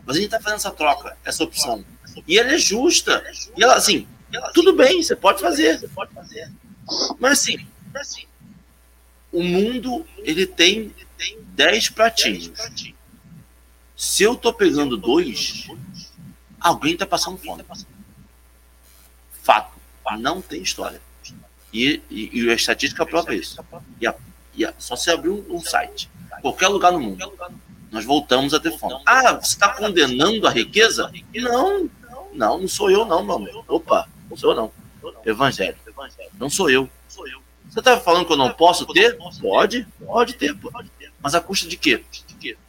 Mas 0.06 0.16
a 0.16 0.20
gente 0.20 0.26
está 0.26 0.40
fazendo 0.40 0.58
essa 0.58 0.70
troca, 0.70 1.18
essa 1.26 1.44
opção. 1.44 1.84
E 2.28 2.38
ela 2.38 2.52
é 2.52 2.60
justa. 2.60 3.24
E 3.58 3.64
ela, 3.64 3.74
assim, 3.74 4.08
tudo 4.54 4.76
bem, 4.76 5.02
você 5.02 5.16
pode 5.16 5.42
fazer. 5.42 5.82
Mas 7.20 7.40
assim, 7.40 8.28
o 9.32 9.42
mundo 9.42 10.06
ele 10.20 10.46
tem 10.46 10.94
10 11.56 11.90
pratinhos. 11.90 12.52
Se 13.98 14.22
eu 14.22 14.36
tô 14.36 14.54
pegando 14.54 14.96
dois, 14.96 15.68
alguém 16.60 16.96
tá 16.96 17.08
passando 17.08 17.40
fome. 17.40 17.66
Fato. 19.42 19.74
Não 20.20 20.40
tem 20.40 20.62
história. 20.62 21.02
E, 21.74 22.02
e, 22.10 22.42
e 22.42 22.50
a 22.50 22.54
estatística 22.54 23.06
prova 23.06 23.34
isso. 23.34 23.60
E, 24.00 24.06
a, 24.06 24.16
e 24.54 24.64
a, 24.64 24.74
só 24.78 24.96
se 24.96 25.10
abrir 25.10 25.30
um, 25.30 25.60
site, 25.60 26.10
qualquer 26.42 26.68
lugar 26.68 26.92
no 26.92 27.00
mundo, 27.00 27.34
nós 27.92 28.06
voltamos 28.06 28.54
a 28.54 28.60
ter 28.60 28.78
fome. 28.78 29.02
Ah, 29.06 29.34
você 29.34 29.54
está 29.54 29.70
condenando 29.70 30.48
a 30.48 30.52
riqueza? 30.52 31.12
Não, 31.34 31.90
não, 32.34 32.60
não 32.60 32.68
sou 32.68 32.92
eu, 32.92 33.06
não, 33.06 33.24
meu 33.24 33.36
amor. 33.36 33.66
Opa, 33.68 34.08
não 34.30 34.38
sou 34.38 34.52
eu, 34.52 34.56
não. 34.56 34.72
Evangelho. 35.26 35.78
Não 36.40 36.50
sou 36.50 36.70
eu. 36.70 36.90
Você 37.70 37.80
está 37.80 38.00
falando 38.00 38.26
que 38.28 38.34
eu 38.34 38.38
não 38.38 38.54
posso 38.54 38.86
ter? 38.86 39.18
Pode, 39.42 39.88
pode 40.06 40.34
ter, 40.34 40.56
pô. 40.56 40.72
Mas 41.22 41.34
a 41.34 41.42
custa 41.42 41.68
de 41.68 41.76
quê? 41.76 42.04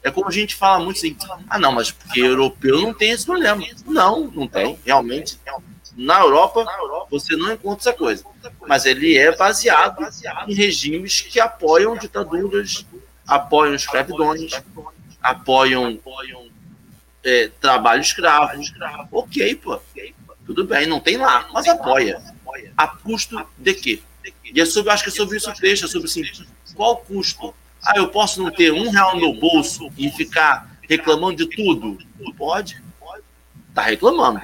É 0.03 0.11
como 0.11 0.29
a 0.29 0.31
gente 0.31 0.55
fala 0.55 0.83
muito 0.83 0.97
assim, 0.97 1.17
ah 1.51 1.59
não, 1.59 1.73
mas 1.73 1.91
porque 1.91 2.21
europeu 2.21 2.81
não 2.81 2.95
tem 2.95 3.11
esse 3.11 3.27
problema. 3.27 3.63
Não, 3.85 4.29
não 4.29 4.47
tem, 4.47 4.79
realmente. 4.85 5.39
Na 5.97 6.21
Europa, 6.21 6.65
você 7.11 7.37
não 7.37 7.53
encontra 7.53 7.91
essa 7.91 7.93
coisa. 7.93 8.25
Mas 8.67 8.85
ele 8.85 9.17
é 9.17 9.35
baseado 9.35 10.07
em 10.49 10.55
regimes 10.55 11.21
que 11.21 11.39
apoiam 11.39 11.97
ditaduras, 11.97 12.85
apoiam 13.27 13.75
escravidões, 13.75 14.53
apoiam 15.23 16.01
é, 17.23 17.49
trabalho 17.61 18.03
escravo. 18.03 18.61
Ok, 19.13 19.55
pô. 19.57 19.81
Tudo 20.45 20.65
bem, 20.65 20.87
não 20.87 21.01
tem 21.01 21.17
lá, 21.17 21.49
mas 21.53 21.67
apoia. 21.69 22.21
A 22.77 22.89
custo 22.89 23.45
de 23.57 23.75
quê? 23.75 24.03
E 24.45 24.61
é 24.61 24.65
sobre, 24.67 24.93
acho 24.93 25.03
que 25.05 25.11
é 25.11 25.13
sobre 25.13 25.37
isso 25.37 25.51
o 25.51 25.55
texto, 25.55 25.87
é 25.87 25.89
sobre 25.89 26.07
assim, 26.07 26.23
qual 26.75 26.99
custo? 26.99 27.55
Ah, 27.83 27.95
eu 27.97 28.09
posso 28.09 28.43
não 28.43 28.51
ter 28.51 28.73
um 28.73 28.91
real 28.91 29.19
no 29.19 29.35
bolso 29.35 29.91
e 29.97 30.11
ficar 30.11 30.79
reclamando 30.89 31.37
de 31.37 31.57
tudo? 31.57 31.99
Pode. 32.37 32.83
Tá 33.75 33.83
reclamando. 33.83 34.41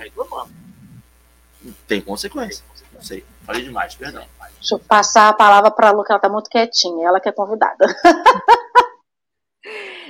Tem 1.86 2.00
consequência. 2.00 2.64
Não 2.92 3.02
sei. 3.02 3.24
Falei 3.44 3.62
demais, 3.62 3.94
perdão. 3.94 4.24
Deixa 4.54 4.74
eu 4.74 4.78
passar 4.78 5.28
a 5.28 5.32
palavra 5.32 5.70
para 5.70 5.88
a 5.88 5.90
Lu, 5.90 6.04
que 6.04 6.12
ela 6.12 6.18
está 6.18 6.28
muito 6.28 6.50
quietinha. 6.50 7.08
Ela 7.08 7.20
que 7.20 7.28
é 7.28 7.32
convidada. 7.32 7.86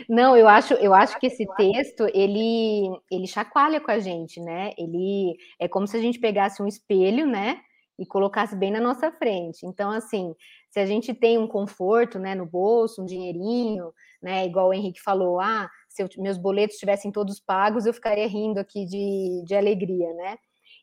Não, 0.08 0.36
eu 0.36 0.48
acho, 0.48 0.74
eu 0.74 0.92
acho 0.92 1.18
que 1.20 1.26
esse 1.28 1.46
texto 1.56 2.08
ele 2.12 2.90
ele 3.10 3.26
chacoalha 3.28 3.80
com 3.80 3.92
a 3.92 3.98
gente, 4.00 4.40
né? 4.40 4.72
Ele 4.76 5.36
é 5.58 5.68
como 5.68 5.86
se 5.86 5.96
a 5.96 6.00
gente 6.00 6.18
pegasse 6.18 6.60
um 6.60 6.66
espelho, 6.66 7.26
né? 7.26 7.60
E 7.96 8.04
colocasse 8.04 8.56
bem 8.56 8.72
na 8.72 8.80
nossa 8.80 9.12
frente. 9.12 9.64
Então, 9.64 9.90
assim, 9.90 10.34
se 10.70 10.80
a 10.80 10.86
gente 10.86 11.14
tem 11.14 11.38
um 11.38 11.46
conforto, 11.46 12.18
né, 12.18 12.34
no 12.34 12.46
bolso, 12.46 13.02
um 13.02 13.06
dinheirinho, 13.06 13.92
né? 14.20 14.46
Igual 14.46 14.68
o 14.68 14.74
Henrique 14.74 15.00
falou, 15.00 15.38
ah, 15.38 15.68
se 15.88 16.02
eu, 16.02 16.08
meus 16.18 16.38
boletos 16.38 16.74
estivessem 16.74 17.12
todos 17.12 17.38
pagos, 17.38 17.86
eu 17.86 17.94
ficaria 17.94 18.26
rindo 18.26 18.58
aqui 18.58 18.84
de, 18.86 19.44
de 19.46 19.54
alegria, 19.54 20.12
né? 20.14 20.38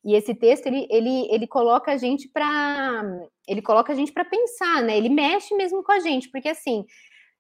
E 0.08 0.16
esse 0.16 0.34
texto 0.34 0.68
ele, 0.68 0.88
ele, 0.90 1.28
ele 1.30 1.46
coloca 1.46 1.92
a 1.92 1.98
gente 1.98 2.30
para 2.30 3.04
ele 3.46 3.62
coloca 3.62 3.92
a 3.92 3.96
gente 3.96 4.14
para 4.14 4.24
pensar, 4.24 4.82
né? 4.82 4.98
Ele 4.98 5.10
mexe 5.10 5.54
mesmo 5.54 5.84
com 5.84 5.92
a 5.92 6.00
gente, 6.00 6.30
porque 6.32 6.48
assim, 6.48 6.86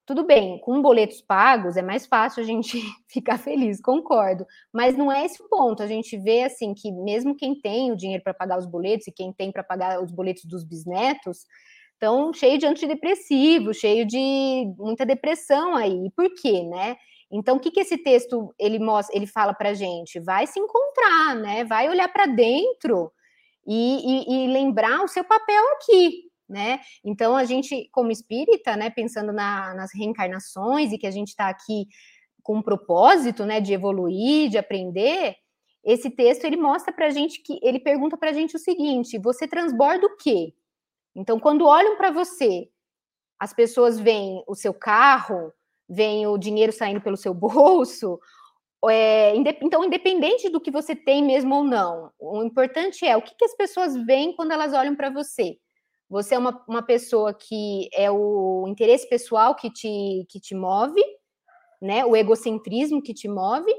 tudo 0.06 0.26
bem, 0.26 0.60
com 0.60 0.82
boletos 0.82 1.22
pagos 1.22 1.78
é 1.78 1.82
mais 1.82 2.06
fácil 2.06 2.44
a 2.44 2.46
gente 2.46 2.78
ficar 3.08 3.38
feliz, 3.38 3.80
concordo. 3.80 4.46
Mas 4.74 4.98
não 4.98 5.10
é 5.10 5.26
esse 5.26 5.42
o 5.42 5.48
ponto. 5.48 5.82
A 5.82 5.88
gente 5.88 6.18
vê 6.18 6.44
assim 6.44 6.74
que 6.74 6.92
mesmo 6.92 7.38
quem 7.38 7.58
tem 7.58 7.90
o 7.90 7.96
dinheiro 7.96 8.22
para 8.22 8.34
pagar 8.34 8.60
os 8.60 8.66
boletos 8.66 9.08
e 9.08 9.14
quem 9.14 9.32
tem 9.32 9.50
para 9.50 9.64
pagar 9.64 10.04
os 10.04 10.12
boletos 10.12 10.44
dos 10.44 10.66
bisnetos, 10.66 11.46
estão 11.94 12.34
cheio 12.34 12.58
de 12.58 12.66
antidepressivo, 12.66 13.74
cheio 13.74 14.06
de 14.06 14.74
muita 14.78 15.06
depressão 15.06 15.74
aí. 15.74 16.08
E 16.08 16.12
por 16.12 16.30
quê, 16.36 16.64
né? 16.64 16.98
Então, 17.32 17.58
o 17.58 17.60
que, 17.60 17.72
que 17.72 17.82
esse 17.82 17.98
texto 17.98 18.54
ele 18.58 18.80
mostra, 18.80 19.16
ele 19.16 19.28
fala 19.28 19.54
para 19.54 19.74
gente? 19.74 20.20
Vai 20.20 20.48
se 20.48 20.60
encontrar, 20.60 21.36
né? 21.36 21.66
Vai 21.66 21.90
olhar 21.90 22.08
para 22.08 22.26
dentro 22.26 23.12
e, 23.66 24.26
e, 24.26 24.46
e, 24.46 24.48
lembrar 24.48 25.04
o 25.04 25.08
seu 25.08 25.26
papel 25.26 25.64
aqui, 25.74 26.32
né? 26.48 26.80
Então, 27.04 27.36
a 27.36 27.44
gente, 27.44 27.90
como 27.92 28.12
espírita, 28.12 28.78
né, 28.78 28.90
pensando 28.90 29.34
na, 29.34 29.74
nas 29.74 29.94
reencarnações 29.94 30.94
e 30.94 30.98
que 30.98 31.06
a 31.06 31.12
gente 31.12 31.30
está 31.30 31.50
aqui 31.50 31.88
com 32.42 32.58
um 32.58 32.62
propósito, 32.62 33.46
né, 33.46 33.60
de 33.60 33.74
evoluir, 33.74 34.50
de 34.50 34.58
aprender, 34.58 35.36
esse 35.84 36.10
texto 36.10 36.46
ele 36.46 36.58
mostra 36.58 36.94
para 36.94 37.10
gente 37.10 37.42
que 37.42 37.60
ele 37.62 37.80
pergunta 37.80 38.18
para 38.18 38.34
gente 38.34 38.56
o 38.56 38.60
seguinte: 38.60 39.18
você 39.18 39.48
transborda 39.48 40.06
o 40.06 40.16
quê? 40.18 40.54
Então, 41.16 41.40
quando 41.40 41.66
olham 41.66 41.98
para 41.98 42.12
você, 42.12 42.70
as 43.40 43.54
pessoas 43.54 44.00
veem 44.00 44.44
o 44.48 44.56
seu 44.56 44.74
carro, 44.74 45.54
veem 45.90 46.28
o 46.28 46.38
dinheiro 46.38 46.72
saindo 46.72 47.02
pelo 47.02 47.18
seu 47.18 47.34
bolso. 47.34 48.20
É, 48.90 49.36
então, 49.36 49.84
independente 49.84 50.50
do 50.50 50.62
que 50.62 50.70
você 50.70 50.96
tem 50.96 51.24
mesmo 51.24 51.56
ou 51.56 51.64
não, 51.64 52.12
o 52.20 52.44
importante 52.44 53.06
é 53.06 53.18
o 53.18 53.22
que, 53.22 53.36
que 53.36 53.44
as 53.44 53.56
pessoas 53.56 53.98
veem 54.06 54.34
quando 54.36 54.52
elas 54.52 54.72
olham 54.72 54.96
para 54.96 55.10
você. 55.10 55.58
Você 56.10 56.36
é 56.36 56.38
uma, 56.38 56.64
uma 56.68 56.84
pessoa 56.84 57.34
que 57.34 57.90
é 57.92 58.10
o 58.10 58.66
interesse 58.68 59.10
pessoal 59.10 59.56
que 59.56 59.70
te, 59.70 60.26
que 60.30 60.40
te 60.40 60.56
move, 60.56 61.02
né? 61.82 62.06
O 62.06 62.16
egocentrismo 62.16 63.02
que 63.02 63.14
te 63.14 63.28
move, 63.28 63.74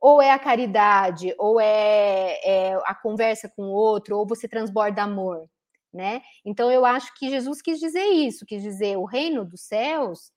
ou 0.00 0.20
é 0.20 0.30
a 0.32 0.38
caridade, 0.38 1.34
ou 1.38 1.60
é, 1.60 2.38
é 2.44 2.74
a 2.84 2.94
conversa 2.94 3.48
com 3.54 3.62
o 3.62 3.72
outro, 3.72 4.18
ou 4.18 4.26
você 4.26 4.48
transborda 4.48 5.02
amor, 5.02 5.48
né? 5.92 6.22
Então 6.44 6.70
eu 6.70 6.84
acho 6.84 7.12
que 7.14 7.30
Jesus 7.30 7.60
quis 7.62 7.78
dizer 7.78 8.04
isso, 8.04 8.46
quis 8.46 8.62
dizer 8.62 8.96
o 8.96 9.04
reino 9.04 9.44
dos 9.44 9.62
céus 9.62 10.31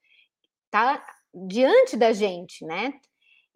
está 0.65 1.03
diante 1.33 1.97
da 1.97 2.13
gente, 2.13 2.65
né? 2.65 2.93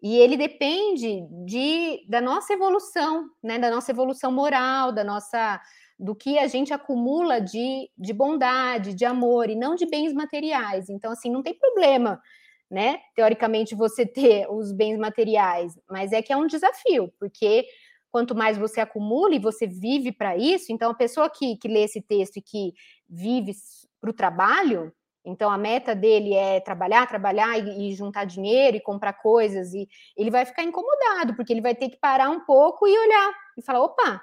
E 0.02 0.16
ele 0.16 0.36
depende 0.36 1.26
de, 1.44 2.06
da 2.08 2.20
nossa 2.20 2.52
evolução, 2.52 3.28
né? 3.42 3.58
Da 3.58 3.70
nossa 3.70 3.90
evolução 3.90 4.32
moral, 4.32 4.92
da 4.92 5.04
nossa 5.04 5.60
do 5.98 6.14
que 6.14 6.38
a 6.38 6.46
gente 6.46 6.72
acumula 6.72 7.42
de, 7.42 7.90
de 7.96 8.14
bondade, 8.14 8.94
de 8.94 9.04
amor 9.04 9.50
e 9.50 9.54
não 9.54 9.74
de 9.74 9.84
bens 9.84 10.14
materiais. 10.14 10.88
Então, 10.88 11.12
assim, 11.12 11.30
não 11.30 11.42
tem 11.42 11.52
problema, 11.52 12.18
né? 12.70 13.00
Teoricamente, 13.14 13.74
você 13.74 14.06
ter 14.08 14.50
os 14.50 14.72
bens 14.72 14.98
materiais, 14.98 15.78
mas 15.90 16.12
é 16.12 16.22
que 16.22 16.32
é 16.32 16.36
um 16.36 16.46
desafio, 16.46 17.12
porque 17.20 17.66
quanto 18.10 18.34
mais 18.34 18.56
você 18.56 18.80
acumula 18.80 19.34
e 19.34 19.38
você 19.38 19.66
vive 19.66 20.10
para 20.10 20.36
isso, 20.36 20.72
então 20.72 20.90
a 20.90 20.94
pessoa 20.94 21.28
que, 21.30 21.56
que 21.56 21.68
lê 21.68 21.84
esse 21.84 22.00
texto 22.00 22.38
e 22.38 22.42
que 22.42 22.72
vive 23.08 23.52
para 24.00 24.10
o 24.10 24.14
trabalho, 24.14 24.92
então 25.24 25.50
a 25.50 25.58
meta 25.58 25.94
dele 25.94 26.34
é 26.34 26.60
trabalhar, 26.60 27.06
trabalhar 27.06 27.58
e, 27.58 27.90
e, 27.90 27.94
juntar 27.94 28.24
dinheiro 28.24 28.76
e 28.76 28.80
comprar 28.80 29.12
coisas, 29.12 29.72
e 29.74 29.88
ele 30.16 30.30
vai 30.30 30.44
ficar 30.44 30.62
incomodado, 30.62 31.34
porque 31.34 31.52
ele 31.52 31.60
vai 31.60 31.74
ter 31.74 31.88
que 31.88 31.96
parar 31.96 32.30
um 32.30 32.40
pouco 32.40 32.86
e 32.86 32.98
olhar 32.98 33.32
e 33.56 33.62
falar: 33.62 33.82
opa, 33.82 34.22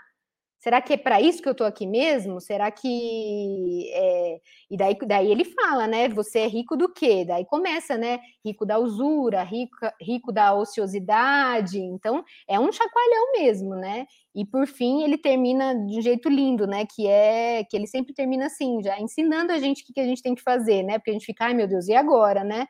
Será 0.60 0.82
que 0.82 0.94
é 0.94 0.98
para 0.98 1.22
isso 1.22 1.42
que 1.42 1.48
eu 1.48 1.52
estou 1.52 1.68
aqui 1.68 1.86
mesmo? 1.86 2.42
Será 2.42 2.72
que. 2.72 3.92
É... 3.94 4.40
E 4.72 4.76
daí, 4.78 4.98
daí 5.06 5.32
ele 5.32 5.46
fala, 5.46 5.86
né? 5.86 6.10
Você 6.10 6.40
é 6.40 6.48
rico 6.48 6.76
do 6.76 6.92
quê? 6.92 7.24
Daí 7.26 7.46
começa, 7.46 7.96
né? 7.96 8.20
Rico 8.44 8.66
da 8.66 8.80
usura, 8.80 9.44
rico, 9.44 9.78
rico 10.02 10.32
da 10.32 10.56
ociosidade. 10.56 11.80
Então, 11.80 12.24
é 12.50 12.60
um 12.60 12.72
chacoalhão 12.72 13.34
mesmo, 13.34 13.76
né? 13.76 14.08
E 14.34 14.46
por 14.46 14.66
fim, 14.68 15.04
ele 15.04 15.18
termina 15.18 15.76
de 15.76 16.00
um 16.00 16.02
jeito 16.02 16.28
lindo, 16.28 16.66
né? 16.66 16.86
Que 16.86 17.08
é 17.08 17.64
que 17.64 17.78
ele 17.78 17.88
sempre 17.88 18.14
termina 18.14 18.48
assim, 18.48 18.82
já 18.84 19.00
ensinando 19.00 19.52
a 19.54 19.60
gente 19.60 19.84
o 19.84 19.86
que, 19.86 19.94
que 19.94 20.00
a 20.00 20.06
gente 20.06 20.24
tem 20.24 20.34
que 20.34 20.42
fazer, 20.42 20.82
né? 20.84 20.98
Porque 20.98 21.12
a 21.12 21.14
gente 21.14 21.26
fica, 21.26 21.46
ai 21.46 21.54
meu 21.54 21.68
Deus, 21.68 21.88
e 21.88 21.94
agora, 21.94 22.44
né? 22.44 22.66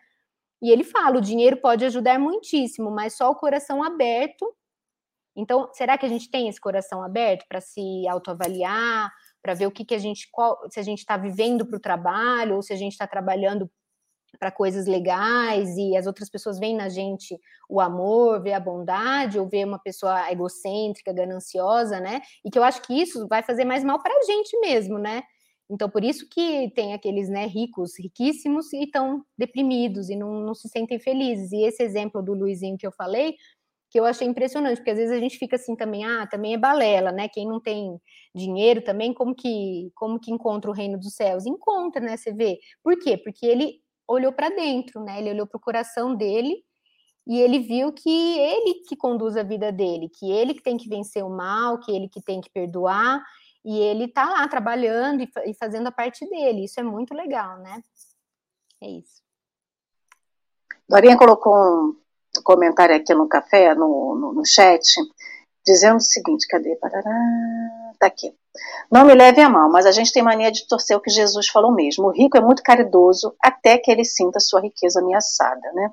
E 0.62 0.70
ele 0.72 0.84
fala: 0.84 1.18
o 1.18 1.22
dinheiro 1.22 1.58
pode 1.58 1.86
ajudar 1.86 2.20
muitíssimo, 2.20 2.92
mas 2.92 3.16
só 3.16 3.30
o 3.32 3.36
coração 3.36 3.84
aberto 3.84 4.46
então, 5.38 5.70
será 5.72 6.00
que 6.00 6.06
a 6.06 6.10
gente 6.10 6.32
tem 6.32 6.50
esse 6.50 6.60
coração 6.60 7.04
aberto 7.04 7.46
para 7.48 7.62
se 7.62 8.08
autoavaliar, 8.08 9.14
para 9.40 9.54
ver 9.54 9.68
o 9.68 9.72
que, 9.72 9.86
que 9.86 9.94
a 9.94 10.00
gente, 10.00 10.28
qual, 10.32 10.60
se 10.72 10.80
a 10.80 10.84
gente 10.84 11.00
está 11.00 11.16
vivendo 11.16 11.64
para 11.64 11.78
o 11.78 11.80
trabalho, 11.80 12.56
ou 12.56 12.64
se 12.64 12.74
a 12.74 12.76
gente 12.76 12.94
está 12.94 13.06
trabalhando 13.06 13.70
para 14.40 14.52
coisas 14.52 14.88
legais 14.88 15.78
e 15.78 15.96
as 15.96 16.08
outras 16.08 16.30
pessoas 16.30 16.60
veem 16.60 16.76
na 16.76 16.90
gente 16.90 17.40
o 17.70 17.80
amor, 17.80 18.42
vê 18.42 18.54
a 18.54 18.60
bondade, 18.60 19.40
ou 19.40 19.48
vê 19.48 19.64
uma 19.64 19.80
pessoa 19.80 20.32
egocêntrica, 20.32 21.14
gananciosa, 21.14 22.00
né? 22.00 22.22
E 22.44 22.50
que 22.50 22.58
eu 22.58 22.64
acho 22.64 22.82
que 22.82 23.00
isso 23.00 23.28
vai 23.28 23.44
fazer 23.44 23.64
mais 23.64 23.84
mal 23.84 24.02
para 24.02 24.18
a 24.18 24.24
gente 24.24 24.60
mesmo, 24.60 24.98
né? 24.98 25.22
Então, 25.70 25.90
por 25.90 26.04
isso 26.04 26.28
que 26.30 26.72
tem 26.76 26.94
aqueles 26.94 27.28
né, 27.30 27.46
ricos, 27.46 27.92
riquíssimos, 28.00 28.72
e 28.72 28.86
estão 28.86 29.24
deprimidos 29.38 30.10
e 30.10 30.16
não, 30.16 30.40
não 30.40 30.56
se 30.56 30.70
sentem 30.70 30.98
felizes. 30.98 31.52
E 31.52 31.64
esse 31.64 31.84
exemplo 31.84 32.24
do 32.24 32.34
Luizinho 32.34 32.78
que 32.78 32.88
eu 32.88 32.92
falei 32.92 33.36
que 33.90 34.00
eu 34.00 34.06
achei 34.06 34.28
impressionante, 34.28 34.78
porque 34.78 34.92
às 34.92 34.98
vezes 34.98 35.16
a 35.16 35.20
gente 35.20 35.38
fica 35.38 35.56
assim 35.56 35.76
também, 35.76 36.04
ah, 36.04 36.28
também 36.28 36.54
é 36.54 36.58
balela, 36.58 37.12
né? 37.12 37.28
Quem 37.30 37.48
não 37.48 37.60
tem 37.60 38.00
dinheiro 38.36 38.82
também, 38.84 39.14
como 39.14 39.34
que 39.34 39.92
como 39.96 40.20
que 40.20 40.32
encontra 40.32 40.70
o 40.70 40.74
reino 40.74 41.00
dos 41.00 41.16
céus? 41.16 41.46
Encontra, 41.46 42.02
né? 42.02 42.18
Você 42.18 42.34
vê. 42.34 42.60
Por 42.84 42.98
quê? 43.00 43.18
Porque 43.18 43.46
ele 43.46 43.82
olhou 44.08 44.34
para 44.34 44.50
dentro, 44.50 45.04
né? 45.04 45.20
Ele 45.20 45.32
olhou 45.32 45.48
para 45.48 45.58
o 45.58 45.62
coração 45.62 46.16
dele 46.16 46.64
e 47.26 47.40
ele 47.40 47.60
viu 47.60 47.92
que 47.94 48.40
ele 48.40 48.82
que 48.88 48.96
conduz 48.96 49.36
a 49.38 49.44
vida 49.44 49.72
dele, 49.72 50.10
que 50.10 50.32
ele 50.32 50.54
que 50.54 50.64
tem 50.64 50.78
que 50.78 50.90
vencer 50.90 51.24
o 51.24 51.30
mal, 51.30 51.80
que 51.80 51.92
ele 51.92 52.10
que 52.10 52.22
tem 52.22 52.42
que 52.42 52.50
perdoar, 52.50 53.22
e 53.66 53.78
ele 53.80 54.08
tá 54.08 54.26
lá 54.30 54.48
trabalhando 54.48 55.24
e, 55.24 55.30
e 55.46 55.54
fazendo 55.54 55.88
a 55.88 55.92
parte 55.92 56.26
dele. 56.30 56.66
Isso 56.66 56.80
é 56.80 56.84
muito 56.84 57.14
legal, 57.14 57.58
né? 57.60 57.82
É 58.82 58.90
isso. 58.90 59.22
Dorinha 60.88 61.18
colocou 61.18 61.54
um, 61.54 61.98
comentário 62.44 62.96
aqui 62.96 63.14
no 63.14 63.28
café, 63.28 63.74
no, 63.76 64.16
no, 64.16 64.34
no 64.34 64.46
chat, 64.46 64.84
dizendo 65.66 65.98
o 65.98 66.02
seguinte: 66.02 66.48
cadê? 66.48 66.76
Parará, 66.76 67.12
tá 68.00 68.08
aqui. 68.08 68.34
Não 68.92 69.06
me 69.06 69.14
leve 69.14 69.42
a 69.42 69.50
mal, 69.50 69.70
mas 69.70 69.86
a 69.86 69.92
gente 69.92 70.12
tem 70.12 70.24
mania 70.24 70.52
de 70.52 70.68
torcer 70.68 70.98
o 70.98 71.02
que 71.02 71.12
Jesus 71.12 71.48
falou 71.48 71.72
mesmo. 71.74 72.08
O 72.08 72.12
rico 72.12 72.38
é 72.38 72.42
muito 72.42 72.64
caridoso 72.64 73.36
até 73.42 73.78
que 73.78 73.92
ele 73.92 74.04
sinta 74.04 74.40
sua 74.40 74.62
riqueza 74.62 75.00
ameaçada, 75.00 75.72
né? 75.74 75.90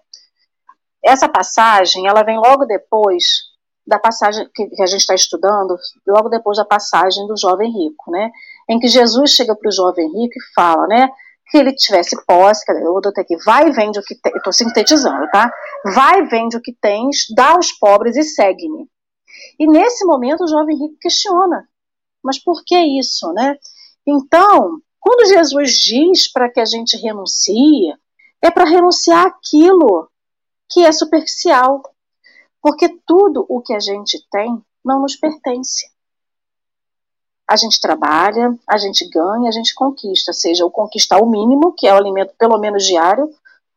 Essa 1.05 1.29
passagem, 1.29 2.07
ela 2.07 2.23
vem 2.23 2.39
logo 2.39 2.65
depois 2.65 3.25
da 3.87 3.99
passagem 3.99 4.49
que, 4.55 4.63
a 4.81 4.87
gente 4.87 5.01
está 5.01 5.15
estudando, 5.15 5.77
logo 6.07 6.31
depois 6.31 6.57
da 6.57 6.65
passagem 6.65 7.27
do 7.27 7.37
jovem 7.37 7.71
rico, 7.71 8.11
né? 8.11 8.31
Em 8.69 8.79
que 8.79 8.89
Jesus 8.89 9.33
chega 9.33 9.55
para 9.55 9.69
o 9.69 9.73
jovem 9.73 10.07
rico 10.07 10.39
e 10.39 10.55
fala, 10.55 10.87
né? 10.87 11.09
Que 11.47 11.59
ele 11.59 11.75
tivesse 11.75 12.17
posse, 12.25 12.65
eu 12.69 12.95
botar 12.95 13.21
aqui, 13.21 13.37
vai 13.45 13.71
vende 13.71 13.99
o 13.99 14.03
que 14.03 14.15
tem, 14.15 14.33
estou 14.37 14.53
sintetizando, 14.53 15.29
tá? 15.31 15.51
Vai 15.95 16.27
vende 16.27 16.57
o 16.57 16.61
que 16.61 16.73
tens, 16.73 17.27
dá 17.35 17.53
aos 17.53 17.73
pobres 17.73 18.17
e 18.17 18.23
segue-me. 18.23 18.89
E 19.59 19.67
nesse 19.67 20.05
momento 20.05 20.45
o 20.45 20.49
jovem 20.49 20.77
rico 20.77 20.97
questiona, 21.01 21.69
mas 22.23 22.43
por 22.43 22.65
que 22.65 22.77
isso, 22.99 23.33
né? 23.33 23.57
Então, 24.07 24.81
quando 24.99 25.29
Jesus 25.29 25.73
diz 25.73 26.33
para 26.33 26.51
que 26.51 26.61
a 26.61 26.65
gente 26.65 26.97
renuncie, 26.97 27.95
é 28.43 28.51
para 28.51 28.65
renunciar 28.65 29.27
aquilo 29.27 30.09
que 30.71 30.85
é 30.85 30.93
superficial, 30.93 31.83
porque 32.61 32.89
tudo 33.07 33.45
o 33.49 33.61
que 33.61 33.75
a 33.75 33.81
gente 33.81 34.19
tem 34.31 34.63
não 34.85 35.03
nos 35.03 35.17
pertence 35.17 35.94
a 37.47 37.57
gente 37.57 37.81
trabalha, 37.81 38.57
a 38.67 38.79
gente 38.79 39.09
ganha, 39.09 39.49
a 39.49 39.53
gente 39.53 39.75
conquista, 39.75 40.33
seja 40.33 40.65
o 40.65 40.71
conquistar 40.71 41.19
o 41.19 41.27
mínimo, 41.27 41.73
que 41.73 41.87
é 41.87 41.93
o 41.93 41.97
alimento 41.97 42.35
pelo 42.39 42.59
menos 42.59 42.85
diário, 42.85 43.31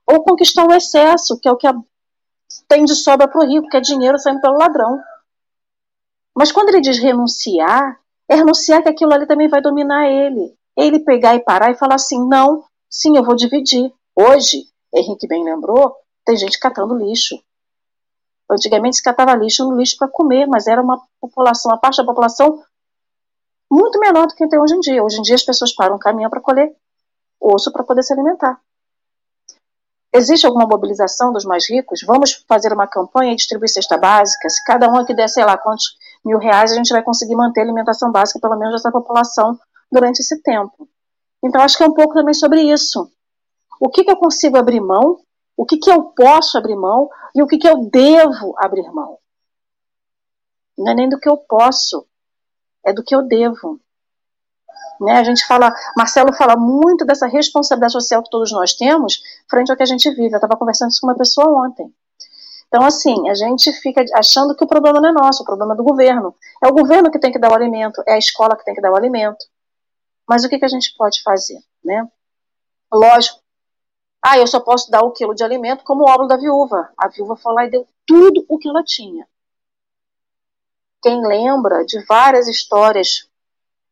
ou 0.06 0.24
conquistar 0.24 0.66
o 0.66 0.74
excesso, 0.74 1.38
que 1.40 1.48
é 1.48 1.52
o 1.52 1.58
que 1.58 1.68
tem 2.68 2.86
de 2.86 2.96
sobra 2.96 3.28
para 3.28 3.42
o 3.42 3.46
rico, 3.46 3.68
que 3.68 3.78
é 3.78 3.82
dinheiro 3.82 4.18
saindo 4.18 4.42
pelo 4.42 4.58
ladrão. 4.58 5.02
Mas 6.36 6.52
quando 6.52 6.70
ele 6.70 6.82
diz 6.82 6.98
renunciar, 6.98 8.00
é 8.30 8.36
renunciar 8.36 8.82
que 8.82 8.90
aquilo 8.90 9.14
ali 9.14 9.26
também 9.26 9.50
vai 9.50 9.62
dominar 9.62 10.08
ele. 10.08 10.54
Ele 10.76 11.00
pegar 11.00 11.36
e 11.36 11.44
parar 11.44 11.72
e 11.72 11.76
falar 11.76 11.96
assim: 11.96 12.26
não, 12.28 12.64
sim, 12.90 13.18
eu 13.18 13.24
vou 13.24 13.36
dividir. 13.36 13.92
Hoje, 14.16 14.66
Henrique 14.94 15.28
bem 15.28 15.44
lembrou, 15.44 15.96
tem 16.24 16.38
gente 16.38 16.60
catando 16.60 16.96
lixo. 16.96 17.42
Antigamente 18.50 18.98
se 18.98 19.04
catava 19.04 19.36
lixo 19.36 19.66
no 19.68 19.76
lixo 19.76 19.98
para 19.98 20.08
comer, 20.08 20.48
mas 20.48 20.68
era 20.68 20.82
uma 20.82 21.02
população, 21.20 21.72
uma 21.72 21.78
parte 21.78 21.98
da 21.98 22.06
população 22.06 22.64
muito 23.70 24.00
menor 24.00 24.28
do 24.28 24.36
que 24.36 24.48
tem 24.48 24.60
hoje 24.60 24.76
em 24.76 24.80
dia. 24.80 25.04
Hoje 25.04 25.20
em 25.20 25.22
dia 25.22 25.36
as 25.36 25.44
pessoas 25.44 25.74
param 25.74 25.96
um 25.96 26.00
caminhão 26.00 26.30
para 26.30 26.42
colher 26.42 26.76
osso 27.40 27.72
para 27.72 27.84
poder 27.84 28.04
se 28.04 28.14
alimentar. 28.14 28.60
Existe 30.14 30.48
alguma 30.48 30.66
mobilização 30.66 31.32
dos 31.32 31.46
mais 31.46 31.70
ricos? 31.70 32.02
Vamos 32.06 32.44
fazer 32.48 32.74
uma 32.74 32.88
campanha 32.88 33.34
e 33.34 33.36
distribuir 33.36 33.70
cesta 33.70 33.98
básica? 33.98 34.50
Se 34.50 34.64
cada 34.64 34.90
um 34.90 34.98
aqui 34.98 35.14
der, 35.14 35.28
sei 35.28 35.46
lá, 35.46 35.58
quantos 35.58 35.96
mil 36.26 36.40
reais, 36.40 36.72
a 36.72 36.76
gente 36.76 36.92
vai 36.92 37.04
conseguir 37.04 37.36
manter 37.36 37.62
a 37.62 37.64
alimentação 37.64 38.12
básica, 38.12 38.40
pelo 38.40 38.58
menos, 38.58 38.76
dessa 38.76 38.92
população 38.92 39.60
durante 39.92 40.20
esse 40.20 40.42
tempo. 40.42 40.90
Então, 41.44 41.62
acho 41.62 41.78
que 41.78 41.84
é 41.84 41.88
um 41.88 41.94
pouco 41.94 42.14
também 42.14 42.34
sobre 42.34 42.62
isso. 42.62 43.12
O 43.80 43.90
que, 43.90 44.04
que 44.04 44.12
eu 44.12 44.18
consigo 44.18 44.58
abrir 44.58 44.82
mão? 44.82 45.20
O 45.56 45.66
que, 45.66 45.78
que 45.78 45.92
eu 45.92 46.04
posso 46.04 46.58
abrir 46.58 46.76
mão? 46.76 47.10
E 47.36 47.44
o 47.44 47.48
que, 47.48 47.58
que 47.58 47.68
eu 47.68 47.90
devo 47.90 48.56
abrir 48.58 48.90
mão? 48.92 49.20
Não 50.78 50.92
é 50.92 50.96
nem 50.96 51.10
do 51.10 51.20
que 51.20 51.30
eu 51.30 51.38
posso, 51.38 52.08
é 52.88 52.94
do 52.94 53.04
que 53.04 53.14
eu 53.14 53.22
devo. 53.22 53.80
Né? 55.00 55.12
A 55.12 55.24
gente 55.24 55.46
fala, 55.46 55.74
Marcelo 55.96 56.34
fala 56.34 56.56
muito 56.56 57.06
dessa 57.06 57.28
responsabilidade 57.28 57.92
social 57.92 58.24
que 58.24 58.30
todos 58.30 58.52
nós 58.52 58.74
temos 58.74 59.22
frente 59.50 59.70
ao 59.70 59.78
que 59.78 59.84
a 59.84 59.88
gente 59.88 60.10
vive. 60.12 60.32
Eu 60.32 60.38
estava 60.38 60.56
conversando 60.56 60.90
isso 60.90 61.02
com 61.02 61.08
uma 61.08 61.18
pessoa 61.18 61.68
ontem. 61.68 61.94
Então, 62.68 62.84
assim, 62.84 63.30
a 63.30 63.36
gente 63.36 63.72
fica 63.74 64.04
achando 64.14 64.56
que 64.56 64.64
o 64.64 64.68
problema 64.68 65.00
não 65.00 65.10
é 65.10 65.12
nosso, 65.12 65.44
o 65.44 65.46
problema 65.46 65.74
é 65.74 65.78
do 65.78 65.84
governo. 65.84 66.34
É 66.64 66.68
o 66.68 66.74
governo 66.74 67.12
que 67.12 67.20
tem 67.20 67.32
que 67.32 67.40
dar 67.40 67.52
o 67.52 67.56
alimento, 67.56 68.02
é 68.08 68.14
a 68.14 68.18
escola 68.18 68.58
que 68.58 68.66
tem 68.66 68.74
que 68.74 68.82
dar 68.82 68.92
o 68.92 68.96
alimento. 68.96 69.46
Mas 70.28 70.44
o 70.44 70.50
que, 70.50 70.58
que 70.58 70.66
a 70.66 70.70
gente 70.70 70.94
pode 70.98 71.22
fazer? 71.24 71.60
Né? 71.84 72.06
Lógico. 72.92 73.40
Ah, 74.26 74.38
eu 74.38 74.48
só 74.48 74.60
posso 74.60 74.90
dar 74.90 75.02
o 75.02 75.12
quilo 75.12 75.36
de 75.36 75.44
alimento 75.44 75.84
como 75.84 76.04
o 76.04 76.10
óbolo 76.10 76.28
da 76.28 76.38
viúva. 76.38 76.90
A 76.98 77.08
viúva 77.08 77.36
foi 77.36 77.54
lá 77.54 77.66
e 77.66 77.70
deu 77.70 77.88
tudo 78.06 78.46
o 78.50 78.58
que 78.58 78.68
ela 78.68 78.84
tinha 78.84 79.26
quem 81.08 81.26
lembra 81.26 81.86
de 81.86 82.04
várias 82.04 82.50
histórias 82.50 83.30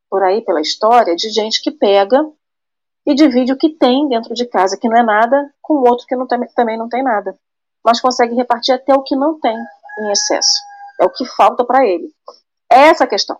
por 0.09 0.21
aí 0.21 0.43
pela 0.43 0.59
história 0.59 1.15
de 1.15 1.29
gente 1.29 1.61
que 1.61 1.71
pega 1.71 2.29
e 3.05 3.15
divide 3.15 3.53
o 3.53 3.57
que 3.57 3.69
tem 3.69 4.09
dentro 4.09 4.33
de 4.33 4.45
casa, 4.45 4.77
que 4.77 4.89
não 4.89 4.97
é 4.97 5.03
nada, 5.03 5.49
com 5.61 5.75
outro 5.75 6.05
que 6.05 6.15
não, 6.15 6.27
também 6.27 6.77
não 6.77 6.89
tem 6.89 7.01
nada. 7.01 7.33
Mas 7.81 8.01
consegue 8.01 8.35
repartir 8.35 8.75
até 8.75 8.93
o 8.93 9.01
que 9.01 9.15
não 9.15 9.39
tem 9.39 9.55
em 9.55 10.11
excesso. 10.11 10.59
É 10.99 11.05
o 11.05 11.09
que 11.09 11.23
falta 11.23 11.63
para 11.63 11.85
ele. 11.85 12.13
É 12.69 12.87
essa 12.87 13.05
a 13.05 13.07
questão. 13.07 13.39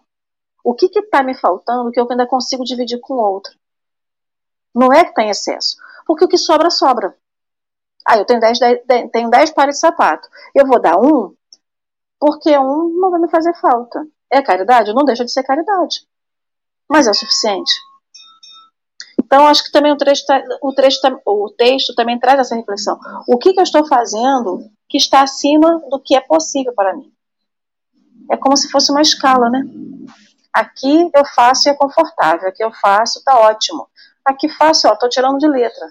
O 0.64 0.74
que 0.74 0.86
está 0.86 1.22
me 1.22 1.36
faltando 1.36 1.92
que 1.92 2.00
eu 2.00 2.08
ainda 2.10 2.26
consigo 2.26 2.64
dividir 2.64 3.02
com 3.02 3.16
outro? 3.16 3.52
Não 4.74 4.94
é 4.94 5.04
que 5.04 5.10
está 5.10 5.24
em 5.24 5.30
excesso. 5.30 5.76
Porque 6.06 6.24
o 6.24 6.30
que 6.30 6.38
sobra, 6.38 6.70
sobra. 6.70 7.14
Ah, 8.08 8.18
eu 8.18 8.26
tenho 8.26 8.40
10, 8.40 8.58
10, 8.58 8.86
10, 8.86 9.12
tenho 9.12 9.30
10 9.30 9.52
pares 9.52 9.76
de 9.76 9.82
sapato. 9.82 10.30
Eu 10.54 10.66
vou 10.66 10.80
dar 10.80 10.98
um, 10.98 11.36
porque 12.20 12.58
um 12.58 12.90
não 13.00 13.12
vai 13.12 13.20
me 13.20 13.30
fazer 13.30 13.54
falta. 13.56 14.06
É 14.32 14.42
caridade? 14.42 14.94
Não 14.94 15.06
deixa 15.06 15.24
de 15.24 15.32
ser 15.32 15.44
caridade. 15.44 16.02
Mas 16.90 17.08
é 17.08 17.12
o 17.12 17.14
suficiente. 17.14 17.74
Então, 19.18 19.48
acho 19.48 19.64
que 19.64 19.72
também 19.72 19.92
o, 19.92 19.98
trecho, 19.98 20.26
tá, 20.26 20.42
o, 20.62 20.74
trecho, 20.74 21.00
o 21.26 21.50
texto 21.50 21.96
também 21.96 22.20
traz 22.20 22.40
essa 22.40 22.56
reflexão. 22.56 23.00
O 23.28 23.38
que, 23.38 23.54
que 23.54 23.60
eu 23.60 23.64
estou 23.64 23.86
fazendo 23.88 24.70
que 24.88 24.98
está 24.98 25.22
acima 25.22 25.82
do 25.90 26.00
que 26.00 26.16
é 26.16 26.22
possível 26.22 26.74
para 26.74 26.96
mim? 26.96 27.12
É 28.30 28.38
como 28.38 28.56
se 28.56 28.70
fosse 28.70 28.92
uma 28.92 29.02
escala, 29.02 29.50
né? 29.50 29.64
Aqui 30.54 31.10
eu 31.14 31.26
faço 31.36 31.68
e 31.68 31.72
é 31.72 31.76
confortável, 31.76 32.48
aqui 32.48 32.64
eu 32.64 32.72
faço, 32.72 33.24
tá 33.24 33.38
ótimo. 33.40 33.88
Aqui 34.24 34.48
faço, 34.50 34.88
ó, 34.88 34.96
tô 34.96 35.10
tirando 35.10 35.38
de 35.38 35.48
letra. 35.48 35.86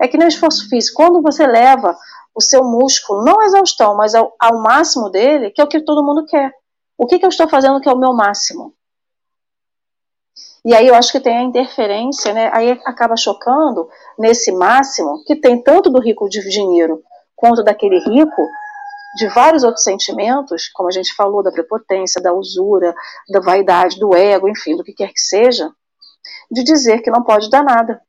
É 0.00 0.06
que 0.06 0.16
nem 0.16 0.28
esforço 0.28 0.68
físico. 0.68 0.96
Quando 0.96 1.22
você 1.22 1.46
leva 1.46 1.96
o 2.38 2.40
seu 2.40 2.62
músculo, 2.62 3.24
não 3.24 3.40
a 3.40 3.46
exaustão, 3.46 3.96
mas 3.96 4.14
ao, 4.14 4.32
ao, 4.38 4.62
máximo 4.62 5.10
dele, 5.10 5.50
que 5.50 5.60
é 5.60 5.64
o 5.64 5.66
que 5.66 5.80
todo 5.80 6.04
mundo 6.04 6.24
quer. 6.24 6.52
O 6.96 7.04
que, 7.04 7.18
que 7.18 7.24
eu 7.24 7.28
estou 7.28 7.48
fazendo 7.48 7.80
que 7.80 7.88
é 7.88 7.92
o 7.92 7.98
meu 7.98 8.12
máximo? 8.12 8.72
E 10.64 10.72
aí 10.72 10.86
eu 10.86 10.94
acho 10.94 11.10
que 11.10 11.18
tem 11.18 11.36
a 11.36 11.42
interferência, 11.42 12.32
né? 12.32 12.48
Aí 12.52 12.70
acaba 12.84 13.16
chocando 13.16 13.88
nesse 14.16 14.52
máximo 14.52 15.24
que 15.24 15.34
tem 15.34 15.60
tanto 15.60 15.90
do 15.90 16.00
rico 16.00 16.28
de 16.28 16.40
dinheiro 16.48 17.02
quanto 17.34 17.64
daquele 17.64 17.98
rico 17.98 18.42
de 19.16 19.26
vários 19.34 19.64
outros 19.64 19.82
sentimentos, 19.82 20.68
como 20.68 20.88
a 20.88 20.92
gente 20.92 21.14
falou 21.16 21.42
da 21.42 21.50
prepotência, 21.50 22.22
da 22.22 22.32
usura, 22.32 22.94
da 23.28 23.40
vaidade, 23.40 23.98
do 23.98 24.14
ego, 24.14 24.48
enfim, 24.48 24.76
do 24.76 24.84
que 24.84 24.92
quer 24.92 25.08
que 25.08 25.20
seja, 25.20 25.72
de 26.48 26.62
dizer 26.62 27.02
que 27.02 27.10
não 27.10 27.24
pode 27.24 27.50
dar 27.50 27.64
nada. 27.64 28.00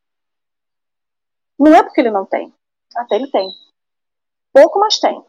Não 1.57 1.73
é 1.73 1.81
porque 1.81 1.99
ele 2.01 2.11
não 2.11 2.25
tem, 2.25 2.53
até 2.95 3.15
ele 3.15 3.31
tem. 3.31 3.49
Pouco, 4.53 4.79
mas 4.79 4.99
tem. 4.99 5.23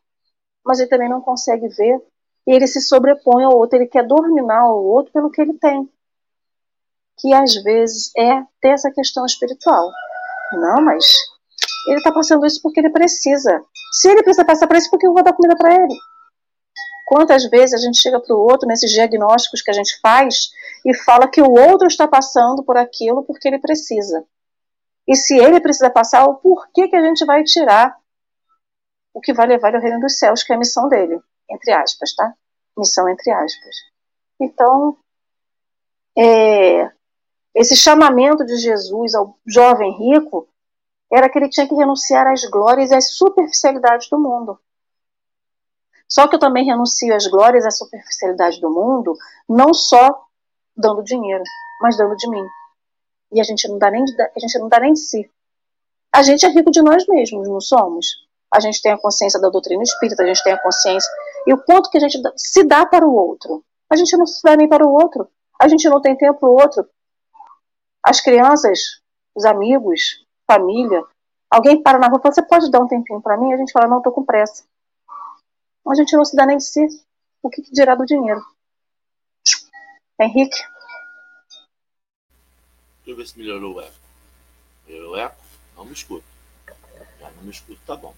Mas 0.64 0.80
ele 0.80 0.88
também 0.88 1.08
não 1.08 1.20
consegue 1.20 1.68
ver 1.68 2.00
e 2.46 2.52
ele 2.52 2.66
se 2.66 2.80
sobrepõe 2.80 3.44
ao 3.44 3.56
outro, 3.56 3.76
ele 3.76 3.86
quer 3.86 4.06
dominar 4.06 4.66
o 4.72 4.84
outro 4.84 5.12
pelo 5.12 5.30
que 5.30 5.40
ele 5.40 5.54
tem. 5.54 5.88
Que 7.18 7.32
às 7.34 7.54
vezes 7.62 8.10
é 8.16 8.42
ter 8.60 8.70
essa 8.70 8.90
questão 8.90 9.24
espiritual. 9.24 9.90
Não, 10.52 10.82
mas 10.82 11.16
ele 11.86 11.98
está 11.98 12.10
passando 12.10 12.46
isso 12.46 12.60
porque 12.62 12.80
ele 12.80 12.90
precisa. 12.90 13.62
Se 13.92 14.08
ele 14.08 14.22
precisa 14.22 14.44
passar 14.44 14.66
por 14.66 14.76
isso, 14.76 14.90
por 14.90 14.98
que 14.98 15.06
eu 15.06 15.12
vou 15.12 15.22
dar 15.22 15.32
comida 15.32 15.56
para 15.56 15.74
ele? 15.74 15.94
Quantas 17.06 17.44
vezes 17.50 17.74
a 17.74 17.84
gente 17.84 18.00
chega 18.00 18.20
para 18.20 18.34
o 18.34 18.40
outro 18.40 18.68
nesses 18.68 18.90
diagnósticos 18.90 19.62
que 19.62 19.70
a 19.70 19.74
gente 19.74 19.98
faz 20.00 20.50
e 20.86 20.94
fala 20.94 21.28
que 21.28 21.42
o 21.42 21.50
outro 21.50 21.88
está 21.88 22.06
passando 22.06 22.62
por 22.62 22.76
aquilo 22.76 23.24
porque 23.24 23.48
ele 23.48 23.58
precisa. 23.58 24.24
E 25.06 25.16
se 25.16 25.36
ele 25.36 25.60
precisa 25.60 25.90
passar, 25.90 26.24
o 26.24 26.36
porquê 26.36 26.88
que 26.88 26.96
a 26.96 27.02
gente 27.02 27.24
vai 27.24 27.42
tirar 27.42 27.96
o 29.12 29.20
que 29.20 29.32
vai 29.32 29.46
levar 29.46 29.74
ao 29.74 29.80
reino 29.80 30.00
dos 30.00 30.18
céus, 30.18 30.42
que 30.42 30.52
é 30.52 30.56
a 30.56 30.58
missão 30.58 30.88
dele, 30.88 31.20
entre 31.50 31.72
aspas, 31.72 32.14
tá? 32.14 32.32
Missão 32.76 33.08
entre 33.08 33.30
aspas. 33.30 33.76
Então, 34.40 34.96
é, 36.16 36.90
esse 37.54 37.76
chamamento 37.76 38.44
de 38.44 38.56
Jesus 38.56 39.14
ao 39.14 39.36
jovem 39.46 39.92
rico 39.98 40.48
era 41.12 41.28
que 41.28 41.38
ele 41.38 41.48
tinha 41.48 41.68
que 41.68 41.74
renunciar 41.74 42.26
às 42.28 42.44
glórias 42.44 42.90
e 42.90 42.94
às 42.94 43.12
superficialidades 43.12 44.08
do 44.08 44.18
mundo. 44.18 44.58
Só 46.08 46.26
que 46.28 46.36
eu 46.36 46.40
também 46.40 46.64
renuncio 46.64 47.14
às 47.14 47.26
glórias 47.26 47.64
e 47.64 47.68
às 47.68 47.78
superficialidades 47.78 48.60
do 48.60 48.70
mundo, 48.70 49.16
não 49.48 49.74
só 49.74 50.24
dando 50.76 51.02
dinheiro, 51.02 51.42
mas 51.82 51.96
dando 51.96 52.16
de 52.16 52.28
mim. 52.28 52.44
E 53.32 53.40
a 53.40 53.44
gente 53.44 53.68
não 53.68 53.78
dá 53.78 53.90
nem 53.90 54.04
de, 54.04 54.20
a 54.20 54.38
gente 54.40 54.58
não 54.58 54.68
dá 54.68 54.80
nem 54.80 54.92
de 54.92 55.00
si. 55.00 55.30
A 56.12 56.22
gente 56.22 56.44
é 56.44 56.48
rico 56.48 56.70
de 56.70 56.82
nós 56.82 57.06
mesmos, 57.06 57.48
não 57.48 57.60
somos? 57.60 58.28
A 58.52 58.60
gente 58.60 58.82
tem 58.82 58.92
a 58.92 58.98
consciência 58.98 59.40
da 59.40 59.48
doutrina 59.48 59.82
espírita, 59.82 60.22
a 60.22 60.26
gente 60.26 60.42
tem 60.42 60.52
a 60.52 60.62
consciência 60.62 61.10
e 61.46 61.54
o 61.54 61.58
quanto 61.62 61.88
que 61.90 61.98
a 61.98 62.00
gente 62.00 62.20
se 62.36 62.64
dá 62.64 62.84
para 62.84 63.06
o 63.06 63.14
outro. 63.14 63.64
A 63.88 63.96
gente 63.96 64.16
não 64.16 64.26
se 64.26 64.42
dá 64.42 64.56
nem 64.56 64.68
para 64.68 64.86
o 64.86 64.92
outro. 64.92 65.28
A 65.60 65.68
gente 65.68 65.88
não 65.88 66.00
tem 66.00 66.16
tempo 66.16 66.40
para 66.40 66.48
o 66.48 66.54
outro. 66.54 66.88
As 68.02 68.20
crianças, 68.20 69.00
os 69.34 69.44
amigos, 69.44 70.24
família, 70.46 71.04
alguém 71.50 71.82
para 71.82 71.98
na 71.98 72.08
rua 72.08 72.18
e 72.18 72.22
fala, 72.22 72.34
você 72.34 72.42
pode 72.42 72.70
dar 72.70 72.80
um 72.80 72.88
tempinho 72.88 73.20
para 73.20 73.36
mim? 73.36 73.52
A 73.52 73.56
gente 73.56 73.72
fala, 73.72 73.88
não, 73.88 73.98
estou 73.98 74.12
com 74.12 74.24
pressa. 74.24 74.64
A 75.86 75.94
gente 75.94 76.16
não 76.16 76.24
se 76.24 76.36
dá 76.36 76.46
nem 76.46 76.56
de 76.56 76.64
si. 76.64 76.86
O 77.42 77.50
que, 77.50 77.62
que 77.62 77.72
dirá 77.72 77.94
do 77.94 78.06
dinheiro? 78.06 78.40
Henrique? 80.20 80.58
Deixa 82.98 83.10
eu 83.10 83.16
ver 83.16 83.26
se 83.26 83.38
melhorou 83.38 83.74
o 83.74 83.80
eco. 83.80 83.94
Melhorou 84.86 85.12
o 85.12 85.16
eco? 85.16 85.36
Não 85.76 85.84
me 85.84 85.92
escuto. 85.92 86.24
Já 87.18 87.30
não 87.30 87.42
me 87.42 87.50
escuto, 87.50 87.80
tá 87.86 87.96
bom. 87.96 88.14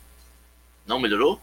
Não 0.86 0.98
melhorou? 0.98 1.40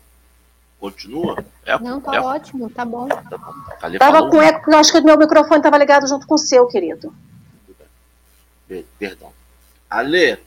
Continua? 0.79 1.43
Eco, 1.65 1.83
não, 1.83 1.99
tá 1.99 2.15
eco. 2.15 2.25
ótimo, 2.25 2.69
tá 2.69 2.85
bom. 2.85 3.07
Tá 3.07 3.37
bom. 3.37 3.53
Tava 3.97 4.17
falou. 4.17 4.29
com 4.29 4.41
eco, 4.41 4.71
eu 4.71 4.77
acho 4.77 4.91
que 4.91 4.99
o 4.99 5.03
meu 5.03 5.17
microfone 5.17 5.57
estava 5.57 5.77
ligado 5.77 6.07
junto 6.07 6.25
com 6.25 6.35
o 6.35 6.37
seu, 6.37 6.67
querido. 6.67 7.13
Perdão. 8.97 9.33
Ale, 9.89 10.37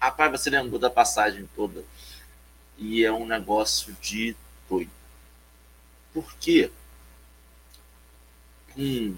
rapaz, 0.00 0.30
você 0.30 0.50
lembrou 0.50 0.78
da 0.78 0.90
passagem 0.90 1.48
toda. 1.54 1.84
E 2.76 3.04
é 3.04 3.12
um 3.12 3.26
negócio 3.26 3.94
de 4.00 4.34
doido. 4.68 4.90
Por 6.12 6.34
quê? 6.40 6.70
Hum, 8.76 9.16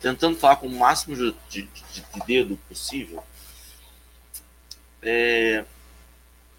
tentando 0.00 0.36
falar 0.36 0.56
com 0.56 0.66
o 0.66 0.78
máximo 0.78 1.14
de, 1.14 1.32
de, 1.48 1.62
de 1.62 2.04
dedo 2.26 2.56
possível, 2.68 3.22
é, 5.02 5.64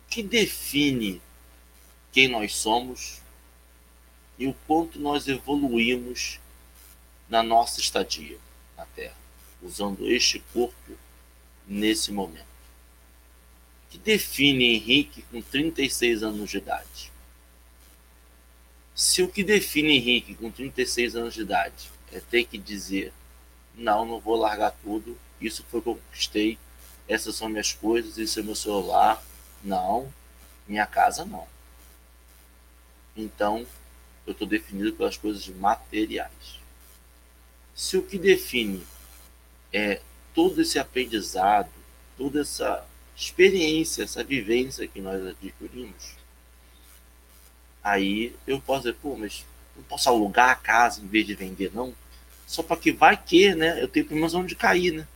que 0.09 0.23
define 0.23 1.21
quem 2.11 2.27
nós 2.27 2.55
somos 2.55 3.21
e 4.37 4.47
o 4.47 4.55
quanto 4.65 4.99
nós 4.99 5.27
evoluímos 5.27 6.39
na 7.29 7.43
nossa 7.43 7.79
estadia 7.79 8.37
na 8.77 8.85
Terra, 8.85 9.17
usando 9.61 10.07
este 10.09 10.39
corpo 10.53 10.97
nesse 11.67 12.11
momento. 12.11 12.45
Que 13.89 13.97
define 13.97 14.75
Henrique 14.75 15.23
com 15.23 15.41
36 15.41 16.23
anos 16.23 16.49
de 16.49 16.57
idade? 16.57 17.11
Se 18.93 19.21
o 19.21 19.27
que 19.27 19.43
define 19.43 19.97
Henrique 19.97 20.35
com 20.35 20.51
36 20.51 21.15
anos 21.15 21.33
de 21.33 21.41
idade 21.41 21.89
é 22.11 22.19
ter 22.19 22.45
que 22.45 22.57
dizer: 22.57 23.13
não, 23.75 24.05
não 24.05 24.19
vou 24.19 24.35
largar 24.35 24.71
tudo, 24.83 25.17
isso 25.39 25.63
foi 25.69 25.79
o 25.79 25.83
que 25.83 25.89
eu 25.89 25.95
conquistei, 25.95 26.57
essas 27.07 27.35
são 27.35 27.47
minhas 27.47 27.73
coisas, 27.73 28.17
isso 28.17 28.39
é 28.39 28.43
meu 28.43 28.55
celular. 28.55 29.23
Não, 29.63 30.11
minha 30.67 30.85
casa 30.85 31.25
não. 31.25 31.47
Então, 33.15 33.65
eu 34.25 34.33
estou 34.33 34.47
definido 34.47 34.93
pelas 34.93 35.17
coisas 35.17 35.47
materiais. 35.47 36.59
Se 37.73 37.97
o 37.97 38.03
que 38.03 38.17
define 38.17 38.85
é 39.71 40.01
todo 40.33 40.61
esse 40.61 40.77
aprendizado, 40.77 41.69
toda 42.17 42.41
essa 42.41 42.85
experiência, 43.15 44.03
essa 44.03 44.23
vivência 44.23 44.87
que 44.87 45.01
nós 45.01 45.25
adquirimos, 45.25 46.13
aí 47.83 48.35
eu 48.45 48.59
posso 48.61 48.81
dizer, 48.83 48.97
pô, 49.01 49.15
mas 49.15 49.45
não 49.75 49.83
posso 49.83 50.09
alugar 50.09 50.49
a 50.49 50.55
casa 50.55 51.01
em 51.01 51.07
vez 51.07 51.25
de 51.25 51.35
vender, 51.35 51.71
não? 51.73 51.93
Só 52.45 52.63
para 52.63 52.77
que 52.77 52.91
vai 52.91 53.17
que, 53.17 53.53
né? 53.55 53.81
Eu 53.81 53.87
tenho 53.87 54.05
pelo 54.05 54.19
menos 54.19 54.33
onde 54.33 54.55
cair, 54.55 54.91
né? 54.91 55.07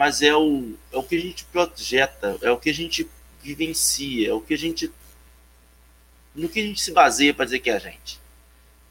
Mas 0.00 0.22
é 0.22 0.34
o, 0.34 0.78
é 0.90 0.96
o 0.96 1.02
que 1.02 1.14
a 1.14 1.20
gente 1.20 1.44
projeta, 1.44 2.38
é 2.40 2.50
o 2.50 2.56
que 2.56 2.70
a 2.70 2.72
gente 2.72 3.06
vivencia, 3.42 4.30
é 4.30 4.32
o 4.32 4.40
que 4.40 4.54
a 4.54 4.56
gente. 4.56 4.90
no 6.34 6.48
que 6.48 6.58
a 6.58 6.62
gente 6.62 6.80
se 6.80 6.90
baseia 6.90 7.34
para 7.34 7.44
dizer 7.44 7.60
que 7.60 7.68
é 7.68 7.74
a 7.74 7.78
gente. 7.78 8.18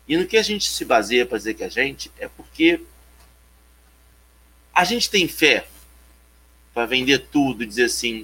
E 0.08 0.16
no 0.16 0.28
que 0.28 0.38
a 0.38 0.44
gente 0.44 0.70
se 0.70 0.86
baseia 0.86 1.26
para 1.26 1.40
dizer 1.40 1.56
que 1.56 1.64
é 1.64 1.66
a 1.66 1.70
gente 1.70 2.12
é 2.20 2.28
porque 2.28 2.86
a 4.72 4.84
gente 4.84 5.10
tem 5.10 5.28
fé 5.28 5.68
para 6.76 6.86
vender 6.86 7.26
tudo 7.32 7.64
e 7.64 7.66
dizer 7.66 7.86
assim: 7.86 8.24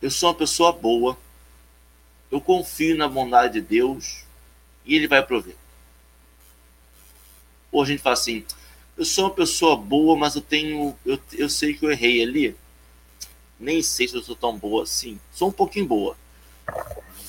eu 0.00 0.10
sou 0.10 0.30
uma 0.30 0.34
pessoa 0.34 0.72
boa, 0.72 1.18
eu 2.30 2.40
confio 2.40 2.96
na 2.96 3.06
bondade 3.06 3.60
de 3.60 3.60
Deus 3.60 4.24
e 4.82 4.94
Ele 4.94 5.06
vai 5.06 5.22
prover. 5.22 5.56
Ou 7.70 7.82
a 7.82 7.86
gente 7.86 8.00
fala 8.00 8.14
assim: 8.14 8.46
eu 8.96 9.04
sou 9.04 9.24
uma 9.24 9.34
pessoa 9.34 9.76
boa, 9.76 10.16
mas 10.16 10.34
eu 10.34 10.40
tenho. 10.40 10.96
Eu, 11.04 11.20
eu 11.32 11.50
sei 11.50 11.74
que 11.74 11.84
eu 11.84 11.90
errei 11.90 12.22
ali. 12.22 12.56
Nem 13.58 13.82
sei 13.82 14.08
se 14.08 14.14
eu 14.14 14.22
sou 14.22 14.34
tão 14.34 14.56
boa 14.56 14.84
assim. 14.84 15.20
Sou 15.32 15.48
um 15.48 15.52
pouquinho 15.52 15.86
boa. 15.86 16.16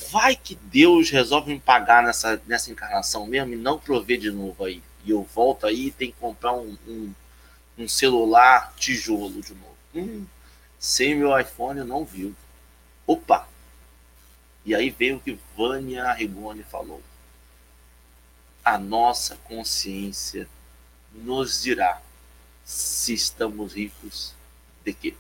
Vai 0.09 0.35
que 0.35 0.55
Deus 0.55 1.09
resolve 1.09 1.53
me 1.53 1.59
pagar 1.59 2.03
nessa, 2.03 2.41
nessa 2.45 2.71
encarnação 2.71 3.27
mesmo 3.27 3.53
e 3.53 3.57
não 3.57 3.77
prover 3.77 4.17
de 4.17 4.31
novo 4.31 4.63
aí. 4.63 4.81
e 5.05 5.11
eu 5.11 5.23
volto 5.23 5.67
aí 5.67 5.91
tem 5.91 6.11
que 6.11 6.17
comprar 6.17 6.53
um, 6.53 6.77
um, 6.87 7.13
um 7.77 7.87
celular 7.87 8.73
tijolo 8.77 9.41
de 9.41 9.53
novo. 9.53 9.77
Hum, 9.93 10.25
sem 10.79 11.15
meu 11.15 11.37
iPhone 11.37 11.79
eu 11.79 11.85
não 11.85 12.05
vivo. 12.05 12.35
Opa! 13.05 13.47
E 14.65 14.73
aí 14.73 14.89
veio 14.89 15.17
o 15.17 15.19
que 15.19 15.37
Vânia 15.55 16.11
Rigoni 16.13 16.63
falou. 16.63 17.01
A 18.63 18.77
nossa 18.77 19.35
consciência 19.45 20.47
nos 21.17 21.63
dirá 21.63 22.01
se 22.63 23.13
estamos 23.13 23.73
ricos 23.73 24.33
de 24.85 24.93
quê. 24.93 25.15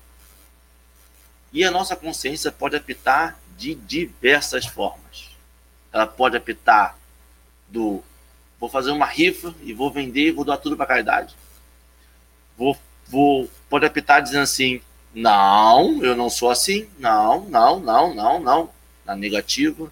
E 1.51 1.63
a 1.63 1.71
nossa 1.71 1.95
consciência 1.95 2.51
pode 2.51 2.75
apitar 2.75 3.39
de 3.57 3.73
diversas 3.73 4.65
formas. 4.65 5.29
Ela 5.91 6.05
pode 6.05 6.37
apitar 6.37 6.97
do 7.67 8.03
vou 8.59 8.69
fazer 8.69 8.91
uma 8.91 9.05
rifa 9.05 9.53
e 9.61 9.73
vou 9.73 9.91
vender 9.91 10.27
e 10.27 10.31
vou 10.31 10.43
dar 10.43 10.57
tudo 10.57 10.75
para 10.75 10.85
caridade. 10.85 11.35
Vou, 12.57 12.77
vou, 13.07 13.49
pode 13.69 13.85
apitar 13.85 14.21
dizendo 14.21 14.43
assim, 14.43 14.81
não, 15.13 16.03
eu 16.03 16.15
não 16.15 16.29
sou 16.29 16.49
assim, 16.49 16.87
não, 16.97 17.41
não, 17.45 17.79
não, 17.79 18.13
não, 18.13 18.39
não, 18.39 18.69
na 19.05 19.15
negativa. 19.15 19.91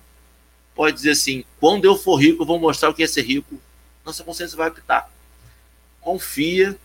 Pode 0.74 0.96
dizer 0.96 1.12
assim, 1.12 1.46
quando 1.60 1.86
eu 1.86 1.96
for 1.96 2.18
rico, 2.18 2.44
eu 2.44 2.48
vou 2.48 2.60
mostrar 2.60 2.90
o 2.90 2.94
que 2.94 3.04
é 3.04 3.08
ser 3.08 3.22
rico. 3.22 3.60
Nossa 4.04 4.24
consciência 4.24 4.58
vai 4.58 4.68
apitar. 4.68 5.10
Confia 6.06 6.78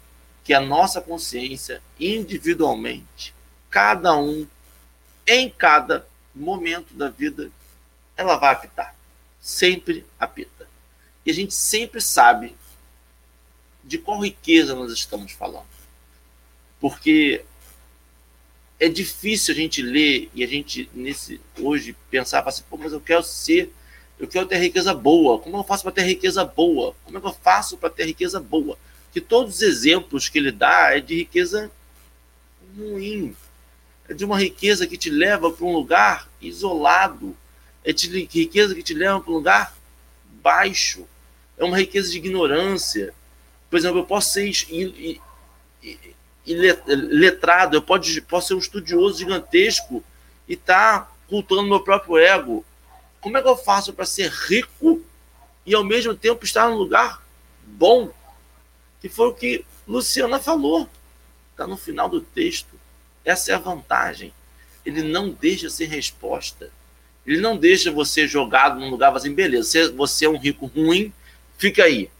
que 0.43 0.55
a 0.55 0.61
nossa 0.63 0.99
consciência, 0.99 1.83
individualmente, 2.01 3.35
cada 3.69 4.17
um, 4.17 4.47
em 5.27 5.51
cada 5.51 6.09
momento 6.35 6.95
da 6.95 7.11
vida, 7.11 7.51
ela 8.17 8.37
vai 8.37 8.55
apitar. 8.55 8.97
Sempre 9.39 10.07
apita. 10.19 10.67
E 11.27 11.31
a 11.31 11.35
gente 11.35 11.53
sempre 11.53 12.01
sabe 12.01 12.57
de 13.85 13.99
qual 13.99 14.21
riqueza 14.21 14.75
nós 14.75 14.91
estamos 14.91 15.33
falando. 15.33 15.67
Porque 16.81 17.45
é 18.79 18.89
difícil 18.89 19.53
a 19.53 19.57
gente 19.59 19.83
ler 19.83 20.31
e 20.33 20.43
a 20.43 20.47
gente, 20.47 20.89
nesse 20.95 21.43
hoje, 21.61 21.95
pensar 22.11 22.41
assim, 22.49 22.63
pô, 22.71 22.79
mas 22.79 22.95
eu 22.95 23.03
quero 23.03 23.23
ser, 23.23 23.71
eu 24.19 24.27
quero 24.27 24.47
ter 24.47 24.57
riqueza 24.57 24.95
boa. 24.95 25.39
Como 25.39 25.59
eu 25.59 25.63
faço 25.63 25.83
para 25.83 25.93
ter 25.93 26.05
riqueza 26.05 26.43
boa? 26.43 26.97
Como 27.05 27.19
é 27.19 27.21
que 27.21 27.27
eu 27.27 27.35
faço 27.35 27.77
para 27.77 27.91
ter 27.91 28.07
riqueza 28.07 28.41
boa? 28.41 28.79
Que 29.13 29.21
todos 29.21 29.57
os 29.57 29.63
exemplos 29.63 30.29
que 30.29 30.39
ele 30.39 30.53
dá 30.53 30.97
é 30.97 31.01
de 31.01 31.17
riqueza 31.17 31.71
ruim. 32.77 33.37
É 34.09 34.15
de 34.15 34.25
uma 34.25 34.39
riqueza 34.39 34.87
que 34.87 34.97
te 34.97 35.11
leva 35.11 35.51
para 35.51 35.67
um 35.67 35.73
lugar 35.73 36.29
isolado. 36.41 37.37
É 37.85 37.93
de 37.93 38.09
riqueza 38.25 38.75
que 38.75 38.83
te 38.83 38.95
leva 38.95 39.21
para 39.21 39.31
um 39.31 39.37
lugar 39.37 39.77
baixo. 40.43 41.07
É 41.57 41.65
uma 41.65 41.79
riqueza 41.79 42.11
de 42.11 42.19
ignorância. 42.19 43.15
Por 43.69 43.79
exemplo, 43.79 43.99
eu 44.01 44.05
posso 44.05 44.33
ser 44.33 44.53
letrado, 46.87 47.77
eu 47.77 47.83
posso 47.83 48.49
ser 48.49 48.55
um 48.55 48.59
estudioso 48.59 49.19
gigantesco 49.19 50.03
e 50.49 50.55
estar 50.55 51.01
tá 51.01 51.13
cultuando 51.29 51.69
meu 51.69 51.81
próprio 51.81 52.19
ego. 52.19 52.65
Como 53.21 53.37
é 53.37 53.43
que 53.43 53.49
eu 53.49 53.57
faço 53.57 53.93
para 53.93 54.07
ser 54.07 54.31
rico 54.31 55.03
e 55.65 55.75
ao 55.75 55.85
mesmo 55.85 56.15
tempo 56.15 56.45
estar 56.45 56.69
num 56.69 56.77
lugar 56.77 57.23
bom? 57.65 58.13
Que 59.01 59.09
foi 59.09 59.29
o 59.29 59.35
que 59.35 59.65
Luciana 59.87 60.39
falou. 60.39 60.89
Está 61.53 61.67
no 61.67 61.77
final 61.77 62.09
do 62.09 62.21
texto. 62.21 62.79
Essa 63.25 63.53
é 63.53 63.55
a 63.55 63.59
vantagem. 63.59 64.33
Ele 64.85 65.03
não 65.03 65.31
deixa 65.31 65.69
sem 65.69 65.87
resposta. 65.87 66.71
Ele 67.27 67.41
não 67.41 67.57
deixa 67.57 67.91
você 67.91 68.27
jogado 68.27 68.81
num 68.81 68.91
lugar 68.91 69.15
assim, 69.15 69.35
beleza, 69.35 69.93
você 69.93 70.25
é 70.25 70.29
um 70.29 70.39
rico 70.39 70.67
ruim, 70.67 71.13
fica 71.59 71.85
aí. 71.85 72.11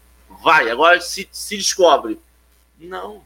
Vai, 0.41 0.69
agora 0.69 1.01
se, 1.01 1.27
se 1.31 1.57
descobre. 1.57 2.19
Não. 2.79 3.23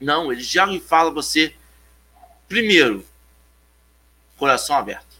Não, 0.00 0.32
ele 0.32 0.42
já 0.42 0.66
me 0.66 0.80
fala 0.80 1.10
você, 1.10 1.54
primeiro, 2.48 3.04
coração 4.36 4.76
aberto. 4.76 5.16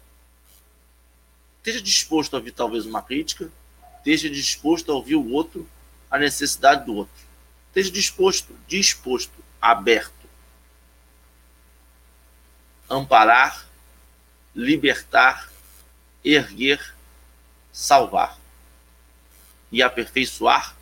Esteja 1.58 1.82
disposto 1.82 2.34
a 2.34 2.38
ouvir 2.38 2.52
talvez 2.52 2.86
uma 2.86 3.02
crítica, 3.02 3.50
esteja 3.98 4.30
disposto 4.30 4.92
a 4.92 4.94
ouvir 4.94 5.16
o 5.16 5.32
outro, 5.32 5.68
a 6.10 6.18
necessidade 6.18 6.84
do 6.84 6.94
outro. 6.94 7.14
Esteja 7.68 7.90
disposto, 7.90 8.54
disposto, 8.66 9.32
aberto. 9.60 10.12
Amparar, 12.88 13.66
libertar, 14.54 15.50
erguer, 16.24 16.94
salvar 17.72 18.38
e 19.70 19.82
aperfeiçoar 19.82 20.76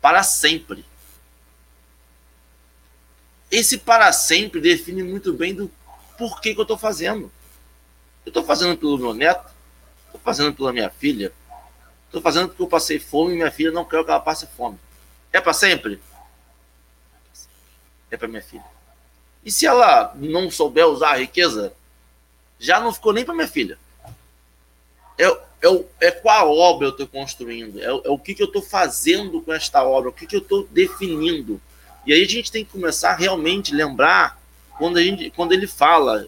para 0.00 0.22
sempre 0.22 0.84
esse 3.50 3.78
para 3.78 4.12
sempre 4.12 4.60
define 4.60 5.02
muito 5.02 5.32
bem 5.32 5.52
do 5.52 5.70
porquê 6.16 6.54
que 6.54 6.60
eu 6.60 6.62
estou 6.62 6.78
fazendo. 6.78 7.32
Eu 8.24 8.30
estou 8.30 8.44
fazendo 8.44 8.76
pelo 8.76 8.96
meu 8.96 9.12
neto, 9.12 9.50
estou 10.06 10.20
fazendo 10.20 10.54
pela 10.54 10.72
minha 10.72 10.88
filha, 10.88 11.32
estou 12.10 12.20
fazendo 12.20 12.48
porque 12.48 12.62
eu 12.62 12.66
passei 12.66 12.98
fome 12.98 13.32
e 13.32 13.36
minha 13.36 13.50
filha 13.50 13.70
não 13.70 13.84
quer 13.84 14.04
que 14.04 14.10
ela 14.10 14.20
passe 14.20 14.46
fome. 14.56 14.78
É 15.32 15.40
para 15.40 15.52
sempre? 15.52 16.00
É 18.10 18.16
para 18.16 18.26
minha 18.26 18.42
filha. 18.42 18.64
E 19.44 19.50
se 19.50 19.64
ela 19.64 20.12
não 20.16 20.50
souber 20.50 20.86
usar 20.86 21.12
a 21.12 21.16
riqueza, 21.18 21.72
já 22.58 22.80
não 22.80 22.92
ficou 22.92 23.12
nem 23.12 23.24
para 23.24 23.34
minha 23.34 23.48
filha. 23.48 23.78
É, 25.16 25.26
é, 25.26 25.84
é 26.00 26.10
qual 26.10 26.56
obra 26.56 26.88
eu 26.88 26.90
estou 26.90 27.06
construindo, 27.06 27.78
é, 27.80 27.84
é, 27.84 28.10
o 28.10 28.18
que, 28.18 28.34
que 28.34 28.42
eu 28.42 28.46
estou 28.46 28.62
fazendo 28.62 29.40
com 29.40 29.52
esta 29.52 29.84
obra, 29.84 30.10
o 30.10 30.12
que, 30.12 30.26
que 30.26 30.34
eu 30.34 30.40
estou 30.40 30.66
definindo. 30.70 31.60
E 32.06 32.12
aí 32.12 32.22
a 32.22 32.28
gente 32.28 32.50
tem 32.50 32.64
que 32.64 32.72
começar 32.72 33.10
a 33.12 33.16
realmente 33.16 33.74
lembrar 33.74 34.40
quando, 34.78 34.96
a 34.96 35.02
gente, 35.02 35.30
quando 35.30 35.52
ele 35.52 35.66
fala 35.66 36.26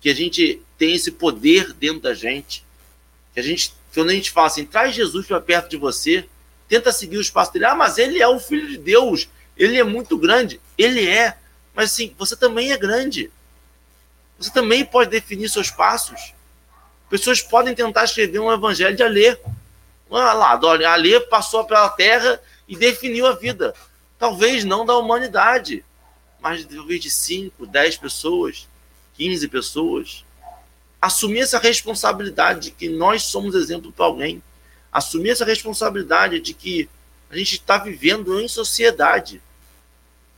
que 0.00 0.10
a 0.10 0.14
gente 0.14 0.60
tem 0.76 0.94
esse 0.94 1.12
poder 1.12 1.72
dentro 1.72 2.00
da 2.00 2.12
gente, 2.12 2.64
que 3.32 3.40
a 3.40 3.42
gente, 3.42 3.72
quando 3.94 4.10
a 4.10 4.14
gente 4.14 4.30
fala 4.30 4.46
assim, 4.46 4.64
traz 4.64 4.94
Jesus 4.94 5.26
para 5.26 5.40
perto 5.40 5.68
de 5.68 5.76
você, 5.76 6.28
tenta 6.68 6.92
seguir 6.92 7.18
os 7.18 7.30
passos 7.30 7.52
dele, 7.52 7.66
ah, 7.66 7.74
mas 7.74 7.98
ele 7.98 8.20
é 8.20 8.28
o 8.28 8.38
Filho 8.38 8.68
de 8.68 8.78
Deus, 8.78 9.28
ele 9.56 9.78
é 9.78 9.84
muito 9.84 10.16
grande, 10.16 10.60
ele 10.78 11.06
é, 11.06 11.36
mas 11.74 11.92
assim, 11.92 12.14
você 12.18 12.34
também 12.36 12.72
é 12.72 12.76
grande, 12.76 13.30
você 14.38 14.50
também 14.50 14.84
pode 14.84 15.10
definir 15.10 15.48
seus 15.48 15.70
passos. 15.70 16.34
Pessoas 17.08 17.42
podem 17.42 17.74
tentar 17.74 18.04
escrever 18.04 18.38
um 18.38 18.52
evangelho 18.52 18.96
de 18.96 19.02
Alê. 19.02 19.36
Ah 20.10 20.32
lá, 20.32 20.60
Alê 20.92 21.20
passou 21.20 21.64
pela 21.64 21.88
terra 21.90 22.40
e 22.66 22.74
definiu 22.74 23.26
a 23.26 23.32
vida 23.32 23.74
talvez 24.22 24.62
não 24.62 24.86
da 24.86 24.96
humanidade, 24.96 25.84
mas 26.40 26.64
talvez 26.64 27.00
de 27.00 27.10
5, 27.10 27.66
10 27.66 27.96
pessoas, 27.96 28.68
15 29.14 29.48
pessoas. 29.48 30.24
Assumir 31.02 31.40
essa 31.40 31.58
responsabilidade 31.58 32.60
de 32.60 32.70
que 32.70 32.88
nós 32.88 33.24
somos 33.24 33.56
exemplo 33.56 33.90
para 33.90 34.06
alguém. 34.06 34.40
Assumir 34.92 35.30
essa 35.30 35.44
responsabilidade 35.44 36.38
de 36.38 36.54
que 36.54 36.88
a 37.28 37.36
gente 37.36 37.54
está 37.54 37.76
vivendo 37.76 38.40
em 38.40 38.46
sociedade. 38.46 39.42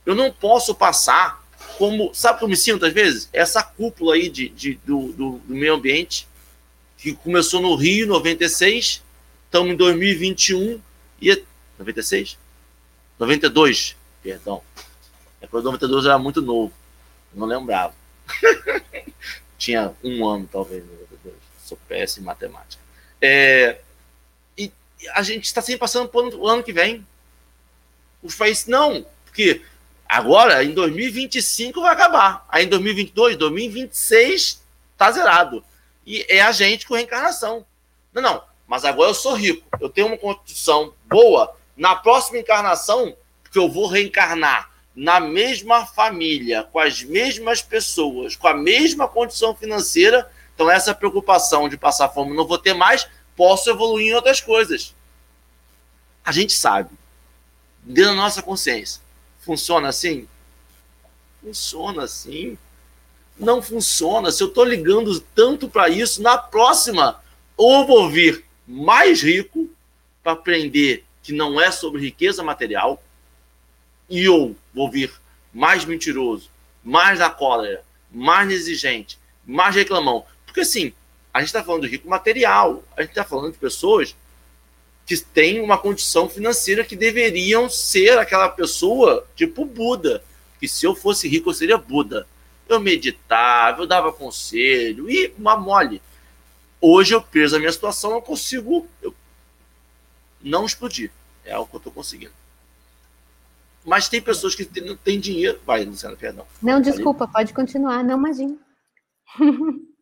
Eu 0.03 0.15
não 0.15 0.31
posso 0.31 0.73
passar 0.73 1.45
como. 1.77 2.13
Sabe 2.15 2.39
como 2.39 2.47
eu 2.47 2.49
me 2.51 2.57
sinto 2.57 2.85
às 2.85 2.93
vezes? 2.93 3.29
Essa 3.31 3.61
cúpula 3.61 4.15
aí 4.15 4.27
de, 4.27 4.49
de 4.49 4.79
do, 4.85 5.11
do, 5.11 5.37
do 5.39 5.53
meio 5.53 5.75
ambiente, 5.75 6.27
que 6.97 7.13
começou 7.13 7.61
no 7.61 7.75
Rio, 7.75 8.07
96, 8.07 9.03
estamos 9.45 9.71
em 9.71 9.75
2021 9.75 10.81
e. 11.21 11.43
96? 11.77 12.37
92, 13.19 13.95
perdão. 14.23 14.61
É 15.41 15.47
que 15.47 15.55
o 15.55 15.61
92 15.61 16.05
era 16.05 16.17
muito 16.17 16.41
novo. 16.41 16.73
Não 17.33 17.45
lembrava. 17.45 17.93
Tinha 19.57 19.93
um 20.03 20.27
ano, 20.27 20.47
talvez, 20.51 20.83
92. 20.83 21.35
Sou 21.63 21.77
péssimo 21.87 22.23
em 22.23 22.27
matemática. 22.27 22.81
É, 23.21 23.79
e 24.57 24.71
a 25.13 25.21
gente 25.21 25.45
está 25.45 25.61
sempre 25.61 25.79
passando 25.79 26.09
para 26.09 26.21
o 26.21 26.47
ano 26.47 26.63
que 26.63 26.73
vem. 26.73 27.05
Os 28.21 28.35
países, 28.35 28.67
não, 28.67 29.05
porque 29.25 29.61
agora, 30.07 30.63
em 30.63 30.73
2025, 30.73 31.81
vai 31.81 31.93
acabar. 31.93 32.45
Aí 32.49 32.65
em 32.65 32.69
2022, 32.69 33.37
2026, 33.37 34.61
tá 34.97 35.11
zerado. 35.11 35.63
E 36.05 36.25
é 36.29 36.41
a 36.41 36.51
gente 36.51 36.85
com 36.85 36.95
reencarnação. 36.95 37.65
Não, 38.13 38.21
não, 38.21 38.43
mas 38.67 38.85
agora 38.85 39.09
eu 39.09 39.15
sou 39.15 39.33
rico. 39.33 39.65
Eu 39.79 39.89
tenho 39.89 40.07
uma 40.07 40.17
constituição 40.17 40.93
boa 41.05 41.55
na 41.75 41.95
próxima 41.95 42.39
encarnação, 42.39 43.15
que 43.51 43.57
eu 43.57 43.69
vou 43.69 43.87
reencarnar 43.87 44.74
na 44.95 45.19
mesma 45.19 45.85
família, 45.85 46.63
com 46.63 46.79
as 46.79 47.03
mesmas 47.03 47.61
pessoas, 47.61 48.35
com 48.35 48.47
a 48.47 48.53
mesma 48.53 49.07
condição 49.07 49.53
financeira, 49.53 50.31
então 50.53 50.71
essa 50.71 50.95
preocupação 50.95 51.67
de 51.67 51.77
passar 51.77 52.09
fome 52.09 52.35
não 52.35 52.47
vou 52.47 52.57
ter 52.57 52.73
mais, 52.73 53.07
posso 53.35 53.69
evoluir 53.69 54.07
em 54.07 54.13
outras 54.13 54.39
coisas. 54.39 54.95
A 56.23 56.31
gente 56.31 56.53
sabe, 56.53 56.89
dentro 57.83 58.11
da 58.11 58.21
nossa 58.21 58.41
consciência, 58.41 59.01
funciona 59.41 59.89
assim? 59.89 60.27
Funciona 61.41 62.03
assim. 62.03 62.57
Não 63.37 63.61
funciona. 63.61 64.31
Se 64.31 64.41
eu 64.41 64.47
estou 64.47 64.63
ligando 64.63 65.19
tanto 65.19 65.67
para 65.67 65.89
isso, 65.89 66.21
na 66.21 66.37
próxima, 66.37 67.21
ou 67.57 67.85
vou 67.85 68.09
vir 68.09 68.45
mais 68.65 69.21
rico 69.21 69.69
para 70.23 70.31
aprender 70.31 71.05
que 71.21 71.33
não 71.33 71.59
é 71.59 71.69
sobre 71.69 72.01
riqueza 72.01 72.41
material, 72.41 73.01
e 74.09 74.23
eu 74.23 74.55
vou 74.73 74.89
vir 74.89 75.11
mais 75.53 75.85
mentiroso, 75.85 76.49
mais 76.83 77.19
na 77.19 77.29
cólera, 77.29 77.83
mais 78.11 78.51
exigente, 78.51 79.17
mais 79.45 79.75
reclamão. 79.75 80.25
Porque 80.45 80.61
assim, 80.61 80.93
a 81.33 81.39
gente 81.39 81.47
está 81.47 81.63
falando 81.63 81.83
de 81.83 81.89
rico 81.89 82.07
material, 82.07 82.83
a 82.95 83.01
gente 83.01 83.11
está 83.11 83.23
falando 83.23 83.51
de 83.51 83.57
pessoas 83.57 84.15
que 85.05 85.17
têm 85.17 85.61
uma 85.61 85.77
condição 85.77 86.27
financeira 86.29 86.83
que 86.83 86.95
deveriam 86.95 87.69
ser 87.69 88.17
aquela 88.17 88.49
pessoa 88.49 89.27
tipo 89.35 89.65
Buda, 89.65 90.23
que 90.59 90.67
se 90.67 90.85
eu 90.85 90.95
fosse 90.95 91.27
rico 91.27 91.49
eu 91.49 91.53
seria 91.53 91.77
Buda. 91.77 92.27
Eu 92.67 92.79
meditava, 92.79 93.83
eu 93.83 93.87
dava 93.87 94.11
conselho 94.11 95.09
e 95.09 95.31
uma 95.37 95.55
mole. 95.55 96.01
Hoje 96.81 97.13
eu 97.13 97.21
preso 97.21 97.55
a 97.55 97.59
minha 97.59 97.71
situação, 97.71 98.13
eu 98.13 98.21
consigo 98.21 98.87
eu 99.01 99.13
não 100.41 100.65
explodir. 100.65 101.11
É 101.43 101.57
o 101.57 101.65
que 101.65 101.75
eu 101.75 101.77
estou 101.77 101.93
conseguindo. 101.93 102.33
Mas 103.85 104.09
tem 104.09 104.21
pessoas 104.21 104.55
que 104.55 104.81
não 104.81 104.95
têm 104.95 105.19
dinheiro. 105.19 105.59
Vai, 105.65 105.85
Luciana, 105.85 106.15
perdão. 106.15 106.45
Não, 106.61 106.81
desculpa, 106.81 107.27
pode 107.27 107.53
continuar. 107.53 108.03
Não, 108.03 108.17
imagina. 108.17 108.57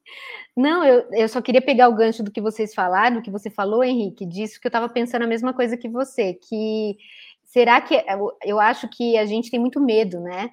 Não, 0.56 0.86
eu, 0.86 1.08
eu 1.12 1.28
só 1.28 1.42
queria 1.42 1.62
pegar 1.62 1.90
o 1.90 1.96
gancho 1.96 2.22
do 2.22 2.30
que 2.30 2.40
vocês 2.40 2.76
falaram, 2.76 3.16
do 3.16 3.22
que 3.24 3.32
você 3.32 3.50
falou, 3.50 3.84
Henrique, 3.84 4.24
disso 4.24 4.62
que 4.62 4.68
eu 4.68 4.70
estava 4.70 4.88
pensando 4.88 5.24
a 5.24 5.28
mesma 5.28 5.52
coisa 5.52 5.76
que 5.76 5.90
você, 5.90 6.36
que 6.36 6.96
será 7.44 7.82
que 7.82 7.96
eu, 7.96 8.38
eu 8.44 8.60
acho 8.60 8.88
que 8.88 9.18
a 9.18 9.26
gente 9.26 9.50
tem 9.50 9.60
muito 9.60 9.82
medo, 9.82 10.20
né? 10.20 10.52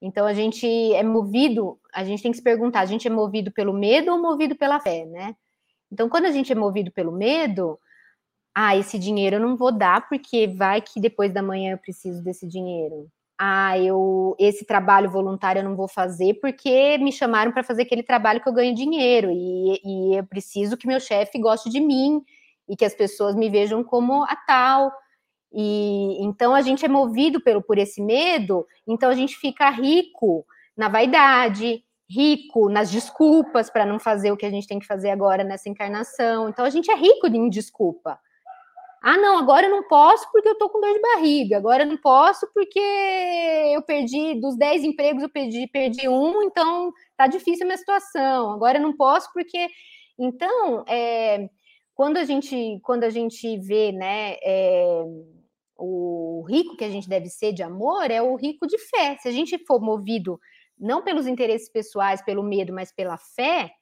Então 0.00 0.26
a 0.26 0.32
gente 0.32 0.66
é 0.94 1.02
movido, 1.02 1.78
a 1.92 2.02
gente 2.02 2.22
tem 2.22 2.30
que 2.30 2.38
se 2.38 2.42
perguntar, 2.42 2.80
a 2.80 2.86
gente 2.86 3.06
é 3.06 3.10
movido 3.10 3.52
pelo 3.52 3.74
medo 3.74 4.10
ou 4.10 4.22
movido 4.22 4.56
pela 4.56 4.80
fé, 4.80 5.04
né? 5.04 5.36
Então, 5.92 6.08
quando 6.08 6.24
a 6.24 6.30
gente 6.30 6.50
é 6.50 6.54
movido 6.54 6.90
pelo 6.90 7.12
medo, 7.12 7.78
ah, 8.54 8.76
esse 8.76 8.98
dinheiro 8.98 9.36
eu 9.36 9.40
não 9.40 9.56
vou 9.56 9.72
dar 9.72 10.08
porque 10.08 10.46
vai 10.46 10.80
que 10.80 11.00
depois 11.00 11.32
da 11.32 11.42
manhã 11.42 11.72
eu 11.72 11.78
preciso 11.78 12.22
desse 12.22 12.46
dinheiro. 12.46 13.08
Ah, 13.38 13.78
eu 13.78 14.36
esse 14.38 14.64
trabalho 14.64 15.10
voluntário 15.10 15.60
eu 15.60 15.64
não 15.64 15.74
vou 15.74 15.88
fazer 15.88 16.34
porque 16.34 16.98
me 16.98 17.10
chamaram 17.10 17.50
para 17.50 17.64
fazer 17.64 17.82
aquele 17.82 18.02
trabalho 18.02 18.40
que 18.40 18.48
eu 18.48 18.52
ganho 18.52 18.74
dinheiro 18.74 19.30
e, 19.30 19.80
e 19.84 20.16
eu 20.16 20.24
preciso 20.26 20.76
que 20.76 20.86
meu 20.86 21.00
chefe 21.00 21.38
goste 21.40 21.70
de 21.70 21.80
mim 21.80 22.22
e 22.68 22.76
que 22.76 22.84
as 22.84 22.94
pessoas 22.94 23.34
me 23.34 23.48
vejam 23.50 23.82
como 23.82 24.22
a 24.24 24.36
tal. 24.36 24.92
E 25.52 26.22
então 26.22 26.54
a 26.54 26.62
gente 26.62 26.84
é 26.84 26.88
movido 26.88 27.40
pelo 27.40 27.62
por 27.62 27.78
esse 27.78 28.02
medo, 28.02 28.66
então 28.86 29.10
a 29.10 29.14
gente 29.14 29.36
fica 29.36 29.68
rico 29.70 30.46
na 30.76 30.88
vaidade, 30.88 31.82
rico 32.08 32.68
nas 32.68 32.90
desculpas 32.90 33.70
para 33.70 33.86
não 33.86 33.98
fazer 33.98 34.30
o 34.32 34.36
que 34.36 34.46
a 34.46 34.50
gente 34.50 34.66
tem 34.66 34.78
que 34.78 34.86
fazer 34.86 35.10
agora 35.10 35.42
nessa 35.42 35.68
encarnação. 35.68 36.48
Então 36.48 36.64
a 36.64 36.70
gente 36.70 36.90
é 36.90 36.94
rico 36.94 37.26
em 37.26 37.48
desculpa. 37.48 38.18
Ah, 39.02 39.16
não, 39.16 39.36
agora 39.38 39.66
eu 39.66 39.70
não 39.70 39.82
posso 39.88 40.30
porque 40.30 40.48
eu 40.48 40.56
tô 40.56 40.70
com 40.70 40.80
dor 40.80 40.92
de 40.92 41.00
barriga. 41.00 41.56
Agora 41.56 41.82
eu 41.82 41.88
não 41.88 41.96
posso 41.96 42.46
porque 42.54 42.78
eu 43.74 43.82
perdi 43.82 44.40
dos 44.40 44.56
10 44.56 44.84
empregos, 44.84 45.24
eu 45.24 45.30
perdi, 45.30 45.66
perdi 45.66 46.08
um, 46.08 46.42
então 46.44 46.92
tá 47.16 47.26
difícil 47.26 47.64
a 47.64 47.66
minha 47.66 47.76
situação. 47.76 48.50
Agora 48.52 48.78
eu 48.78 48.82
não 48.82 48.96
posso 48.96 49.28
porque. 49.32 49.68
Então, 50.18 50.84
é, 50.86 51.48
quando 51.94 52.16
a 52.16 52.24
gente 52.24 52.78
quando 52.82 53.04
a 53.04 53.10
gente 53.10 53.58
vê, 53.58 53.90
né, 53.90 54.36
é, 54.42 55.02
o 55.76 56.44
rico 56.48 56.76
que 56.76 56.84
a 56.84 56.90
gente 56.90 57.08
deve 57.08 57.28
ser 57.28 57.52
de 57.52 57.62
amor 57.62 58.08
é 58.08 58.22
o 58.22 58.36
rico 58.36 58.68
de 58.68 58.78
fé. 58.78 59.16
Se 59.20 59.28
a 59.28 59.32
gente 59.32 59.58
for 59.66 59.80
movido 59.80 60.38
não 60.78 61.02
pelos 61.02 61.26
interesses 61.26 61.68
pessoais, 61.68 62.22
pelo 62.22 62.42
medo, 62.42 62.72
mas 62.72 62.92
pela 62.92 63.16
fé, 63.18 63.72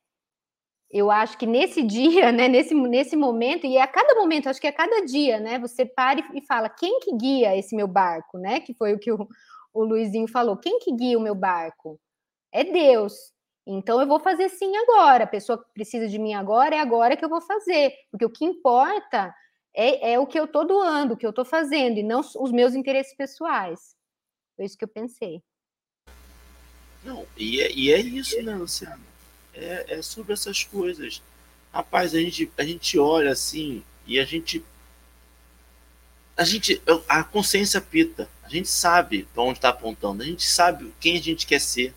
eu 0.91 1.11
acho 1.11 1.39
que 1.39 1.47
nesse 1.47 1.83
dia, 1.87 2.33
né, 2.33 2.49
nesse, 2.49 2.75
nesse 2.75 3.17
momento, 3.17 3.67
e 3.67 3.77
é 3.77 3.83
a 3.83 3.87
cada 3.87 4.15
momento, 4.15 4.49
acho 4.49 4.61
que 4.61 4.67
é 4.67 4.71
a 4.71 4.75
cada 4.75 5.05
dia, 5.05 5.39
né, 5.39 5.59
você 5.59 5.85
para 5.87 6.21
e 6.35 6.41
fala, 6.43 6.69
quem 6.69 7.01
que 7.01 7.17
guia 7.17 7.57
esse 7.57 7.77
meu 7.77 7.87
barco, 7.87 8.39
né, 8.39 8.61
que 8.61 8.75
foi 8.75 8.93
o 8.95 8.99
que 8.99 9.13
o, 9.13 9.29
o 9.73 9.85
Luizinho 9.85 10.29
falou, 10.29 10.57
quem 10.57 10.79
que 10.79 10.93
guia 10.93 11.19
o 11.19 11.23
meu 11.23 11.35
barco? 11.35 12.01
É 12.53 12.65
Deus. 12.65 13.33
Então 13.67 14.01
eu 14.01 14.07
vou 14.07 14.19
fazer 14.19 14.49
sim 14.49 14.77
agora, 14.77 15.25
a 15.25 15.29
pessoa 15.29 15.63
que 15.63 15.73
precisa 15.73 16.09
de 16.09 16.19
mim 16.19 16.35
agora, 16.35 16.75
é 16.75 16.81
agora 16.81 17.17
que 17.17 17.25
eu 17.25 17.29
vou 17.29 17.41
fazer, 17.41 17.95
porque 18.11 18.25
o 18.25 18.31
que 18.31 18.45
importa 18.45 19.33
é, 19.75 20.15
é 20.15 20.19
o 20.19 20.27
que 20.27 20.39
eu 20.39 20.47
estou 20.47 20.67
doando, 20.67 21.15
o 21.15 21.17
que 21.17 21.25
eu 21.25 21.31
estou 21.31 21.45
fazendo, 21.45 21.99
e 21.99 22.03
não 22.03 22.21
os 22.21 22.51
meus 22.51 22.75
interesses 22.75 23.15
pessoais. 23.15 23.95
Foi 24.57 24.65
isso 24.65 24.77
que 24.77 24.85
eu 24.85 24.89
pensei. 24.89 25.41
Não, 27.05 27.25
e 27.37 27.61
é, 27.61 27.71
e 27.73 27.93
é 27.93 27.99
isso, 27.99 28.43
né, 28.43 28.55
Luciano? 28.55 29.10
É, 29.61 29.99
é 29.99 30.03
sobre 30.03 30.33
essas 30.33 30.65
coisas. 30.65 31.23
Rapaz, 31.73 32.15
a 32.15 32.19
gente, 32.19 32.51
a 32.57 32.65
gente 32.65 32.99
olha 32.99 33.31
assim 33.31 33.83
e 34.07 34.19
a 34.19 34.25
gente. 34.25 34.65
A 36.37 36.45
gente. 36.45 36.81
A 37.09 37.23
consciência 37.23 37.81
pita. 37.81 38.29
A 38.43 38.49
gente 38.49 38.69
sabe 38.69 39.29
para 39.35 39.43
onde 39.43 39.59
está 39.59 39.69
apontando. 39.69 40.23
A 40.23 40.27
gente 40.27 40.49
sabe 40.49 40.93
quem 40.99 41.17
a 41.17 41.23
gente 41.23 41.47
quer 41.47 41.61
ser. 41.61 41.95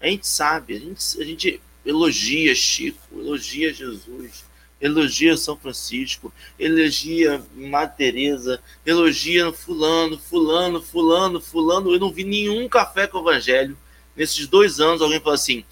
A 0.00 0.06
gente 0.08 0.26
sabe. 0.26 0.76
A 0.76 0.78
gente, 0.80 1.20
a 1.20 1.24
gente 1.24 1.60
elogia 1.84 2.54
Chico, 2.54 2.98
elogia 3.18 3.72
Jesus, 3.72 4.44
elogia 4.80 5.36
São 5.36 5.56
Francisco, 5.56 6.32
elogia 6.58 7.42
Madre 7.54 7.96
Teresa, 7.96 8.62
elogia 8.84 9.52
fulano, 9.52 10.18
fulano, 10.18 10.82
fulano, 10.82 11.40
fulano. 11.40 11.92
Eu 11.92 12.00
não 12.00 12.12
vi 12.12 12.24
nenhum 12.24 12.68
café 12.68 13.06
com 13.06 13.18
o 13.18 13.20
evangelho 13.20 13.76
nesses 14.14 14.46
dois 14.46 14.78
anos, 14.80 15.00
alguém 15.00 15.18
falou 15.18 15.34
assim, 15.34 15.64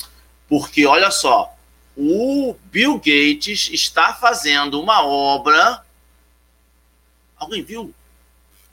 porque 0.51 0.85
olha 0.85 1.13
só, 1.13 1.57
o 1.97 2.57
Bill 2.65 2.97
Gates 2.97 3.71
está 3.73 4.13
fazendo 4.13 4.81
uma 4.81 5.07
obra. 5.07 5.85
Alguém 7.37 7.63
viu? 7.63 7.95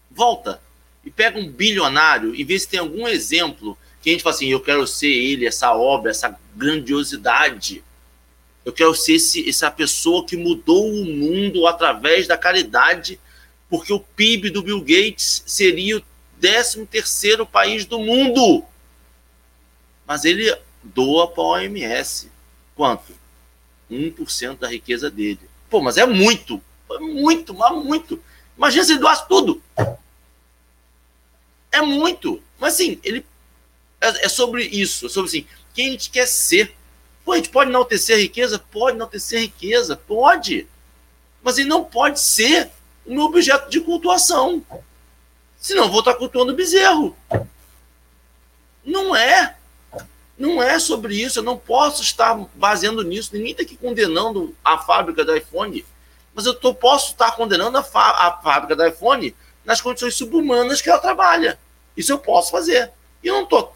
Volta 0.09 0.59
e 1.05 1.11
pega 1.11 1.39
um 1.39 1.47
bilionário 1.47 2.33
e 2.35 2.43
vê 2.43 2.57
se 2.57 2.67
tem 2.67 2.79
algum 2.79 3.07
exemplo 3.07 3.77
que 4.01 4.09
a 4.09 4.11
gente 4.11 4.23
fala 4.23 4.35
assim: 4.35 4.47
eu 4.47 4.59
quero 4.59 4.87
ser 4.87 5.11
ele, 5.11 5.45
essa 5.45 5.71
obra, 5.71 6.09
essa 6.09 6.35
grandiosidade. 6.55 7.83
Eu 8.65 8.73
quero 8.73 8.93
ser 8.95 9.13
esse, 9.13 9.47
essa 9.47 9.69
pessoa 9.69 10.25
que 10.25 10.35
mudou 10.35 10.91
o 10.91 11.05
mundo 11.05 11.67
através 11.67 12.27
da 12.27 12.37
caridade, 12.37 13.19
porque 13.69 13.93
o 13.93 13.99
PIB 13.99 14.49
do 14.49 14.63
Bill 14.63 14.81
Gates 14.81 15.43
seria 15.45 15.97
o 15.97 16.03
13 16.41 16.87
terceiro 16.87 17.45
país 17.45 17.85
do 17.85 17.99
mundo 17.99 18.65
mas 20.07 20.23
ele 20.23 20.49
doa 20.93 21.27
para 21.27 21.43
a 21.43 21.47
OMS. 21.47 22.31
Quanto? 22.75 23.13
1% 23.89 24.59
da 24.59 24.67
riqueza 24.67 25.09
dele. 25.09 25.39
Pô, 25.69 25.81
mas 25.81 25.97
é 25.97 26.05
muito. 26.05 26.61
É 26.91 26.99
muito, 26.99 27.53
mas 27.53 27.71
muito. 27.83 28.21
Imagina 28.57 28.83
se 28.83 28.91
ele 28.93 28.99
doasse 28.99 29.27
tudo. 29.27 29.61
É 31.71 31.81
muito. 31.81 32.41
Mas 32.59 32.75
assim, 32.75 32.99
ele 33.03 33.25
é, 34.01 34.25
é 34.25 34.29
sobre 34.29 34.63
isso, 34.63 35.07
é 35.07 35.09
sobre 35.09 35.29
assim, 35.29 35.47
quem 35.73 35.89
a 35.89 35.91
gente 35.91 36.09
quer 36.09 36.27
ser. 36.27 36.75
Pô, 37.23 37.33
a 37.33 37.35
gente 37.37 37.49
pode 37.49 37.69
enaltecer 37.69 38.15
a 38.15 38.19
riqueza? 38.19 38.57
Pode 38.57 38.95
enaltecer 38.95 39.39
a 39.39 39.41
riqueza, 39.41 39.95
pode. 39.95 40.67
Mas 41.43 41.57
ele 41.57 41.67
não 41.67 41.83
pode 41.83 42.19
ser 42.19 42.71
o 43.05 43.13
meu 43.13 43.25
objeto 43.25 43.69
de 43.69 43.81
cultuação. 43.81 44.63
Senão 45.59 45.89
vou 45.89 45.99
estar 45.99 46.13
cultuando 46.13 46.55
bezerro. 46.55 47.15
Não 48.85 49.15
é. 49.15 49.56
Não 50.37 50.61
é 50.61 50.77
sobre 50.79 51.15
isso, 51.15 51.39
eu 51.39 51.43
não 51.43 51.57
posso 51.57 52.03
estar 52.03 52.35
baseando 52.53 53.03
nisso. 53.03 53.31
Ninguém 53.33 53.51
está 53.51 53.63
aqui 53.63 53.75
condenando 53.75 54.55
a 54.63 54.77
fábrica 54.77 55.25
do 55.25 55.35
iPhone, 55.35 55.83
mas 56.33 56.45
eu 56.45 56.53
tô, 56.53 56.73
posso 56.73 57.13
estar 57.13 57.31
condenando 57.31 57.77
a, 57.77 57.81
a 57.81 58.39
fábrica 58.43 58.75
do 58.75 58.85
iPhone 58.85 59.35
nas 59.65 59.81
condições 59.81 60.13
subhumanas 60.13 60.81
que 60.81 60.89
ela 60.89 60.99
trabalha. 60.99 61.59
Isso 61.95 62.11
eu 62.11 62.19
posso 62.19 62.51
fazer. 62.51 62.91
E 63.23 63.27
eu 63.27 63.33
não 63.33 63.43
estou 63.43 63.73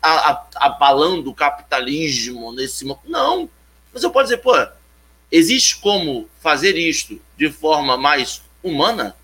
abalando 0.56 1.32
o 1.32 1.36
capitalismo 1.36 2.52
nesse 2.54 2.86
momento. 2.86 3.10
Não. 3.10 3.50
Mas 3.92 4.04
eu 4.04 4.12
posso 4.12 4.26
dizer, 4.26 4.38
pô, 4.38 4.54
existe 5.32 5.80
como 5.80 6.30
fazer 6.40 6.78
isto 6.78 7.20
de 7.36 7.52
forma 7.52 7.98
mais 7.98 8.44
humana? 8.62 9.16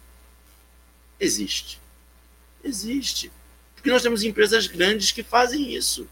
Existe. 1.19 1.79
Existe. 2.63 3.31
Porque 3.75 3.91
nós 3.91 4.01
temos 4.01 4.23
empresas 4.23 4.65
grandes 4.65 5.11
que 5.11 5.21
fazem 5.21 5.73
isso. 5.73 6.09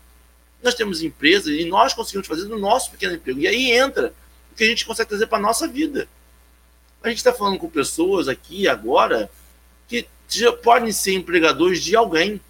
Nós 0.65 0.73
temos 0.73 1.03
empresas 1.03 1.47
e 1.47 1.63
nós 1.65 1.93
conseguimos 1.93 2.27
fazer 2.27 2.45
do 2.45 2.57
nosso 2.57 2.89
pequeno 2.89 3.13
emprego. 3.13 3.39
E 3.39 3.47
aí 3.47 3.71
entra 3.71 4.11
o 4.51 4.55
que 4.55 4.63
a 4.63 4.67
gente 4.67 4.83
consegue 4.83 5.09
trazer 5.09 5.27
para 5.27 5.37
a 5.37 5.41
nossa 5.41 5.67
vida. 5.67 6.07
A 7.03 7.09
gente 7.09 7.19
está 7.19 7.31
falando 7.31 7.59
com 7.59 7.69
pessoas 7.69 8.27
aqui 8.27 8.67
agora 8.67 9.29
que 9.87 10.07
já 10.27 10.51
podem 10.51 10.91
ser 10.91 11.13
empregadores 11.13 11.83
de 11.83 11.95
alguém. 11.95 12.41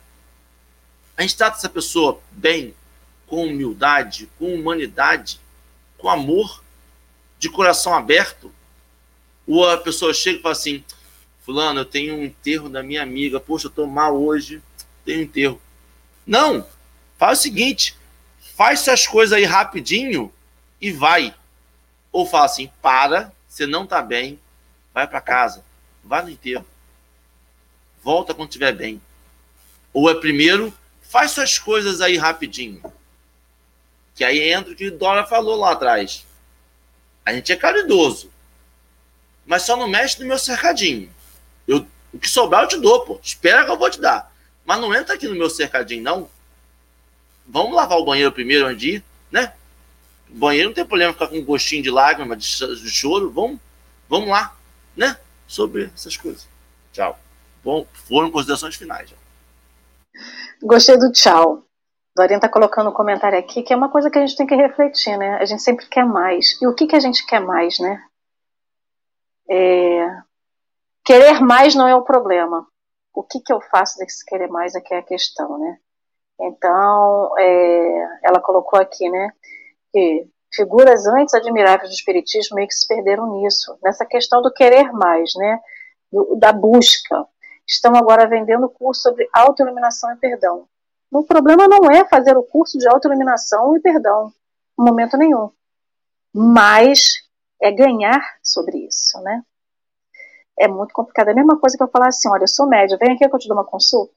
A 1.17 1.23
gente 1.23 1.35
trata 1.35 1.57
essa 1.57 1.67
pessoa 1.67 2.21
bem, 2.31 2.73
com 3.27 3.43
humildade, 3.43 4.29
com 4.39 4.55
humanidade, 4.55 5.41
com 5.97 6.07
amor, 6.09 6.63
de 7.37 7.49
coração 7.49 7.93
aberto. 7.93 8.49
Ou 9.45 9.69
a 9.69 9.77
pessoa 9.77 10.13
chega 10.13 10.39
e 10.39 10.41
fala 10.41 10.53
assim: 10.53 10.85
Fulano, 11.41 11.81
eu 11.81 11.85
tenho 11.85 12.15
um 12.15 12.23
enterro 12.23 12.69
da 12.69 12.81
minha 12.81 13.03
amiga, 13.03 13.41
poxa, 13.41 13.67
eu 13.67 13.69
estou 13.69 13.85
mal 13.87 14.15
hoje, 14.15 14.61
tenho 15.03 15.19
um 15.19 15.23
enterro. 15.23 15.61
Não! 16.25 16.65
Faz 17.17 17.39
o 17.39 17.41
seguinte: 17.41 17.93
faz 18.55 18.79
suas 18.79 19.05
coisas 19.05 19.33
aí 19.33 19.43
rapidinho 19.43 20.33
e 20.79 20.91
vai. 20.91 21.35
Ou 22.11 22.25
fala 22.25 22.45
assim: 22.45 22.71
para, 22.81 23.31
você 23.47 23.67
não 23.67 23.85
tá 23.85 24.01
bem, 24.01 24.39
vai 24.93 25.05
para 25.05 25.21
casa, 25.21 25.63
vai 26.03 26.23
no 26.23 26.29
enterro. 26.29 26.65
volta 28.01 28.33
quando 28.33 28.49
estiver 28.49 28.71
bem. 28.71 29.01
Ou 29.93 30.09
é 30.09 30.15
primeiro, 30.15 30.73
faz 31.01 31.31
suas 31.31 31.59
coisas 31.59 32.01
aí 32.01 32.17
rapidinho. 32.17 32.81
Que 34.13 34.23
aí 34.23 34.39
entra 34.51 34.71
o 34.71 34.75
que 34.75 34.89
Dora 34.89 35.25
falou 35.25 35.57
lá 35.57 35.71
atrás. 35.71 36.25
A 37.25 37.33
gente 37.33 37.51
é 37.51 37.55
caridoso. 37.55 38.31
Mas 39.45 39.63
só 39.63 39.75
não 39.75 39.87
mexe 39.87 40.19
no 40.19 40.27
meu 40.27 40.39
cercadinho. 40.39 41.13
Eu, 41.67 41.85
o 42.13 42.19
que 42.19 42.29
sobrar 42.29 42.63
eu 42.63 42.67
te 42.67 42.77
dou, 42.77 43.05
pô. 43.05 43.19
Espera 43.21 43.65
que 43.65 43.71
eu 43.71 43.77
vou 43.77 43.89
te 43.89 43.99
dar. 43.99 44.31
Mas 44.65 44.79
não 44.79 44.93
entra 44.93 45.15
aqui 45.15 45.27
no 45.27 45.35
meu 45.35 45.49
cercadinho, 45.49 46.03
não. 46.03 46.29
Vamos 47.47 47.75
lavar 47.75 47.97
o 47.97 48.05
banheiro 48.05 48.31
primeiro 48.31 48.65
antes 48.65 48.81
de 48.81 48.89
ir, 48.95 49.03
né? 49.31 49.53
O 50.29 50.35
banheiro 50.35 50.69
não 50.69 50.73
tem 50.73 50.85
problema 50.85 51.13
ficar 51.13 51.27
com 51.27 51.37
um 51.37 51.45
gostinho 51.45 51.83
de 51.83 51.91
lágrima, 51.91 52.35
de 52.35 52.89
choro. 52.89 53.29
Vamos, 53.29 53.59
vamos 54.09 54.29
lá, 54.29 54.55
né? 54.95 55.17
Sobre 55.47 55.91
essas 55.93 56.17
coisas. 56.17 56.47
Tchau. 56.91 57.19
Bom, 57.63 57.85
foram 58.07 58.31
considerações 58.31 58.75
finais. 58.75 59.09
Já. 59.09 59.15
Gostei 60.61 60.97
do 60.97 61.11
tchau. 61.11 61.63
Dorinha 62.15 62.37
está 62.37 62.47
colocando 62.47 62.89
um 62.89 62.93
comentário 62.93 63.37
aqui 63.37 63.61
que 63.61 63.73
é 63.73 63.75
uma 63.75 63.89
coisa 63.89 64.09
que 64.09 64.17
a 64.17 64.25
gente 64.25 64.37
tem 64.37 64.47
que 64.47 64.55
refletir, 64.55 65.17
né? 65.17 65.35
A 65.35 65.45
gente 65.45 65.61
sempre 65.61 65.85
quer 65.87 66.05
mais. 66.05 66.59
E 66.61 66.67
o 66.67 66.73
que, 66.73 66.87
que 66.87 66.95
a 66.95 66.99
gente 66.99 67.25
quer 67.25 67.41
mais, 67.41 67.77
né? 67.79 68.01
É... 69.49 70.07
Querer 71.03 71.41
mais 71.41 71.75
não 71.75 71.87
é 71.87 71.95
o 71.95 72.03
problema. 72.03 72.65
O 73.13 73.21
que, 73.21 73.39
que 73.39 73.51
eu 73.51 73.59
faço 73.61 73.97
desse 73.99 74.25
querer 74.25 74.47
mais 74.47 74.75
é 74.75 74.81
que 74.81 74.93
é 74.93 74.99
a 74.99 75.03
questão, 75.03 75.57
né? 75.59 75.77
Então, 76.39 77.33
é... 77.37 78.19
ela 78.23 78.39
colocou 78.39 78.79
aqui, 78.79 79.09
né? 79.09 79.31
Que 79.91 80.27
figuras 80.53 81.05
antes 81.05 81.33
admiráveis 81.33 81.89
do 81.89 81.93
espiritismo 81.93 82.55
meio 82.55 82.67
que 82.67 82.73
se 82.73 82.87
perderam 82.87 83.41
nisso, 83.41 83.77
nessa 83.83 84.05
questão 84.05 84.41
do 84.41 84.53
querer 84.53 84.91
mais, 84.91 85.33
né? 85.35 85.59
Do, 86.11 86.35
da 86.35 86.51
busca. 86.51 87.25
Estão 87.67 87.95
agora 87.95 88.27
vendendo 88.27 88.69
curso 88.69 89.01
sobre 89.01 89.27
autoiluminação 89.33 90.11
e 90.13 90.17
perdão. 90.17 90.67
O 91.11 91.23
problema 91.23 91.67
não 91.67 91.89
é 91.89 92.05
fazer 92.05 92.37
o 92.37 92.43
curso 92.43 92.77
de 92.77 92.87
autoiluminação 92.87 93.75
e 93.75 93.79
perdão, 93.79 94.31
em 94.79 94.83
momento 94.83 95.17
nenhum. 95.17 95.49
Mas 96.33 97.23
é 97.61 97.71
ganhar 97.71 98.21
sobre 98.43 98.85
isso, 98.85 99.19
né? 99.21 99.41
É 100.57 100.67
muito 100.67 100.93
complicado. 100.93 101.29
É 101.29 101.31
a 101.31 101.35
mesma 101.35 101.59
coisa 101.59 101.77
que 101.77 101.83
eu 101.83 101.87
falar 101.87 102.07
assim: 102.07 102.29
olha, 102.29 102.43
eu 102.43 102.47
sou 102.47 102.67
média, 102.67 102.97
vem 102.97 103.13
aqui 103.13 103.27
que 103.27 103.35
eu 103.35 103.39
te 103.39 103.47
dou 103.47 103.57
uma 103.57 103.65
consulta. 103.65 104.13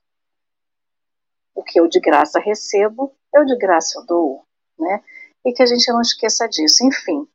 Que 1.69 1.81
eu 1.81 1.89
de 1.89 2.01
graça 2.01 2.41
recebo, 2.41 3.12
eu 3.35 3.45
de 3.45 3.57
graça 3.57 4.03
dou, 4.07 4.43
né? 4.79 5.01
E 5.45 5.53
que 5.53 5.62
a 5.62 5.66
gente 5.66 5.91
não 5.93 6.01
esqueça 6.01 6.49
disso. 6.49 6.85
Enfim, 6.87 7.27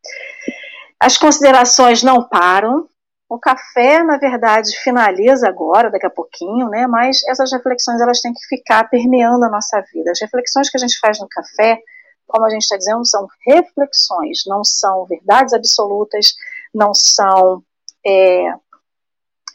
as 1.00 1.18
considerações 1.18 2.02
não 2.02 2.28
param, 2.28 2.88
o 3.34 3.40
café, 3.40 4.04
na 4.04 4.18
verdade, 4.18 4.78
finaliza 4.84 5.48
agora, 5.48 5.90
daqui 5.90 6.06
a 6.06 6.10
pouquinho, 6.10 6.70
né? 6.70 6.86
Mas 6.86 7.18
essas 7.28 7.52
reflexões 7.52 8.00
elas 8.00 8.22
têm 8.22 8.32
que 8.32 8.46
ficar 8.48 8.88
permeando 8.90 9.44
a 9.44 9.50
nossa 9.50 9.82
vida. 9.92 10.12
As 10.12 10.22
reflexões 10.22 10.70
que 10.70 10.78
a 10.78 10.80
gente 10.80 11.00
faz 11.00 11.20
no 11.20 11.28
café, 11.28 11.80
como 12.28 12.46
a 12.46 12.50
gente 12.50 12.62
está 12.62 12.78
dizendo, 12.78 13.06
são 13.06 13.28
reflexões, 13.46 14.44
não 14.46 14.64
são 14.64 15.06
verdades 15.06 15.54
absolutas, 15.54 16.36
não 16.74 16.94
são 16.94 17.64
é, 18.06 18.54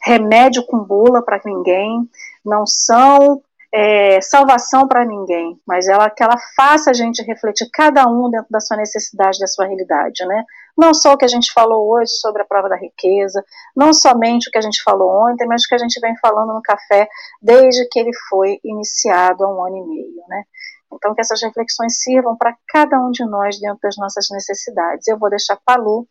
remédio 0.03 0.65
com 0.65 0.83
bula 0.83 1.23
para 1.23 1.41
ninguém, 1.45 2.09
não 2.43 2.65
são 2.65 3.41
é, 3.71 4.19
salvação 4.19 4.87
para 4.87 5.05
ninguém, 5.05 5.59
mas 5.65 5.87
ela 5.87 6.09
que 6.09 6.23
ela 6.23 6.37
faça 6.55 6.89
a 6.89 6.93
gente 6.93 7.21
refletir 7.21 7.69
cada 7.71 8.07
um 8.07 8.29
dentro 8.29 8.47
da 8.49 8.59
sua 8.59 8.77
necessidade, 8.77 9.39
da 9.39 9.47
sua 9.47 9.65
realidade, 9.65 10.25
né? 10.25 10.43
Não 10.75 10.93
só 10.93 11.13
o 11.13 11.17
que 11.17 11.25
a 11.25 11.29
gente 11.29 11.51
falou 11.53 11.87
hoje 11.91 12.11
sobre 12.13 12.41
a 12.41 12.45
prova 12.45 12.67
da 12.67 12.75
riqueza, 12.75 13.43
não 13.75 13.93
somente 13.93 14.49
o 14.49 14.51
que 14.51 14.57
a 14.57 14.61
gente 14.61 14.81
falou 14.81 15.29
ontem, 15.29 15.45
mas 15.45 15.63
o 15.63 15.67
que 15.67 15.75
a 15.75 15.77
gente 15.77 15.99
vem 15.99 16.17
falando 16.17 16.53
no 16.53 16.61
café 16.63 17.07
desde 17.41 17.87
que 17.89 17.99
ele 17.99 18.11
foi 18.29 18.59
iniciado 18.63 19.43
há 19.43 19.47
um 19.47 19.63
ano 19.63 19.77
e 19.77 19.87
meio, 19.87 20.23
né? 20.27 20.43
Então 20.91 21.13
que 21.13 21.21
essas 21.21 21.41
reflexões 21.43 22.01
sirvam 22.01 22.35
para 22.35 22.55
cada 22.67 22.99
um 22.99 23.11
de 23.11 23.23
nós 23.23 23.59
dentro 23.59 23.79
das 23.83 23.97
nossas 23.97 24.27
necessidades. 24.31 25.07
Eu 25.07 25.19
vou 25.19 25.29
deixar 25.29 25.57
para 25.63 25.79
Lu 25.79 26.07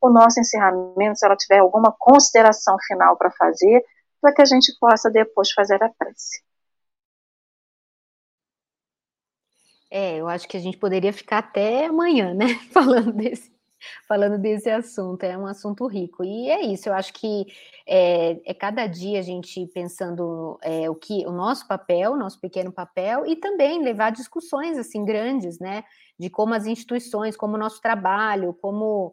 o 0.00 0.08
nosso 0.08 0.38
encerramento, 0.38 1.18
se 1.18 1.26
ela 1.26 1.36
tiver 1.36 1.58
alguma 1.58 1.94
consideração 1.98 2.76
final 2.86 3.16
para 3.16 3.30
fazer, 3.32 3.84
para 4.20 4.32
que 4.32 4.42
a 4.42 4.44
gente 4.44 4.72
possa 4.80 5.10
depois 5.10 5.50
fazer 5.52 5.82
a 5.82 5.88
prece. 5.98 6.42
É, 9.94 10.16
eu 10.16 10.26
acho 10.26 10.48
que 10.48 10.56
a 10.56 10.60
gente 10.60 10.78
poderia 10.78 11.12
ficar 11.12 11.38
até 11.38 11.84
amanhã, 11.84 12.32
né, 12.32 12.46
falando 12.72 13.12
desse, 13.12 13.52
falando 14.08 14.38
desse 14.38 14.70
assunto. 14.70 15.22
É 15.22 15.36
um 15.36 15.46
assunto 15.46 15.86
rico. 15.86 16.24
E 16.24 16.48
é 16.48 16.62
isso, 16.62 16.88
eu 16.88 16.94
acho 16.94 17.12
que 17.12 17.44
é, 17.86 18.40
é 18.46 18.54
cada 18.54 18.86
dia 18.86 19.18
a 19.18 19.22
gente 19.22 19.66
pensando 19.74 20.58
é, 20.62 20.88
o 20.88 20.94
que 20.94 21.26
o 21.26 21.30
nosso 21.30 21.68
papel, 21.68 22.16
nosso 22.16 22.40
pequeno 22.40 22.72
papel, 22.72 23.26
e 23.26 23.36
também 23.36 23.82
levar 23.82 24.12
discussões 24.12 24.78
assim 24.78 25.04
grandes, 25.04 25.58
né? 25.58 25.84
De 26.18 26.30
como 26.30 26.54
as 26.54 26.64
instituições, 26.64 27.36
como 27.36 27.56
o 27.56 27.58
nosso 27.58 27.78
trabalho, 27.82 28.54
como 28.62 29.12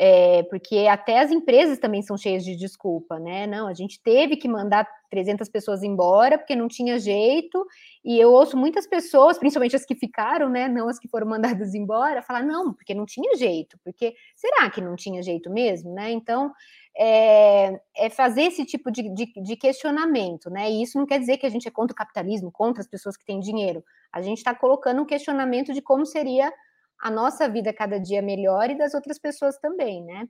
é, 0.00 0.44
porque 0.44 0.86
até 0.86 1.18
as 1.18 1.32
empresas 1.32 1.76
também 1.76 2.02
são 2.02 2.16
cheias 2.16 2.44
de 2.44 2.54
desculpa, 2.54 3.18
né? 3.18 3.48
Não, 3.48 3.66
a 3.66 3.74
gente 3.74 4.00
teve 4.00 4.36
que 4.36 4.46
mandar 4.46 4.86
300 5.10 5.48
pessoas 5.48 5.82
embora 5.82 6.38
porque 6.38 6.54
não 6.54 6.68
tinha 6.68 7.00
jeito, 7.00 7.66
e 8.04 8.16
eu 8.16 8.30
ouço 8.30 8.56
muitas 8.56 8.86
pessoas, 8.86 9.38
principalmente 9.38 9.74
as 9.74 9.84
que 9.84 9.96
ficaram, 9.96 10.48
né? 10.48 10.68
Não 10.68 10.88
as 10.88 11.00
que 11.00 11.08
foram 11.08 11.26
mandadas 11.66 11.74
embora, 11.74 12.22
falar, 12.22 12.44
não, 12.44 12.72
porque 12.72 12.94
não 12.94 13.04
tinha 13.04 13.34
jeito, 13.34 13.76
porque 13.82 14.14
será 14.36 14.70
que 14.70 14.80
não 14.80 14.94
tinha 14.94 15.20
jeito 15.20 15.50
mesmo, 15.50 15.92
né? 15.92 16.12
Então, 16.12 16.52
é, 16.96 17.80
é 17.96 18.08
fazer 18.08 18.42
esse 18.42 18.64
tipo 18.64 18.92
de, 18.92 19.12
de, 19.12 19.32
de, 19.42 19.56
questionamento, 19.56 20.48
né? 20.48 20.70
E 20.70 20.80
isso 20.80 20.96
não 20.96 21.06
quer 21.06 21.18
dizer 21.18 21.38
que 21.38 21.46
a 21.46 21.50
gente 21.50 21.66
é 21.66 21.72
contra 21.72 21.92
o 21.92 21.96
capitalismo, 21.96 22.52
contra 22.52 22.80
as 22.80 22.86
pessoas 22.86 23.16
que 23.16 23.26
têm 23.26 23.40
dinheiro. 23.40 23.82
A 24.12 24.22
gente 24.22 24.38
está 24.38 24.54
colocando 24.54 25.02
um 25.02 25.06
questionamento 25.06 25.72
de 25.72 25.82
como 25.82 26.06
seria 26.06 26.52
a 27.00 27.10
nossa 27.10 27.48
vida 27.48 27.72
cada 27.72 27.98
dia 27.98 28.20
melhor 28.22 28.70
e 28.70 28.78
das 28.78 28.94
outras 28.94 29.18
pessoas 29.18 29.58
também, 29.58 30.04
né? 30.04 30.28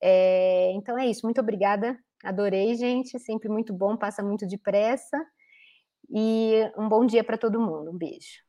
É, 0.00 0.72
então 0.74 0.98
é 0.98 1.06
isso, 1.06 1.22
muito 1.24 1.40
obrigada, 1.40 1.98
adorei, 2.22 2.74
gente, 2.74 3.18
sempre 3.18 3.48
muito 3.48 3.72
bom, 3.72 3.96
passa 3.96 4.22
muito 4.22 4.46
depressa. 4.46 5.18
E 6.10 6.70
um 6.76 6.88
bom 6.88 7.04
dia 7.04 7.22
para 7.22 7.36
todo 7.36 7.60
mundo, 7.60 7.90
um 7.90 7.98
beijo. 7.98 8.42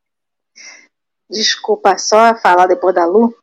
Desculpa, 1.28 1.98
só 1.98 2.34
falar 2.36 2.66
depois 2.66 2.94
da 2.94 3.04
Lu. 3.04 3.34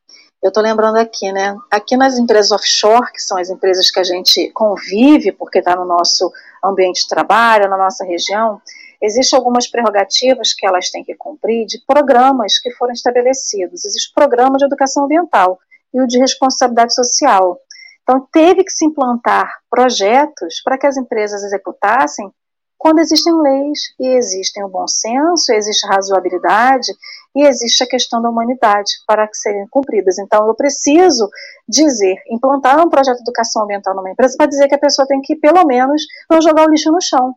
Eu 0.41 0.49
estou 0.49 0.61
lembrando 0.61 0.97
aqui, 0.97 1.31
né? 1.31 1.55
Aqui 1.69 1.95
nas 1.95 2.17
empresas 2.17 2.51
offshore, 2.51 3.11
que 3.11 3.19
são 3.19 3.37
as 3.37 3.49
empresas 3.49 3.89
que 3.89 3.99
a 3.99 4.03
gente 4.03 4.51
convive, 4.51 5.31
porque 5.31 5.59
está 5.59 5.75
no 5.75 5.85
nosso 5.85 6.31
ambiente 6.63 7.03
de 7.03 7.07
trabalho, 7.07 7.69
na 7.69 7.77
nossa 7.77 8.03
região, 8.03 8.61
Existem 9.01 9.37
algumas 9.37 9.67
prerrogativas 9.67 10.53
que 10.53 10.65
elas 10.65 10.89
têm 10.89 11.03
que 11.03 11.15
cumprir 11.15 11.65
de 11.65 11.79
programas 11.85 12.59
que 12.59 12.71
foram 12.71 12.93
estabelecidos. 12.93 13.85
Existe 13.85 14.11
o 14.11 14.13
programa 14.13 14.57
de 14.57 14.65
educação 14.65 15.05
ambiental 15.05 15.59
e 15.93 16.01
o 16.01 16.07
de 16.07 16.19
responsabilidade 16.19 16.93
social. 16.93 17.59
Então, 18.03 18.27
teve 18.31 18.63
que 18.63 18.71
se 18.71 18.85
implantar 18.85 19.51
projetos 19.69 20.61
para 20.63 20.77
que 20.77 20.87
as 20.87 20.97
empresas 20.97 21.43
executassem 21.43 22.31
quando 22.77 22.99
existem 22.99 23.33
leis 23.41 23.79
e 23.99 24.07
existem 24.15 24.63
o 24.63 24.69
bom 24.69 24.87
senso, 24.87 25.51
existe 25.51 25.85
a 25.87 25.95
razoabilidade 25.95 26.93
e 27.35 27.43
existe 27.45 27.83
a 27.83 27.87
questão 27.87 28.21
da 28.21 28.29
humanidade 28.29 28.91
para 29.07 29.27
que 29.27 29.35
serem 29.35 29.67
cumpridas. 29.69 30.19
Então, 30.19 30.47
eu 30.47 30.53
preciso 30.53 31.27
dizer, 31.67 32.15
implantar 32.29 32.79
um 32.79 32.89
projeto 32.89 33.17
de 33.17 33.23
educação 33.23 33.63
ambiental 33.63 33.95
numa 33.95 34.11
empresa 34.11 34.35
para 34.37 34.47
dizer 34.47 34.67
que 34.67 34.75
a 34.75 34.79
pessoa 34.79 35.07
tem 35.07 35.19
que, 35.21 35.35
pelo 35.35 35.65
menos, 35.65 36.03
não 36.29 36.41
jogar 36.41 36.67
o 36.67 36.69
lixo 36.69 36.91
no 36.91 37.01
chão. 37.01 37.35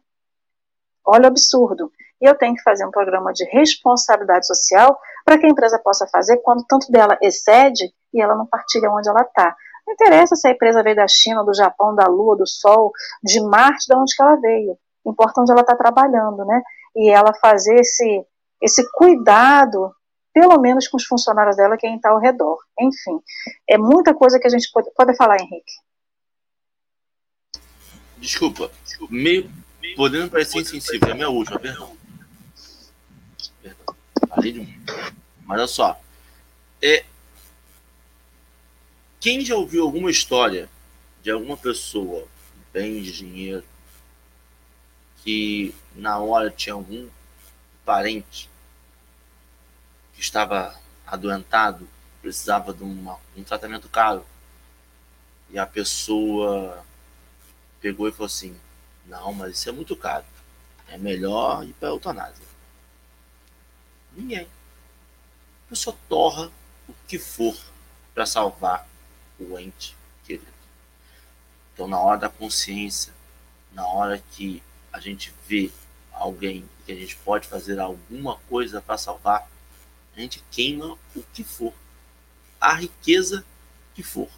Olha 1.04 1.24
o 1.24 1.26
absurdo. 1.28 1.90
E 2.20 2.26
eu 2.26 2.36
tenho 2.36 2.54
que 2.54 2.62
fazer 2.62 2.86
um 2.86 2.90
programa 2.90 3.32
de 3.32 3.44
responsabilidade 3.44 4.46
social 4.46 4.98
para 5.24 5.38
que 5.38 5.46
a 5.46 5.48
empresa 5.48 5.78
possa 5.78 6.06
fazer 6.06 6.36
quando 6.38 6.64
tanto 6.66 6.90
dela 6.92 7.18
excede 7.22 7.92
e 8.12 8.20
ela 8.20 8.34
não 8.34 8.46
partilha 8.46 8.90
onde 8.90 9.08
ela 9.08 9.22
está. 9.22 9.56
Não 9.86 9.94
interessa 9.94 10.36
se 10.36 10.46
a 10.46 10.50
empresa 10.50 10.82
veio 10.82 10.96
da 10.96 11.08
China, 11.08 11.42
do 11.42 11.54
Japão, 11.54 11.94
da 11.94 12.06
Lua, 12.06 12.36
do 12.36 12.46
Sol, 12.46 12.92
de 13.22 13.40
Marte, 13.40 13.86
de 13.88 13.96
onde 13.96 14.14
que 14.14 14.22
ela 14.22 14.36
veio. 14.36 14.76
Importa 15.06 15.40
onde 15.40 15.50
ela 15.50 15.62
está 15.62 15.74
trabalhando, 15.74 16.44
né? 16.44 16.62
E 16.94 17.10
ela 17.10 17.32
fazer 17.34 17.76
esse, 17.76 18.24
esse 18.62 18.88
cuidado, 18.92 19.90
pelo 20.34 20.60
menos 20.60 20.86
com 20.86 20.98
os 20.98 21.06
funcionários 21.06 21.56
dela, 21.56 21.78
quem 21.78 21.96
está 21.96 22.10
ao 22.10 22.20
redor. 22.20 22.58
Enfim, 22.78 23.20
é 23.68 23.78
muita 23.78 24.14
coisa 24.14 24.38
que 24.38 24.46
a 24.46 24.50
gente 24.50 24.70
pode, 24.72 24.90
pode 24.94 25.16
falar, 25.16 25.40
Henrique. 25.40 25.72
Desculpa, 28.18 28.70
meio 29.08 29.50
Podendo 29.96 30.30
parecer 30.30 30.60
insensível, 30.60 31.08
é 31.08 31.12
a 31.12 31.14
minha 31.14 31.28
última, 31.28 31.58
perdão. 31.58 31.96
Perdão. 33.62 33.96
Falei 34.28 34.52
de 34.52 34.60
um. 34.60 34.80
Mas 35.44 35.58
olha 35.58 35.66
só. 35.66 36.00
É... 36.82 37.04
Quem 39.18 39.44
já 39.44 39.54
ouviu 39.54 39.84
alguma 39.84 40.10
história 40.10 40.68
de 41.22 41.30
alguma 41.30 41.56
pessoa, 41.56 42.26
bem 42.72 43.02
de 43.02 43.12
dinheiro, 43.12 43.64
que 45.22 45.74
na 45.94 46.18
hora 46.18 46.50
tinha 46.50 46.74
algum 46.74 47.08
parente 47.84 48.48
que 50.14 50.20
estava 50.20 50.74
adoentado, 51.06 51.88
precisava 52.22 52.72
de 52.72 52.82
uma, 52.82 53.18
um 53.36 53.42
tratamento 53.42 53.88
caro, 53.88 54.24
e 55.50 55.58
a 55.58 55.66
pessoa 55.66 56.84
pegou 57.80 58.08
e 58.08 58.12
falou 58.12 58.26
assim: 58.26 58.56
não, 59.10 59.32
mas 59.32 59.58
isso 59.58 59.68
é 59.68 59.72
muito 59.72 59.96
caro. 59.96 60.24
é 60.88 60.96
melhor 60.96 61.64
ir 61.64 61.72
para 61.74 61.88
a 61.88 61.92
eutanásia. 61.92 62.44
Ninguém. 64.12 64.46
A 65.66 65.68
pessoa 65.68 65.96
torra 66.08 66.50
o 66.88 66.94
que 67.06 67.18
for 67.18 67.56
para 68.14 68.26
salvar 68.26 68.88
o 69.38 69.58
ente 69.58 69.96
querido. 70.24 70.50
Então, 71.72 71.86
na 71.86 71.98
hora 71.98 72.18
da 72.18 72.28
consciência, 72.28 73.12
na 73.72 73.86
hora 73.86 74.22
que 74.32 74.62
a 74.92 74.98
gente 74.98 75.32
vê 75.46 75.70
alguém 76.12 76.68
que 76.84 76.92
a 76.92 76.96
gente 76.96 77.16
pode 77.16 77.46
fazer 77.46 77.78
alguma 77.78 78.36
coisa 78.48 78.80
para 78.80 78.98
salvar, 78.98 79.48
a 80.16 80.20
gente 80.20 80.42
queima 80.50 80.98
o 81.14 81.22
que 81.32 81.44
for, 81.44 81.72
a 82.60 82.74
riqueza 82.74 83.44
que 83.94 84.02
for. 84.02 84.28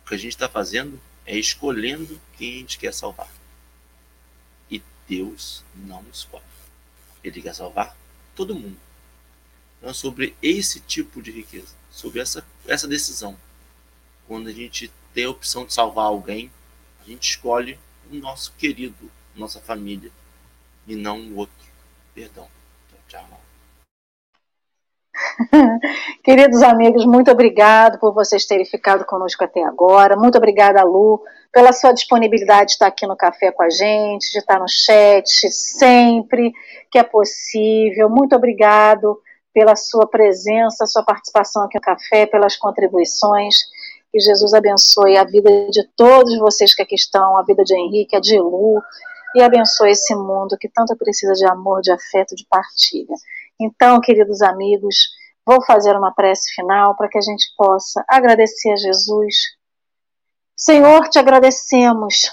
O 0.00 0.08
que 0.08 0.14
a 0.14 0.18
gente 0.18 0.32
está 0.32 0.48
fazendo 0.48 1.00
é 1.26 1.36
escolhendo 1.36 2.20
quem 2.36 2.54
a 2.54 2.58
gente 2.58 2.78
quer 2.78 2.94
salvar. 2.94 3.41
Deus 5.12 5.62
não 5.74 6.02
escolhe. 6.10 6.42
Ele 7.22 7.42
quer 7.42 7.54
salvar 7.54 7.94
todo 8.34 8.54
mundo. 8.54 8.78
Então, 9.76 9.90
é 9.90 9.92
sobre 9.92 10.34
esse 10.42 10.80
tipo 10.80 11.20
de 11.20 11.30
riqueza, 11.30 11.74
sobre 11.90 12.20
essa, 12.20 12.46
essa 12.66 12.88
decisão. 12.88 13.36
Quando 14.26 14.48
a 14.48 14.52
gente 14.52 14.90
tem 15.12 15.26
a 15.26 15.30
opção 15.30 15.66
de 15.66 15.74
salvar 15.74 16.06
alguém, 16.06 16.50
a 17.02 17.04
gente 17.04 17.28
escolhe 17.28 17.78
o 18.10 18.14
nosso 18.14 18.52
querido, 18.52 19.10
nossa 19.36 19.60
família, 19.60 20.10
e 20.86 20.96
não 20.96 21.20
o 21.20 21.36
outro. 21.36 21.66
Perdão. 22.14 22.48
Tchau, 22.88 23.00
tchau. 23.28 23.40
Queridos 26.24 26.62
amigos, 26.62 27.04
muito 27.04 27.30
obrigado 27.30 27.98
por 27.98 28.14
vocês 28.14 28.46
terem 28.46 28.64
ficado 28.64 29.04
conosco 29.04 29.44
até 29.44 29.62
agora. 29.62 30.16
Muito 30.16 30.38
obrigada, 30.38 30.82
Lu, 30.82 31.22
pela 31.52 31.72
sua 31.72 31.92
disponibilidade 31.92 32.68
de 32.68 32.72
estar 32.72 32.86
aqui 32.86 33.06
no 33.06 33.16
café 33.16 33.52
com 33.52 33.62
a 33.62 33.70
gente, 33.70 34.32
de 34.32 34.38
estar 34.38 34.58
no 34.58 34.68
chat 34.68 35.50
sempre 35.50 36.52
que 36.90 36.98
é 36.98 37.02
possível. 37.02 38.08
Muito 38.08 38.34
obrigado 38.34 39.18
pela 39.52 39.76
sua 39.76 40.06
presença, 40.06 40.86
sua 40.86 41.04
participação 41.04 41.64
aqui 41.64 41.76
no 41.76 41.82
café, 41.82 42.26
pelas 42.26 42.56
contribuições. 42.56 43.56
Que 44.10 44.20
Jesus 44.20 44.52
abençoe 44.52 45.16
a 45.16 45.24
vida 45.24 45.50
de 45.70 45.86
todos 45.96 46.38
vocês 46.38 46.74
que 46.74 46.82
aqui 46.82 46.94
estão, 46.94 47.38
a 47.38 47.42
vida 47.42 47.62
de 47.64 47.74
Henrique, 47.74 48.16
a 48.16 48.20
de 48.20 48.38
Lu, 48.38 48.80
e 49.34 49.42
abençoe 49.42 49.90
esse 49.90 50.14
mundo 50.14 50.58
que 50.58 50.68
tanto 50.68 50.96
precisa 50.96 51.32
de 51.32 51.46
amor, 51.46 51.80
de 51.80 51.90
afeto, 51.90 52.34
de 52.34 52.46
partilha. 52.48 53.14
Então, 53.64 54.00
queridos 54.00 54.42
amigos, 54.42 54.96
vou 55.46 55.64
fazer 55.64 55.96
uma 55.96 56.12
prece 56.12 56.52
final 56.54 56.96
para 56.96 57.08
que 57.08 57.18
a 57.18 57.20
gente 57.22 57.52
possa 57.56 58.04
agradecer 58.08 58.72
a 58.72 58.76
Jesus. 58.76 59.34
Senhor, 60.56 61.08
te 61.08 61.18
agradecemos 61.18 62.30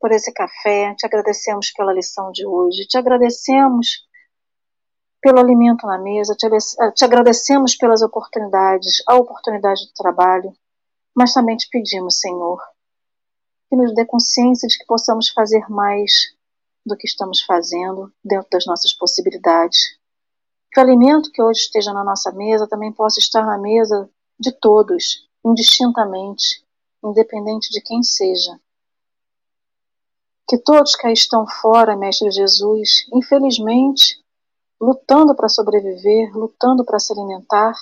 por 0.00 0.12
esse 0.12 0.32
café, 0.32 0.94
te 0.94 1.06
agradecemos 1.06 1.70
pela 1.72 1.92
lição 1.92 2.30
de 2.30 2.46
hoje, 2.46 2.86
te 2.86 2.98
agradecemos 2.98 4.06
pelo 5.20 5.40
alimento 5.40 5.86
na 5.86 5.98
mesa, 5.98 6.34
te, 6.36 6.48
te 6.94 7.04
agradecemos 7.04 7.76
pelas 7.76 8.02
oportunidades, 8.02 9.02
a 9.08 9.16
oportunidade 9.16 9.86
de 9.86 9.94
trabalho, 9.94 10.52
mas 11.14 11.32
também 11.32 11.56
te 11.56 11.68
pedimos, 11.70 12.20
Senhor, 12.20 12.62
que 13.68 13.76
nos 13.76 13.94
dê 13.94 14.04
consciência 14.04 14.68
de 14.68 14.78
que 14.78 14.86
possamos 14.86 15.30
fazer 15.30 15.68
mais 15.68 16.12
do 16.86 16.96
que 16.96 17.06
estamos 17.06 17.42
fazendo 17.42 18.12
dentro 18.24 18.48
das 18.50 18.64
nossas 18.66 18.92
possibilidades. 18.94 19.97
Que 20.70 20.80
o 20.80 20.82
alimento 20.82 21.30
que 21.32 21.42
hoje 21.42 21.60
esteja 21.60 21.92
na 21.92 22.04
nossa 22.04 22.30
mesa 22.32 22.66
também 22.68 22.92
possa 22.92 23.18
estar 23.18 23.44
na 23.44 23.58
mesa 23.58 24.08
de 24.38 24.52
todos, 24.52 25.28
indistintamente, 25.44 26.64
independente 27.02 27.70
de 27.70 27.80
quem 27.80 28.02
seja. 28.02 28.58
Que 30.46 30.58
todos 30.58 30.94
que 30.94 31.06
aí 31.06 31.12
estão 31.12 31.46
fora, 31.46 31.96
Mestre 31.96 32.30
Jesus, 32.30 33.06
infelizmente, 33.12 34.22
lutando 34.80 35.34
para 35.34 35.48
sobreviver, 35.48 36.36
lutando 36.36 36.84
para 36.84 36.98
se 36.98 37.12
alimentar, 37.12 37.74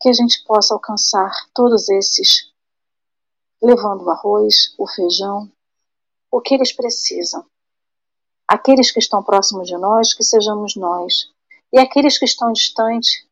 que 0.00 0.08
a 0.08 0.12
gente 0.12 0.42
possa 0.44 0.74
alcançar 0.74 1.30
todos 1.54 1.88
esses, 1.88 2.50
levando 3.62 4.02
o 4.02 4.10
arroz, 4.10 4.74
o 4.78 4.86
feijão, 4.86 5.50
o 6.30 6.40
que 6.40 6.54
eles 6.54 6.72
precisam. 6.72 7.44
Aqueles 8.52 8.90
que 8.90 8.98
estão 8.98 9.22
próximos 9.22 9.66
de 9.66 9.78
nós, 9.78 10.12
que 10.12 10.22
sejamos 10.22 10.76
nós, 10.76 11.32
e 11.72 11.78
aqueles 11.78 12.18
que 12.18 12.26
estão 12.26 12.52
distantes, 12.52 13.26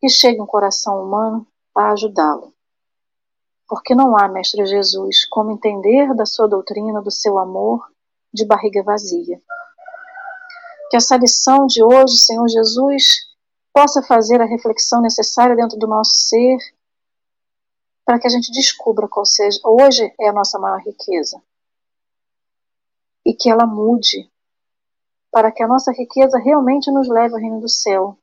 que 0.00 0.08
chegue 0.08 0.40
um 0.40 0.46
coração 0.46 1.02
humano 1.02 1.44
a 1.74 1.90
ajudá-lo. 1.90 2.54
Porque 3.66 3.92
não 3.92 4.16
há, 4.16 4.28
Mestre 4.28 4.64
Jesus, 4.66 5.26
como 5.28 5.50
entender 5.50 6.14
da 6.14 6.24
sua 6.24 6.46
doutrina, 6.46 7.02
do 7.02 7.10
seu 7.10 7.40
amor, 7.40 7.90
de 8.32 8.44
barriga 8.44 8.84
vazia. 8.84 9.42
Que 10.90 10.96
essa 10.96 11.16
lição 11.16 11.66
de 11.66 11.82
hoje, 11.82 12.16
Senhor 12.18 12.46
Jesus, 12.46 13.16
possa 13.72 14.00
fazer 14.00 14.40
a 14.40 14.46
reflexão 14.46 15.02
necessária 15.02 15.56
dentro 15.56 15.76
do 15.76 15.88
nosso 15.88 16.14
ser, 16.14 16.58
para 18.04 18.20
que 18.20 18.28
a 18.28 18.30
gente 18.30 18.52
descubra 18.52 19.08
qual 19.08 19.26
seja, 19.26 19.58
hoje 19.64 20.14
é 20.20 20.28
a 20.28 20.32
nossa 20.32 20.56
maior 20.56 20.78
riqueza. 20.78 21.42
E 23.24 23.34
que 23.34 23.50
ela 23.50 23.66
mude, 23.66 24.30
para 25.30 25.50
que 25.50 25.62
a 25.62 25.68
nossa 25.68 25.92
riqueza 25.92 26.38
realmente 26.38 26.90
nos 26.90 27.08
leve 27.08 27.34
ao 27.34 27.40
reino 27.40 27.60
do 27.60 27.68
céu. 27.68 28.18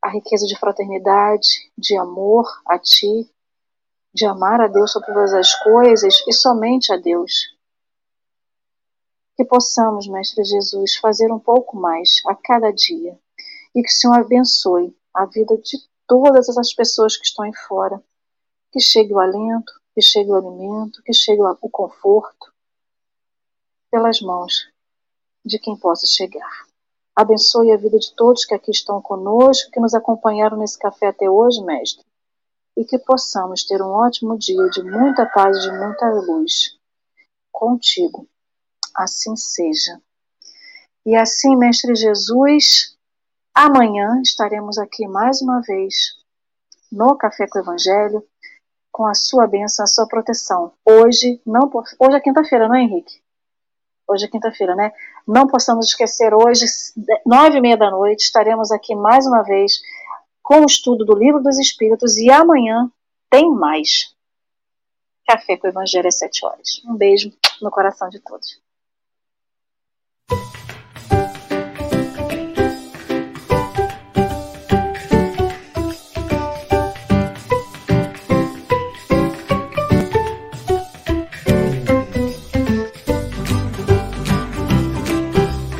A 0.00 0.10
riqueza 0.10 0.46
de 0.46 0.58
fraternidade, 0.58 1.70
de 1.76 1.96
amor 1.96 2.46
a 2.66 2.78
Ti, 2.78 3.30
de 4.14 4.26
amar 4.26 4.60
a 4.60 4.66
Deus 4.66 4.92
sobre 4.92 5.12
todas 5.12 5.32
as 5.32 5.54
coisas 5.62 6.22
e 6.26 6.32
somente 6.32 6.92
a 6.92 6.96
Deus 6.96 7.52
que 9.36 9.44
possamos, 9.44 10.06
Mestre 10.06 10.44
Jesus, 10.44 10.96
fazer 10.96 11.32
um 11.32 11.38
pouco 11.38 11.76
mais 11.76 12.22
a 12.26 12.34
cada 12.34 12.70
dia 12.70 13.18
e 13.74 13.82
que 13.82 13.88
o 13.88 13.92
Senhor 13.92 14.14
abençoe 14.14 14.96
a 15.14 15.24
vida 15.26 15.56
de 15.58 15.78
todas 16.06 16.48
essas 16.48 16.72
pessoas 16.74 17.16
que 17.16 17.24
estão 17.24 17.44
aí 17.44 17.54
fora. 17.66 18.02
Que 18.70 18.80
chegue 18.80 19.12
o 19.12 19.18
alento, 19.18 19.72
que 19.94 20.00
chegue 20.00 20.30
o 20.30 20.36
alimento, 20.36 21.02
que 21.02 21.12
chegue 21.12 21.42
o 21.42 21.68
conforto 21.68 22.51
pelas 23.92 24.20
mãos 24.22 24.68
de 25.44 25.58
quem 25.58 25.76
possa 25.76 26.06
chegar. 26.06 26.66
Abençoe 27.14 27.70
a 27.70 27.76
vida 27.76 27.98
de 27.98 28.12
todos 28.16 28.46
que 28.46 28.54
aqui 28.54 28.70
estão 28.70 29.02
conosco, 29.02 29.70
que 29.70 29.78
nos 29.78 29.92
acompanharam 29.92 30.56
nesse 30.56 30.78
café 30.78 31.08
até 31.08 31.28
hoje, 31.28 31.62
Mestre, 31.62 32.04
e 32.74 32.86
que 32.86 32.98
possamos 32.98 33.64
ter 33.64 33.82
um 33.82 33.90
ótimo 33.90 34.38
dia 34.38 34.68
de 34.70 34.82
muita 34.82 35.26
paz 35.26 35.58
e 35.58 35.60
de 35.60 35.78
muita 35.78 36.08
luz 36.10 36.78
contigo 37.52 38.26
assim 38.94 39.36
seja. 39.36 40.00
E 41.04 41.16
assim, 41.16 41.56
Mestre 41.56 41.94
Jesus, 41.94 42.96
amanhã 43.54 44.20
estaremos 44.22 44.78
aqui 44.78 45.06
mais 45.06 45.40
uma 45.42 45.60
vez 45.60 46.16
no 46.90 47.16
Café 47.16 47.46
com 47.46 47.58
o 47.58 47.62
Evangelho, 47.62 48.26
com 48.90 49.06
a 49.06 49.14
sua 49.14 49.46
bênção, 49.46 49.84
a 49.84 49.88
sua 49.88 50.06
proteção. 50.06 50.72
Hoje, 50.84 51.40
não, 51.46 51.70
hoje 51.98 52.16
é 52.16 52.20
quinta-feira, 52.20 52.68
não 52.68 52.76
é, 52.76 52.82
Henrique? 52.82 53.21
Hoje 54.06 54.26
é 54.26 54.28
quinta-feira, 54.28 54.74
né? 54.74 54.92
Não 55.26 55.46
possamos 55.46 55.86
esquecer, 55.86 56.34
hoje, 56.34 56.66
nove 57.24 57.58
e 57.58 57.60
meia 57.60 57.76
da 57.76 57.90
noite, 57.90 58.24
estaremos 58.24 58.70
aqui 58.70 58.94
mais 58.94 59.26
uma 59.26 59.42
vez 59.42 59.80
com 60.42 60.60
o 60.60 60.66
estudo 60.66 61.04
do 61.04 61.14
Livro 61.14 61.42
dos 61.42 61.58
Espíritos 61.58 62.16
e 62.16 62.30
amanhã 62.30 62.90
tem 63.30 63.50
mais. 63.50 64.14
Café 65.26 65.56
com 65.56 65.66
o 65.66 65.70
Evangelho 65.70 66.08
às 66.08 66.18
sete 66.18 66.44
horas. 66.44 66.82
Um 66.84 66.96
beijo 66.96 67.32
no 67.60 67.70
coração 67.70 68.08
de 68.08 68.18
todos. 68.18 68.60